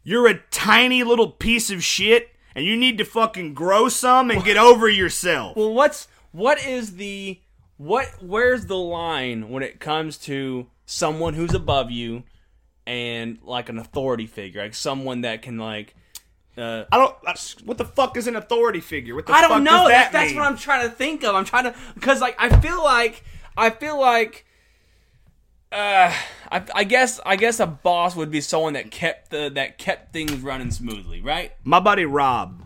you're 0.02 0.26
a 0.26 0.40
tiny 0.50 1.04
little 1.04 1.30
piece 1.30 1.70
of 1.70 1.84
shit, 1.84 2.30
and 2.54 2.64
you 2.64 2.76
need 2.76 2.96
to 2.98 3.04
fucking 3.04 3.52
grow 3.52 3.88
some 3.88 4.30
and 4.30 4.44
get 4.44 4.56
over 4.56 4.88
yourself. 4.88 5.56
Well, 5.56 5.74
what's 5.74 6.08
what 6.32 6.64
is 6.64 6.96
the 6.96 7.40
what? 7.76 8.08
Where's 8.22 8.64
the 8.64 8.78
line 8.78 9.50
when 9.50 9.62
it 9.62 9.78
comes 9.78 10.16
to 10.18 10.68
someone 10.86 11.34
who's 11.34 11.54
above 11.54 11.90
you 11.90 12.24
and 12.86 13.38
like 13.42 13.68
an 13.68 13.78
authority 13.78 14.26
figure, 14.26 14.62
like 14.62 14.74
someone 14.74 15.22
that 15.22 15.42
can 15.42 15.58
like. 15.58 15.94
Uh, 16.56 16.84
I 16.92 16.98
don't. 16.98 17.62
What 17.64 17.78
the 17.78 17.84
fuck 17.84 18.16
is 18.16 18.28
an 18.28 18.36
authority 18.36 18.80
figure? 18.80 19.14
What 19.14 19.26
the 19.26 19.32
I 19.32 19.40
don't 19.40 19.64
know. 19.64 19.88
Does 19.88 19.88
That's 19.88 20.12
that's 20.12 20.34
what 20.34 20.44
I'm 20.44 20.56
trying 20.56 20.88
to 20.88 20.94
think 20.94 21.24
of. 21.24 21.34
I'm 21.34 21.44
trying 21.44 21.64
to 21.64 21.74
because 21.94 22.20
like 22.20 22.36
I 22.38 22.60
feel 22.60 22.82
like 22.82 23.24
I 23.56 23.70
feel 23.70 24.00
like. 24.00 24.46
Uh, 25.72 26.14
I, 26.52 26.64
I 26.72 26.84
guess 26.84 27.18
I 27.26 27.34
guess 27.34 27.58
a 27.58 27.66
boss 27.66 28.14
would 28.14 28.30
be 28.30 28.40
someone 28.40 28.74
that 28.74 28.92
kept 28.92 29.30
the 29.30 29.50
that 29.54 29.76
kept 29.76 30.12
things 30.12 30.32
running 30.40 30.70
smoothly, 30.70 31.20
right? 31.20 31.52
My 31.64 31.80
buddy 31.80 32.04
Rob. 32.04 32.64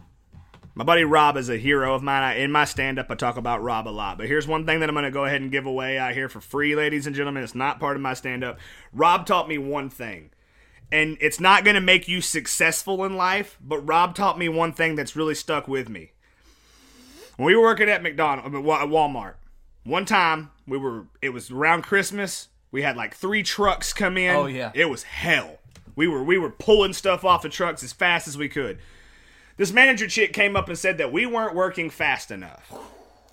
My 0.79 0.85
buddy 0.85 1.03
Rob 1.03 1.37
is 1.37 1.49
a 1.49 1.57
hero 1.57 1.93
of 1.93 2.05
mine. 2.05 2.23
I, 2.23 2.35
in 2.37 2.53
my 2.53 2.65
stand 2.65 3.01
up, 3.01 3.11
I 3.11 3.17
talk 3.17 3.37
about 3.37 3.65
Rob 3.65 3.89
a 3.89 3.91
lot. 3.91 4.17
But 4.17 4.29
here's 4.29 4.47
one 4.47 4.65
thing 4.65 4.79
that 4.79 4.89
I'm 4.89 4.95
going 4.95 5.05
to 5.05 5.11
go 5.11 5.25
ahead 5.25 5.41
and 5.41 5.51
give 5.51 5.67
away 5.67 5.99
out 5.99 6.15
here 6.15 6.29
for 6.29 6.41
free, 6.41 6.77
ladies 6.77 7.05
and 7.05 7.17
gentlemen. 7.17 7.43
It's 7.43 7.53
not 7.57 7.81
part 7.81 7.97
of 7.97 8.01
my 8.01 8.15
stand 8.15 8.45
up. 8.45 8.61
Rob 8.93 9.27
taught 9.27 9.49
me 9.49 9.59
one 9.59 9.91
thing. 9.91 10.31
And 10.93 11.19
it's 11.21 11.41
not 11.41 11.65
going 11.65 11.75
to 11.75 11.81
make 11.81 12.07
you 12.07 12.21
successful 12.21 13.05
in 13.05 13.17
life, 13.17 13.59
but 13.61 13.81
Rob 13.81 14.15
taught 14.15 14.39
me 14.39 14.49
one 14.49 14.73
thing 14.73 14.95
that's 14.95 15.17
really 15.17 15.35
stuck 15.35 15.67
with 15.67 15.89
me. 15.89 16.13
When 17.37 17.47
we 17.47 17.57
were 17.57 17.63
working 17.63 17.89
at 17.89 18.01
McDonald's, 18.01 18.55
at 18.55 18.63
Walmart, 18.63 19.35
one 19.83 20.05
time 20.05 20.53
we 20.65 20.79
were, 20.79 21.07
it 21.21 21.31
was 21.31 21.51
around 21.51 21.83
Christmas. 21.83 22.51
We 22.71 22.83
had 22.83 22.97
like 22.97 23.17
three 23.17 23.43
trucks 23.43 23.93
come 23.93 24.17
in. 24.17 24.37
Oh, 24.37 24.47
yeah. 24.47 24.71
It 24.75 24.89
was 24.89 25.03
hell. 25.03 25.59
We 25.97 26.07
were 26.07 26.23
we 26.23 26.39
were 26.39 26.51
pulling 26.51 26.93
stuff 26.93 27.25
off 27.25 27.43
the 27.43 27.49
trucks 27.49 27.83
as 27.83 27.93
fast 27.93 28.29
as 28.29 28.39
we 28.39 28.49
could. 28.49 28.79
This 29.59 29.73
manager 29.73 30.07
chick 30.07 30.33
came 30.33 30.57
up 30.57 30.69
and 30.69 30.79
said 30.79 30.99
that 30.99 31.13
we 31.13 31.27
weren't 31.27 31.55
working 31.55 31.91
fast 31.91 32.31
enough. 32.31 32.73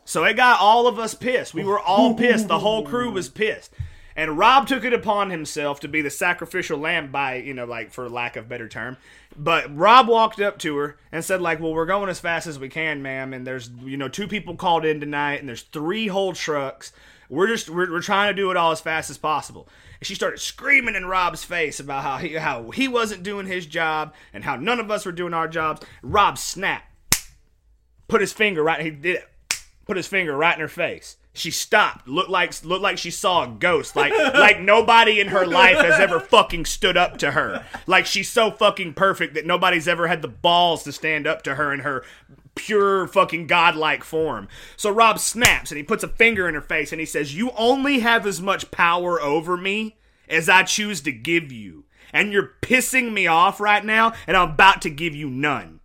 So 0.04 0.24
it 0.24 0.36
got 0.36 0.60
all 0.60 0.88
of 0.88 1.00
us 1.00 1.14
pissed. 1.14 1.54
We 1.54 1.64
were 1.64 1.80
all 1.80 2.16
pissed. 2.16 2.48
The 2.48 2.60
whole 2.60 2.84
crew 2.84 3.12
was 3.12 3.30
pissed. 3.30 3.72
And 4.16 4.38
Rob 4.38 4.68
took 4.68 4.86
it 4.86 4.94
upon 4.94 5.30
himself 5.30 5.80
to 5.82 5.88
be 5.88 6.02
the 6.02 6.10
sacrificial 6.10 6.80
lamb 6.80 7.12
by, 7.12 7.36
you 7.36 7.54
know, 7.54 7.66
like 7.66 7.92
for 7.92 8.10
lack 8.10 8.36
of 8.38 8.50
better 8.50 8.68
term. 8.68 8.98
But 9.36 9.76
Rob 9.76 10.08
walked 10.08 10.40
up 10.40 10.58
to 10.60 10.76
her 10.78 10.98
and 11.12 11.24
said, 11.24 11.42
like, 11.42 11.60
well, 11.60 11.74
we're 11.74 11.86
going 11.86 12.10
as 12.10 12.20
fast 12.20 12.48
as 12.48 12.58
we 12.58 12.70
can, 12.70 13.02
ma'am. 13.02 13.34
And 13.34 13.46
there's, 13.46 13.70
you 13.84 13.98
know, 13.98 14.08
two 14.08 14.28
people 14.28 14.56
called 14.56 14.86
in 14.86 15.00
tonight 15.00 15.42
and 15.42 15.50
there's 15.50 15.64
three 15.64 16.08
whole 16.08 16.34
trucks. 16.34 16.92
We're 17.30 17.48
just, 17.48 17.70
we're, 17.70 17.92
we're 17.92 18.02
trying 18.02 18.36
to 18.36 18.42
do 18.42 18.52
it 18.52 18.58
all 18.58 18.72
as 18.72 18.82
fast 18.82 19.10
as 19.10 19.18
possible. 19.18 19.68
And 20.00 20.08
she 20.08 20.16
started 20.16 20.40
screaming 20.40 20.96
in 20.96 21.06
Rob's 21.06 21.44
face 21.44 21.80
about 21.80 22.04
how 22.04 22.18
he, 22.18 22.34
how 22.34 22.72
he 22.72 22.88
wasn't 22.88 23.24
doing 23.24 23.48
his 23.48 23.66
job 23.66 24.14
and 24.34 24.44
how 24.44 24.56
none 24.56 24.80
of 24.80 24.92
us 24.92 25.06
were 25.06 25.12
doing 25.12 25.34
our 25.34 25.48
jobs. 25.48 25.82
Rob 26.02 26.38
snapped 26.38 26.92
put 28.08 28.22
his 28.22 28.34
finger 28.34 28.64
right. 28.64 28.82
He 28.82 28.92
did 28.92 29.18
it. 29.18 29.30
Put 29.86 29.98
his 29.98 30.08
finger 30.08 30.36
right 30.36 30.56
in 30.56 30.62
her 30.62 30.68
face. 30.68 31.18
She 31.34 31.52
stopped. 31.52 32.08
Looked 32.08 32.30
like 32.30 32.64
looked 32.64 32.82
like 32.82 32.98
she 32.98 33.12
saw 33.12 33.44
a 33.44 33.48
ghost. 33.48 33.96
Like 33.96 34.12
like 34.34 34.60
nobody 34.60 35.20
in 35.20 35.28
her 35.28 35.46
life 35.46 35.78
has 35.78 36.00
ever 36.00 36.20
fucking 36.20 36.66
stood 36.66 36.98
up 36.98 37.18
to 37.18 37.32
her. 37.32 37.66
Like 37.86 38.06
she's 38.06 38.30
so 38.30 38.52
fucking 38.52 38.94
perfect 38.94 39.36
that 39.36 39.46
nobody's 39.46 39.88
ever 39.88 40.08
had 40.08 40.22
the 40.22 40.28
balls 40.28 40.84
to 40.84 40.92
stand 40.92 41.28
up 41.28 41.44
to 41.44 41.56
her 41.56 41.72
in 41.74 41.82
her 41.82 42.04
pure 42.56 43.08
fucking 43.08 43.48
godlike 43.48 44.04
form. 44.04 44.48
So 44.76 44.90
Rob 44.90 45.20
snaps 45.20 45.72
and 45.72 45.78
he 45.78 45.84
puts 45.84 46.04
a 46.04 46.08
finger 46.08 46.48
in 46.48 46.56
her 46.56 46.62
face 46.62 46.92
and 46.92 47.00
he 47.00 47.06
says, 47.06 47.36
"You 47.36 47.52
only 47.52 48.00
have 48.00 48.26
as 48.26 48.42
much 48.42 48.72
power 48.72 49.22
over 49.22 49.58
me 49.58 49.98
as 50.28 50.50
I 50.50 50.64
choose 50.64 51.02
to 51.02 51.12
give 51.12 51.52
you." 51.52 51.86
And 52.14 52.32
you're 52.32 52.54
pissing 52.62 53.12
me 53.12 53.28
off 53.28 53.60
right 53.60 53.84
now, 53.84 54.14
and 54.26 54.38
I'm 54.38 54.52
about 54.52 54.82
to 54.84 54.90
give 54.90 55.14
you 55.14 55.30
none. 55.30 55.82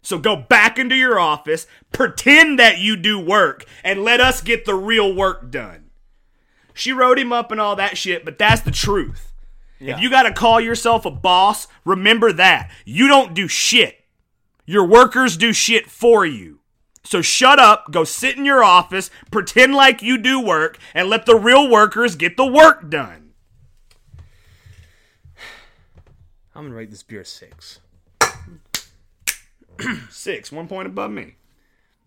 So 0.00 0.18
go 0.18 0.36
back 0.36 0.78
into 0.78 0.94
your 0.94 1.18
office, 1.18 1.66
pretend 1.92 2.60
that 2.60 2.78
you 2.78 2.96
do 2.96 3.18
work, 3.18 3.64
and 3.82 4.04
let 4.04 4.20
us 4.20 4.40
get 4.40 4.64
the 4.64 4.76
real 4.76 5.12
work 5.12 5.50
done. 5.50 5.90
She 6.72 6.92
wrote 6.92 7.18
him 7.18 7.32
up 7.32 7.50
and 7.50 7.60
all 7.60 7.74
that 7.74 7.98
shit, 7.98 8.24
but 8.24 8.38
that's 8.38 8.60
the 8.60 8.70
truth. 8.70 9.32
If 9.80 10.00
you 10.00 10.08
gotta 10.08 10.32
call 10.32 10.60
yourself 10.60 11.04
a 11.04 11.10
boss, 11.10 11.66
remember 11.84 12.32
that. 12.32 12.70
You 12.84 13.08
don't 13.08 13.34
do 13.34 13.48
shit. 13.48 14.05
Your 14.66 14.84
workers 14.84 15.36
do 15.36 15.52
shit 15.52 15.88
for 15.88 16.26
you. 16.26 16.60
So 17.04 17.22
shut 17.22 17.60
up, 17.60 17.92
go 17.92 18.02
sit 18.02 18.36
in 18.36 18.44
your 18.44 18.64
office, 18.64 19.10
pretend 19.30 19.74
like 19.76 20.02
you 20.02 20.18
do 20.18 20.40
work, 20.40 20.76
and 20.92 21.08
let 21.08 21.24
the 21.24 21.36
real 21.36 21.70
workers 21.70 22.16
get 22.16 22.36
the 22.36 22.44
work 22.44 22.90
done. 22.90 23.30
I'm 26.54 26.64
gonna 26.64 26.74
rate 26.74 26.90
this 26.90 27.04
beer 27.04 27.20
a 27.20 27.24
six, 27.24 27.80
Six, 30.10 30.50
one 30.50 30.66
point 30.66 30.86
above 30.88 31.10
me. 31.12 31.36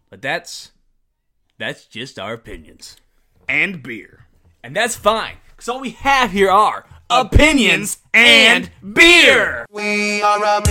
but 0.09 0.21
that's 0.21 0.71
that's 1.57 1.85
just 1.85 2.19
our 2.19 2.33
opinions. 2.33 2.97
And 3.47 3.81
beer. 3.81 4.25
And 4.63 4.75
that's 4.75 4.95
fine, 4.95 5.37
because 5.49 5.69
all 5.69 5.79
we 5.79 5.91
have 5.91 6.31
here 6.31 6.49
are 6.51 6.85
opinions, 7.09 7.97
and 8.13 8.69
beer. 8.93 9.65
We 9.71 10.21
are 10.21 10.43
a. 10.43 10.61